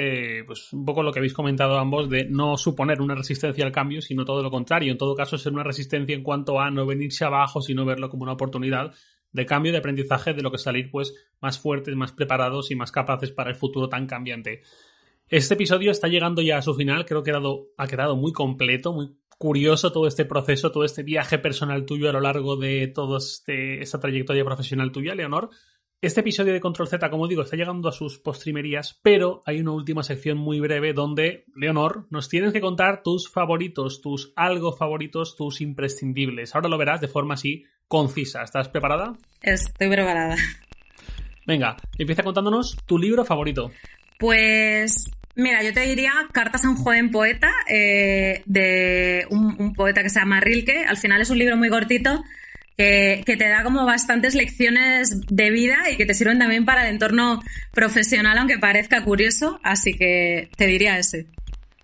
pues 0.46 0.74
un 0.74 0.84
poco 0.84 1.02
lo 1.02 1.14
que 1.14 1.20
habéis 1.20 1.34
comentado 1.34 1.80
ambos 1.80 2.10
de 2.10 2.26
no 2.26 2.58
suponer 2.58 3.02
una 3.02 3.16
resistencia 3.16 3.66
al 3.66 3.72
cambio, 3.72 4.02
sino 4.02 4.26
todo 4.26 4.44
lo 4.44 4.52
contrario. 4.52 4.92
En 4.92 4.98
todo 4.98 5.16
caso, 5.16 5.38
ser 5.38 5.54
una 5.54 5.64
resistencia 5.64 6.14
en 6.14 6.24
cuanto 6.24 6.60
a 6.60 6.70
no 6.70 6.86
venirse 6.86 7.24
abajo, 7.24 7.62
sino 7.62 7.86
verlo 7.86 8.10
como 8.10 8.24
una 8.24 8.34
oportunidad 8.34 8.92
de 9.32 9.46
cambio, 9.46 9.72
de 9.72 9.78
aprendizaje, 9.78 10.34
de 10.34 10.42
lo 10.42 10.52
que 10.52 10.58
salir 10.58 10.90
pues 10.92 11.14
más 11.40 11.58
fuertes, 11.58 11.96
más 11.96 12.12
preparados 12.12 12.72
y 12.72 12.76
más 12.76 12.92
capaces 12.92 13.32
para 13.32 13.50
el 13.50 13.56
futuro 13.56 13.88
tan 13.88 14.08
cambiante. 14.08 14.62
Este 15.28 15.56
episodio 15.56 15.90
está 15.90 16.08
llegando 16.08 16.44
ya 16.44 16.58
a 16.58 16.62
su 16.62 16.76
final, 16.76 17.04
creo 17.06 17.24
que 17.24 17.32
ha 17.32 17.88
quedado, 17.88 18.16
muy 18.16 18.32
completo, 18.32 18.94
muy 18.94 19.18
curioso 19.40 19.92
todo 19.92 20.06
este 20.06 20.24
proceso, 20.24 20.72
todo 20.72 20.86
este 20.86 21.02
viaje 21.02 21.40
personal 21.40 21.86
tuyo 21.86 22.10
a 22.10 22.14
lo 22.14 22.22
largo 22.22 22.58
de 22.58 22.88
toda 22.88 23.18
este, 23.18 23.82
esta 23.82 24.00
trayectoria 24.00 24.46
profesional 24.46 24.92
tuya, 24.92 25.16
Leonor. 25.16 25.50
Este 26.00 26.20
episodio 26.20 26.54
de 26.54 26.60
Control 26.60 26.88
Z, 26.88 27.10
como 27.10 27.28
digo, 27.28 27.42
está 27.42 27.58
llegando 27.58 27.90
a 27.90 27.92
sus 27.92 28.20
postrimerías, 28.20 29.00
pero 29.02 29.42
hay 29.48 29.60
una 29.60 29.72
última 29.72 30.04
sección 30.04 30.38
muy 30.38 30.60
breve 30.60 30.94
donde, 30.94 31.46
Leonor, 31.56 32.06
nos 32.12 32.30
tienes 32.30 32.54
que 32.54 32.62
contar 32.62 33.02
tus 33.02 33.28
favoritos, 33.28 34.02
tus 34.02 34.32
algo 34.36 34.74
favoritos, 34.74 35.36
tus 35.36 35.60
imprescindibles. 35.60 36.54
Ahora 36.54 36.70
lo 36.70 36.78
verás 36.78 37.02
de 37.02 37.08
forma 37.08 37.34
así 37.34 37.64
concisa. 37.88 38.44
¿Estás 38.44 38.70
preparada? 38.70 39.14
Estoy 39.42 39.90
preparada. 39.90 40.36
Venga, 41.48 41.78
empieza 41.98 42.24
contándonos 42.24 42.76
tu 42.88 42.98
libro 42.98 43.24
favorito. 43.24 43.72
Pues 44.20 45.10
Mira, 45.36 45.62
yo 45.64 45.74
te 45.74 45.82
diría 45.82 46.14
Cartas 46.32 46.64
a 46.64 46.70
un 46.70 46.78
joven 46.78 47.12
poeta, 47.12 47.52
eh, 47.68 48.42
de 48.46 49.28
un, 49.30 49.74
poeta 49.74 50.02
que 50.02 50.10
se 50.10 50.20
llama 50.20 50.40
Rilke. 50.40 50.86
Al 50.86 50.98
final 50.98 51.22
es 51.22 51.30
un 51.30 51.38
libro 51.38 51.58
muy 51.58 51.70
cortito 51.70 52.24
que, 52.78 53.22
que, 53.26 53.36
te 53.36 53.50
da 53.50 53.64
como 53.64 53.86
bastantes 53.86 54.34
lecciones 54.34 55.22
de 55.28 55.50
vida 55.50 55.90
y 55.92 55.98
que 55.98 56.06
te 56.06 56.14
sirven 56.14 56.40
también 56.40 56.64
para 56.64 56.88
el 56.88 56.94
entorno 56.94 57.42
profesional, 57.74 58.38
aunque 58.38 58.58
parezca 58.60 59.04
curioso. 59.04 59.60
Así 59.62 59.94
que 59.94 60.50
te 60.56 60.68
diría 60.68 60.98
ese. 60.98 61.28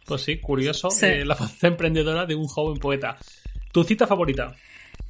Pues 0.05 0.21
sí, 0.21 0.37
curioso. 0.39 0.87
Eh, 1.01 1.25
la 1.25 1.35
faceta 1.35 1.67
emprendedora 1.67 2.25
de 2.25 2.35
un 2.35 2.47
joven 2.47 2.79
poeta. 2.79 3.17
¿Tu 3.73 3.83
cita 3.83 4.07
favorita? 4.07 4.55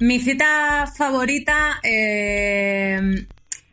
Mi 0.00 0.18
cita 0.18 0.92
favorita, 0.96 1.78
eh, 1.84 3.24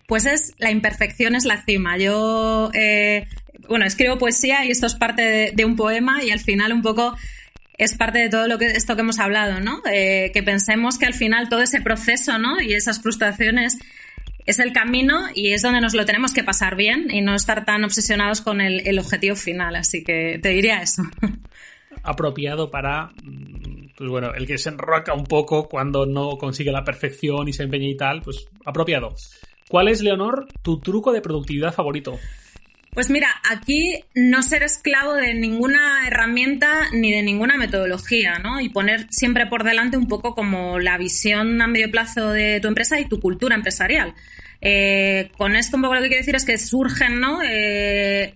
pues 0.10 0.26
es 0.26 0.54
La 0.58 0.72
imperfección 0.72 1.36
es 1.36 1.46
la 1.46 1.64
cima. 1.64 1.98
Yo, 1.98 2.72
eh, 2.74 3.28
bueno, 3.70 3.86
escribo 3.86 4.18
poesía 4.18 4.66
y 4.66 4.72
esto 4.72 4.88
es 4.88 4.96
parte 4.96 5.54
de, 5.54 5.66
un 5.66 5.78
poema 5.78 6.24
y 6.24 6.32
al 6.32 6.40
final 6.40 6.74
un 6.74 6.82
poco 6.82 7.16
es 7.78 7.96
parte 7.96 8.20
de 8.20 8.30
todo 8.30 8.48
lo 8.48 8.58
que 8.58 8.66
esto 8.66 8.96
que 8.96 9.02
hemos 9.02 9.20
hablado, 9.20 9.62
¿no? 9.62 9.82
Eh, 9.90 10.32
que 10.34 10.44
pensemos 10.44 10.98
que 10.98 11.06
al 11.06 11.14
final 11.14 11.48
todo 11.48 11.62
ese 11.62 11.80
proceso, 11.80 12.40
¿no? 12.40 12.60
Y 12.60 12.74
esas 12.74 13.02
frustraciones 13.02 13.78
es 14.46 14.60
el 14.60 14.74
camino 14.74 15.28
y 15.36 15.54
es 15.54 15.62
donde 15.62 15.80
nos 15.80 15.94
lo 15.94 16.06
tenemos 16.06 16.34
que 16.34 16.44
pasar 16.44 16.76
bien 16.76 17.12
y 17.12 17.22
no 17.22 17.36
estar 17.36 17.64
tan 17.64 17.84
obsesionados 17.84 18.42
con 18.42 18.60
el, 18.62 18.86
el 18.88 18.98
objetivo 18.98 19.36
final. 19.36 19.76
Así 19.76 20.04
que 20.04 20.40
te 20.42 20.50
diría 20.50 20.82
eso. 20.82 21.04
Apropiado 22.04 22.72
para 22.72 23.12
pues 24.00 24.10
bueno, 24.10 24.34
el 24.34 24.48
que 24.48 24.58
se 24.58 24.70
enroca 24.70 25.14
un 25.14 25.26
poco 25.26 25.68
cuando 25.68 26.06
no 26.06 26.38
consigue 26.38 26.72
la 26.72 26.86
perfección 26.86 27.50
y 27.50 27.54
se 27.54 27.64
empeña 27.64 27.90
y 27.90 27.98
tal, 27.98 28.22
pues 28.22 28.48
apropiado. 28.66 29.14
¿Cuál 29.70 29.88
es, 29.88 30.02
Leonor, 30.02 30.48
tu 30.64 30.80
truco 30.80 31.14
de 31.14 31.22
productividad 31.22 31.72
favorito? 31.72 32.18
Pues 32.92 33.12
mira, 33.12 33.30
aquí 33.52 34.04
no 34.16 34.42
ser 34.42 34.64
esclavo 34.64 35.14
de 35.14 35.36
ninguna 35.36 36.08
herramienta 36.08 36.90
ni 36.92 37.12
de 37.12 37.22
ninguna 37.22 37.56
metodología, 37.56 38.40
¿no? 38.40 38.60
Y 38.60 38.70
poner 38.70 39.06
siempre 39.12 39.46
por 39.46 39.64
delante 39.64 39.96
un 39.96 40.08
poco 40.08 40.34
como 40.34 40.80
la 40.80 40.98
visión 40.98 41.62
a 41.62 41.68
medio 41.68 41.92
plazo 41.92 42.32
de 42.32 42.60
tu 42.60 42.68
empresa 42.68 43.00
y 43.00 43.08
tu 43.08 43.20
cultura 43.20 43.54
empresarial. 43.54 44.16
Eh, 44.62 45.32
con 45.38 45.56
esto 45.56 45.78
un 45.78 45.84
poco 45.84 45.96
lo 45.96 46.02
que 46.02 46.08
quiero 46.08 46.22
decir 46.22 46.36
es 46.36 46.44
que 46.44 46.58
surgen 46.58 47.22
¿no? 47.22 47.40
Eh, 47.42 48.34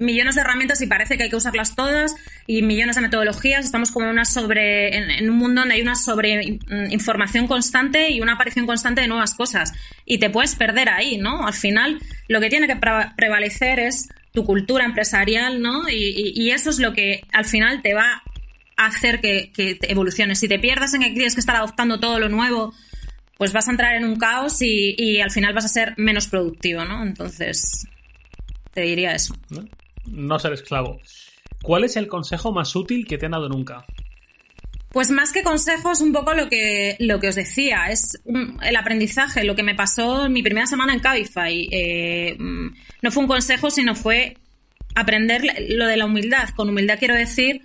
millones 0.00 0.34
de 0.34 0.40
herramientas 0.40 0.80
y 0.80 0.86
parece 0.86 1.18
que 1.18 1.24
hay 1.24 1.30
que 1.30 1.36
usarlas 1.36 1.76
todas 1.76 2.14
y 2.46 2.62
millones 2.62 2.96
de 2.96 3.02
metodologías. 3.02 3.64
Estamos 3.64 3.90
como 3.90 4.08
una 4.08 4.24
sobre, 4.24 4.96
en, 4.96 5.28
un 5.28 5.36
mundo 5.36 5.60
donde 5.60 5.74
hay 5.74 5.82
una 5.82 5.94
sobre 5.94 6.58
información 6.90 7.46
constante 7.46 8.10
y 8.10 8.20
una 8.20 8.34
aparición 8.34 8.66
constante 8.66 9.02
de 9.02 9.08
nuevas 9.08 9.34
cosas. 9.34 9.72
Y 10.06 10.18
te 10.18 10.30
puedes 10.30 10.54
perder 10.54 10.88
ahí, 10.88 11.18
¿no? 11.18 11.46
Al 11.46 11.54
final 11.54 12.00
lo 12.28 12.40
que 12.40 12.48
tiene 12.48 12.66
que 12.66 12.76
prevalecer 13.16 13.78
es 13.78 14.08
tu 14.32 14.44
cultura 14.44 14.84
empresarial, 14.84 15.60
¿no? 15.60 15.88
Y, 15.88 16.50
eso 16.50 16.70
es 16.70 16.78
lo 16.78 16.92
que 16.92 17.24
al 17.32 17.44
final 17.44 17.82
te 17.82 17.94
va 17.94 18.22
a 18.76 18.86
hacer 18.86 19.20
que, 19.20 19.52
evoluciones. 19.82 20.38
Si 20.38 20.48
te 20.48 20.58
pierdes 20.58 20.94
en 20.94 21.02
que 21.02 21.10
tienes 21.10 21.34
que 21.34 21.40
estar 21.40 21.56
adoptando 21.56 22.00
todo 22.00 22.18
lo 22.18 22.28
nuevo, 22.28 22.74
pues 23.42 23.52
vas 23.52 23.66
a 23.66 23.72
entrar 23.72 23.96
en 23.96 24.04
un 24.04 24.14
caos 24.14 24.62
y, 24.62 25.20
al 25.20 25.32
final 25.32 25.52
vas 25.52 25.64
a 25.64 25.68
ser 25.68 25.94
menos 25.96 26.28
productivo, 26.28 26.84
¿no? 26.84 27.02
Entonces, 27.02 27.88
te 28.72 28.82
diría 28.82 29.16
eso. 29.16 29.34
No, 30.06 30.38
ser 30.38 30.52
esclavo. 30.52 31.00
¿Cuál 31.60 31.82
es 31.82 31.96
el 31.96 32.06
consejo 32.06 32.52
más 32.52 32.76
útil 32.76 33.04
que 33.04 33.18
te 33.18 33.26
han 33.26 33.32
dado 33.32 33.48
nunca? 33.48 33.84
Pues 34.90 35.10
más 35.10 35.32
que 35.32 35.42
consejos, 35.42 36.00
un 36.00 36.12
poco 36.12 36.34
lo 36.34 36.48
que, 36.48 36.94
lo 37.00 37.18
que 37.18 37.30
os 37.30 37.34
decía, 37.34 37.86
es 37.90 38.16
el 38.62 38.76
aprendizaje, 38.76 39.42
lo 39.42 39.56
que 39.56 39.64
me 39.64 39.74
pasó 39.74 40.26
en 40.26 40.32
mi 40.32 40.44
primera 40.44 40.68
semana 40.68 40.94
en 40.94 41.00
Cabify. 41.00 41.68
Eh, 41.72 42.36
mm, 42.38 42.66
no 43.02 43.10
fue 43.10 43.24
un 43.24 43.28
consejo, 43.28 43.72
sino 43.72 43.96
fue 43.96 44.36
aprender 44.94 45.42
lo 45.68 45.88
de 45.88 45.96
la 45.96 46.06
humildad. 46.06 46.50
Con 46.54 46.68
humildad 46.68 47.00
quiero 47.00 47.16
decir 47.16 47.60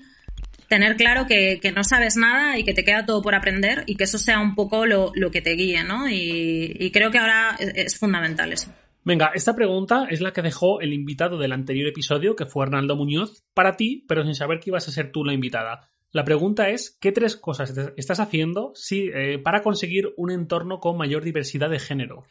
tener 0.68 0.96
claro 0.96 1.26
que, 1.28 1.60
no 1.76 1.84
sabes 1.84 2.18
nada 2.18 2.58
y 2.58 2.64
que 2.64 2.74
te 2.74 2.84
queda 2.84 3.06
todo 3.06 3.22
por 3.22 3.36
aprender 3.36 3.84
y 3.86 3.96
que 3.96 4.04
eso 4.04 4.18
sea 4.18 4.40
un 4.40 4.56
poco 4.56 4.86
lo, 4.86 5.12
que 5.32 5.42
te 5.42 5.54
guíe, 5.54 5.84
¿no? 5.84 6.10
Y, 6.10 6.92
creo 6.94 7.12
que 7.12 7.18
ahora 7.18 7.56
es, 7.60 7.98
fundamental 7.98 8.52
eso. 8.54 8.74
Venga, 9.04 9.32
esta 9.34 9.56
pregunta 9.56 10.08
es 10.10 10.20
la 10.20 10.34
que 10.34 10.42
dejó 10.42 10.82
el 10.82 10.94
invitado 10.94 11.38
del 11.38 11.54
anterior 11.54 11.88
episodio, 11.88 12.36
que 12.36 12.46
fue 12.46 12.66
Arnaldo 12.66 12.96
Muñoz, 12.96 13.44
para 13.54 13.78
ti, 13.78 14.04
pero 14.08 14.24
sin 14.24 14.36
saber 14.36 14.60
que 14.60 14.70
ibas 14.70 14.88
a 14.88 14.92
ser 14.92 15.12
tú 15.12 15.24
la 15.24 15.34
invitada. 15.34 15.90
La 16.12 16.24
pregunta 16.24 16.70
es, 16.70 16.98
¿qué 17.00 17.12
tres 17.12 17.36
cosas 17.36 17.74
estás 17.96 18.20
haciendo 18.20 18.74
eh, 18.92 19.40
para 19.40 19.62
conseguir 19.62 20.14
un 20.18 20.32
entorno 20.32 20.80
con 20.80 20.98
mayor 20.98 21.24
diversidad 21.24 21.70
de 21.70 21.80
género? 21.80 22.26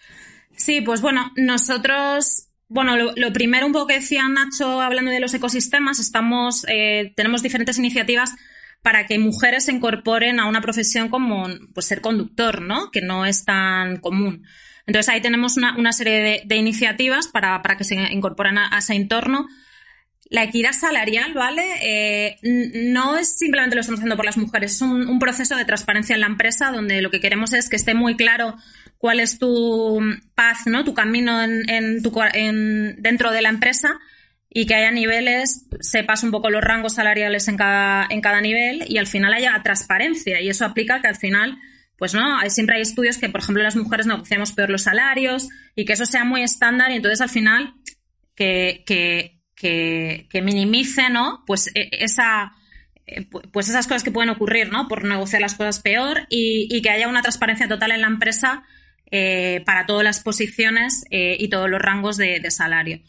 Sí, 0.57 0.80
pues 0.80 1.03
bueno, 1.03 1.30
nosotros 1.37 2.49
bueno, 2.69 2.97
lo, 2.97 3.33
primero 3.33 3.67
un 3.67 3.73
poco 3.73 3.87
que 3.89 3.95
decía 3.95 4.29
Nacho 4.29 4.81
hablando 4.81 5.11
de 5.11 5.21
los 5.21 5.35
ecosistemas, 5.35 5.99
estamos, 5.99 6.64
eh, 6.69 7.12
tenemos 7.17 7.43
diferentes 7.43 7.79
iniciativas 7.79 8.35
para 8.83 9.07
que 9.07 9.19
mujeres 9.19 9.64
se 9.64 9.73
incorporen 9.73 10.41
a 10.41 10.47
una 10.47 10.61
profesión 10.61 11.09
como 11.09 11.49
pues, 11.75 11.87
ser 11.87 12.01
conductor, 12.01 12.62
¿no? 12.62 12.91
Que 12.91 13.01
no 13.01 13.27
es 13.27 13.45
tan 13.45 13.99
común. 13.99 14.47
Entonces 14.87 15.12
ahí 15.12 15.21
tenemos 15.21 15.57
una, 15.57 15.93
serie 15.93 16.43
de, 16.45 16.57
iniciativas 16.57 17.29
para, 17.29 17.61
que 17.77 17.85
se 17.85 17.97
incorporen 18.12 18.59
a, 18.59 18.79
ese 18.79 18.95
entorno. 18.95 19.49
La 20.31 20.45
equidad 20.45 20.73
salarial, 20.73 21.35
¿vale? 21.35 21.64
Eh, 21.83 22.37
no 22.93 23.17
es 23.17 23.37
simplemente 23.37 23.75
lo 23.75 23.81
estamos 23.81 24.01
haciendo 24.01 24.17
por 24.17 24.25
las 24.25 24.37
mujeres, 24.37 24.75
es 24.75 24.83
un, 24.83 25.19
proceso 25.19 25.57
de 25.57 25.64
transparencia 25.64 26.14
en 26.14 26.21
la 26.21 26.27
empresa 26.27 26.71
donde 26.71 27.03
lo 27.03 27.11
que 27.11 27.21
queremos 27.21 27.53
es 27.53 27.69
que 27.69 27.77
esté 27.77 27.95
muy 27.95 28.17
claro 28.17 28.57
cuál 28.99 29.20
es 29.20 29.38
tu 29.38 30.01
paz, 30.34 30.66
¿no? 30.66 30.84
Tu 30.84 30.94
camino 30.94 31.42
en, 31.42 32.03
tu, 32.03 32.12
dentro 32.99 33.30
de 33.30 33.42
la 33.42 33.49
empresa 33.49 33.99
y 34.49 34.66
que 34.66 34.74
haya 34.74 34.90
niveles, 34.90 35.66
sepas 35.80 36.22
un 36.22 36.30
poco 36.30 36.51
los 36.51 36.62
rangos 36.62 36.94
salariales 36.94 37.47
en 37.49 37.57
cada, 37.57 38.07
en 38.09 38.20
cada 38.20 38.40
nivel 38.40 38.84
y 38.88 38.99
al 38.99 39.07
final 39.07 39.34
haya 39.34 39.61
transparencia. 39.62 40.40
Y 40.40 40.49
eso 40.49 40.64
aplica 40.64 41.01
que 41.03 41.09
al 41.09 41.16
final, 41.16 41.59
pues 41.99 42.14
no, 42.14 42.38
siempre 42.49 42.76
hay 42.76 42.82
estudios 42.82 43.18
que, 43.18 43.28
por 43.28 43.40
ejemplo, 43.40 43.62
las 43.62 43.76
mujeres 43.76 44.07
negociamos 44.07 44.53
peor 44.53 44.70
los 44.70 44.84
salarios 44.84 45.49
y 45.74 45.84
que 45.84 45.92
eso 45.92 46.07
sea 46.07 46.24
muy 46.24 46.42
estándar 46.42 46.90
y 46.90 46.97
entonces 46.97 47.20
al 47.20 47.28
final 47.28 47.74
que, 48.34 48.82
que, 48.86 49.40
que, 49.55 50.42
minimice, 50.42 51.11
¿no? 51.11 51.42
Pues 51.47 51.70
e, 51.74 51.90
esa 51.92 52.53
eh, 53.07 53.26
pues 53.53 53.68
esas 53.68 53.86
cosas 53.86 54.03
que 54.03 54.11
pueden 54.11 54.30
ocurrir, 54.30 54.70
¿no? 54.70 54.88
Por 54.88 55.05
negociar 55.05 55.42
las 55.42 55.55
cosas 55.55 55.80
peor 55.80 56.26
y, 56.30 56.66
y, 56.70 56.82
que 56.82 56.90
haya 56.90 57.09
una 57.09 57.22
transparencia 57.22 57.68
total 57.68 57.92
en 57.92 58.01
la 58.01 58.09
empresa 58.09 58.64
eh, 59.11 59.63
para 59.65 59.87
todas 59.87 60.03
las 60.03 60.21
posiciones 60.21 61.05
eh, 61.11 61.37
y 61.39 61.49
todos 61.49 61.71
los 61.71 61.81
rangos 61.81 62.17
de, 62.17 62.43
salario. 62.51 63.01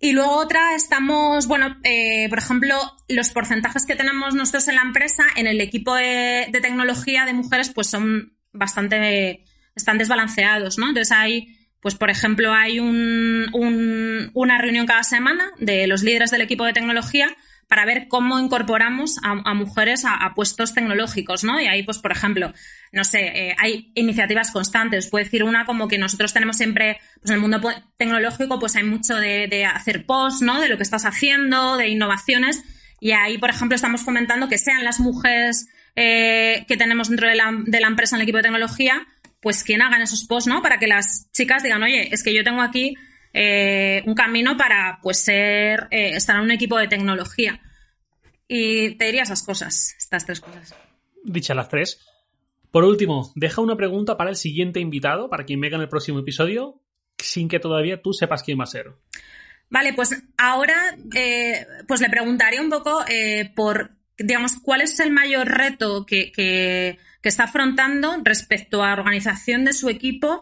Y 0.00 0.12
luego 0.12 0.36
otra, 0.36 0.74
estamos, 0.74 1.46
bueno, 1.46 1.78
eh, 1.82 2.28
por 2.28 2.38
ejemplo, 2.38 2.76
los 3.08 3.30
porcentajes 3.30 3.86
que 3.86 3.96
tenemos 3.96 4.34
nosotros 4.34 4.68
en 4.68 4.76
la 4.76 4.82
empresa, 4.82 5.24
en 5.36 5.46
el 5.46 5.60
equipo 5.60 5.94
de, 5.94 6.48
tecnología 6.60 7.24
de 7.24 7.32
mujeres, 7.32 7.70
pues 7.70 7.88
son 7.88 8.36
bastante, 8.52 9.44
están 9.74 9.98
desbalanceados, 9.98 10.78
¿no? 10.78 10.88
Entonces 10.88 11.10
hay, 11.10 11.56
pues 11.80 11.94
por 11.94 12.10
ejemplo, 12.10 12.52
hay 12.52 12.78
una 12.78 14.58
reunión 14.58 14.86
cada 14.86 15.04
semana 15.04 15.50
de 15.58 15.86
los 15.86 16.02
líderes 16.02 16.30
del 16.30 16.42
equipo 16.42 16.64
de 16.64 16.74
tecnología 16.74 17.34
para 17.68 17.84
ver 17.84 18.08
cómo 18.08 18.38
incorporamos 18.40 19.16
a, 19.22 19.52
mujeres 19.52 20.04
a, 20.06 20.32
puestos 20.34 20.72
tecnológicos, 20.72 21.44
¿no? 21.44 21.60
Y 21.60 21.66
ahí, 21.66 21.82
pues, 21.82 21.98
por 21.98 22.12
ejemplo, 22.12 22.54
no 22.92 23.04
sé, 23.04 23.26
eh, 23.26 23.56
hay 23.58 23.92
iniciativas 23.94 24.50
constantes. 24.50 25.08
Puedo 25.08 25.22
decir 25.22 25.44
una 25.44 25.66
como 25.66 25.86
que 25.86 25.98
nosotros 25.98 26.32
tenemos 26.32 26.56
siempre, 26.56 26.98
pues 27.20 27.28
en 27.30 27.34
el 27.34 27.40
mundo 27.42 27.60
tecnológico, 27.98 28.58
pues 28.58 28.74
hay 28.76 28.84
mucho 28.84 29.16
de, 29.16 29.66
hacer 29.66 30.06
post, 30.06 30.40
¿no? 30.40 30.60
De 30.60 30.68
lo 30.70 30.78
que 30.78 30.82
estás 30.82 31.04
haciendo, 31.04 31.76
de 31.76 31.88
innovaciones. 31.88 32.64
Y 33.00 33.12
ahí, 33.12 33.36
por 33.36 33.50
ejemplo, 33.50 33.76
estamos 33.76 34.02
comentando 34.02 34.48
que 34.48 34.56
sean 34.56 34.82
las 34.82 34.98
mujeres 34.98 35.68
eh, 35.94 36.64
que 36.66 36.78
tenemos 36.78 37.10
dentro 37.10 37.28
de 37.28 37.34
la, 37.34 37.52
de 37.66 37.80
la 37.80 37.88
empresa 37.88 38.16
en 38.16 38.20
el 38.20 38.22
equipo 38.22 38.38
de 38.38 38.44
tecnología, 38.44 39.06
pues 39.40 39.62
quien 39.62 39.82
hagan 39.82 40.00
esos 40.00 40.24
posts, 40.24 40.48
¿no? 40.48 40.62
Para 40.62 40.78
que 40.78 40.86
las 40.86 41.30
chicas 41.32 41.62
digan, 41.62 41.82
oye, 41.82 42.14
es 42.14 42.22
que 42.22 42.32
yo 42.32 42.42
tengo 42.42 42.62
aquí 42.62 42.96
eh, 43.32 44.02
un 44.06 44.14
camino 44.14 44.56
para 44.56 44.98
pues 45.02 45.18
ser 45.18 45.88
eh, 45.90 46.10
estar 46.14 46.36
en 46.36 46.42
un 46.42 46.50
equipo 46.50 46.78
de 46.78 46.88
tecnología. 46.88 47.60
Y 48.46 48.94
te 48.96 49.06
diría 49.06 49.22
esas 49.22 49.42
cosas, 49.42 49.94
estas 49.98 50.24
tres 50.24 50.40
cosas. 50.40 50.74
Dichas 51.24 51.56
las 51.56 51.68
tres. 51.68 52.00
Por 52.70 52.84
último, 52.84 53.32
deja 53.34 53.60
una 53.60 53.76
pregunta 53.76 54.16
para 54.16 54.30
el 54.30 54.36
siguiente 54.36 54.80
invitado, 54.80 55.28
para 55.28 55.44
quien 55.44 55.60
venga 55.60 55.76
en 55.76 55.82
el 55.82 55.88
próximo 55.88 56.20
episodio, 56.20 56.80
sin 57.18 57.48
que 57.48 57.60
todavía 57.60 58.00
tú 58.00 58.12
sepas 58.12 58.42
quién 58.42 58.58
va 58.58 58.64
a 58.64 58.66
ser. 58.66 58.92
Vale, 59.70 59.92
pues 59.92 60.22
ahora 60.38 60.96
eh, 61.14 61.66
pues 61.86 62.00
le 62.00 62.08
preguntaré 62.08 62.60
un 62.60 62.70
poco 62.70 63.04
por, 63.54 63.90
digamos, 64.16 64.54
cuál 64.62 64.80
es 64.80 64.98
el 65.00 65.10
mayor 65.10 65.48
reto 65.48 66.06
que, 66.06 66.32
que, 66.32 66.98
que 67.22 67.28
está 67.28 67.44
afrontando 67.44 68.16
respecto 68.24 68.82
a 68.82 68.92
organización 68.92 69.64
de 69.64 69.74
su 69.74 69.88
equipo 69.88 70.40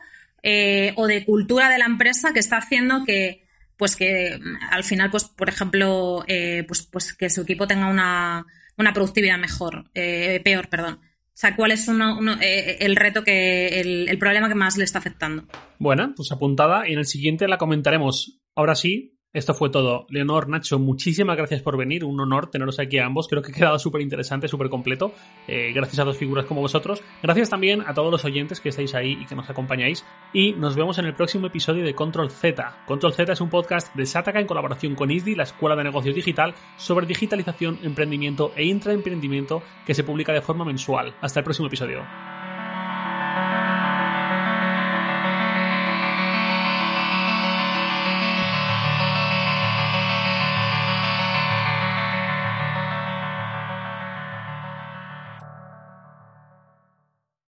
eh, 0.49 0.93
o 0.95 1.09
de 1.09 1.25
cultura 1.25 1.69
de 1.69 1.77
la 1.77 1.87
empresa 1.87 2.33
que 2.33 2.39
está 2.39 2.59
haciendo 2.59 3.05
que, 3.05 3.49
pues 3.77 3.97
que 3.97 4.39
al 4.71 4.85
final, 4.85 5.11
pues, 5.11 5.25
por 5.25 5.49
ejemplo, 5.49 6.25
eh, 6.29 6.63
pues, 6.69 6.83
pues 6.87 7.13
que 7.15 7.31
su 7.31 7.43
equipo 7.43 7.67
tenga 7.67 7.89
una, 7.89 8.47
productividad 8.95 9.39
mejor, 9.39 9.91
eh, 9.93 10.41
peor, 10.45 10.69
perdón. 10.69 11.01
O 11.03 11.39
sea, 11.39 11.57
¿cuál 11.57 11.73
es 11.73 11.89
el 11.89 12.95
reto 12.95 13.25
que, 13.25 13.81
el, 13.81 14.09
el, 14.09 14.19
problema 14.21 14.49
que 14.49 14.55
más 14.55 14.77
le 14.77 14.85
está 14.85 15.01
afectando? 15.01 15.49
Bueno, 15.81 16.13
pues 16.17 16.31
apuntada 16.31 16.89
y 16.89 16.93
en 16.93 17.01
el 17.01 17.07
siguiente 17.07 17.49
la 17.49 17.59
comentaremos. 17.59 18.41
Ahora 18.55 18.77
sí, 18.77 19.16
esto 19.37 19.53
fue 19.53 19.69
todo. 19.69 20.07
Leonor, 20.09 20.49
Nacho, 20.49 20.79
muchísimas 20.79 21.37
gracias 21.37 21.61
por 21.61 21.77
venir. 21.77 22.05
Un 22.05 22.19
honor 22.19 22.51
teneros 22.51 22.79
aquí 22.79 22.97
a 22.97 23.05
ambos. 23.05 23.29
Creo 23.29 23.43
que 23.43 23.53
ha 23.53 23.55
quedado 23.55 23.79
súper 23.79 24.01
interesante, 24.01 24.49
súper 24.49 24.71
completo. 24.71 25.13
Eh, 25.47 25.73
gracias 25.75 25.99
a 25.99 26.05
dos 26.05 26.17
figuras 26.17 26.47
como 26.47 26.63
vosotros. 26.63 27.03
Gracias 27.23 27.51
también 27.51 27.83
a 27.87 27.93
todos 27.93 28.11
los 28.11 28.25
oyentes 28.25 28.63
que 28.63 28.71
estáis 28.71 28.95
ahí 28.95 29.19
y 29.21 29.27
que 29.27 29.35
nos 29.35 29.51
acompañáis. 29.51 30.07
Y 30.33 30.55
nos 30.55 30.75
vemos 30.75 30.97
en 30.99 31.05
el 31.05 31.15
próximo 31.15 31.49
episodio 31.49 31.85
de 31.85 31.95
Control 31.95 32.31
Z. 32.31 32.85
Control 32.87 33.13
Z 33.13 33.31
es 33.31 33.41
un 33.43 33.51
podcast 33.51 33.95
de 33.95 34.07
Sataka 34.07 34.41
en 34.41 34.47
colaboración 34.47 34.95
con 34.95 35.11
ISDI, 35.11 35.35
la 35.35 35.43
Escuela 35.43 35.77
de 35.77 35.85
Negocios 35.85 36.15
Digital, 36.15 36.55
sobre 36.79 37.05
digitalización, 37.05 37.79
emprendimiento 37.83 38.53
e 38.57 38.65
intraemprendimiento 38.65 39.63
que 39.85 39.93
se 39.93 40.03
publica 40.03 40.33
de 40.33 40.41
forma 40.41 40.65
mensual. 40.65 41.15
Hasta 41.21 41.41
el 41.41 41.45
próximo 41.45 41.69
episodio. 41.69 42.36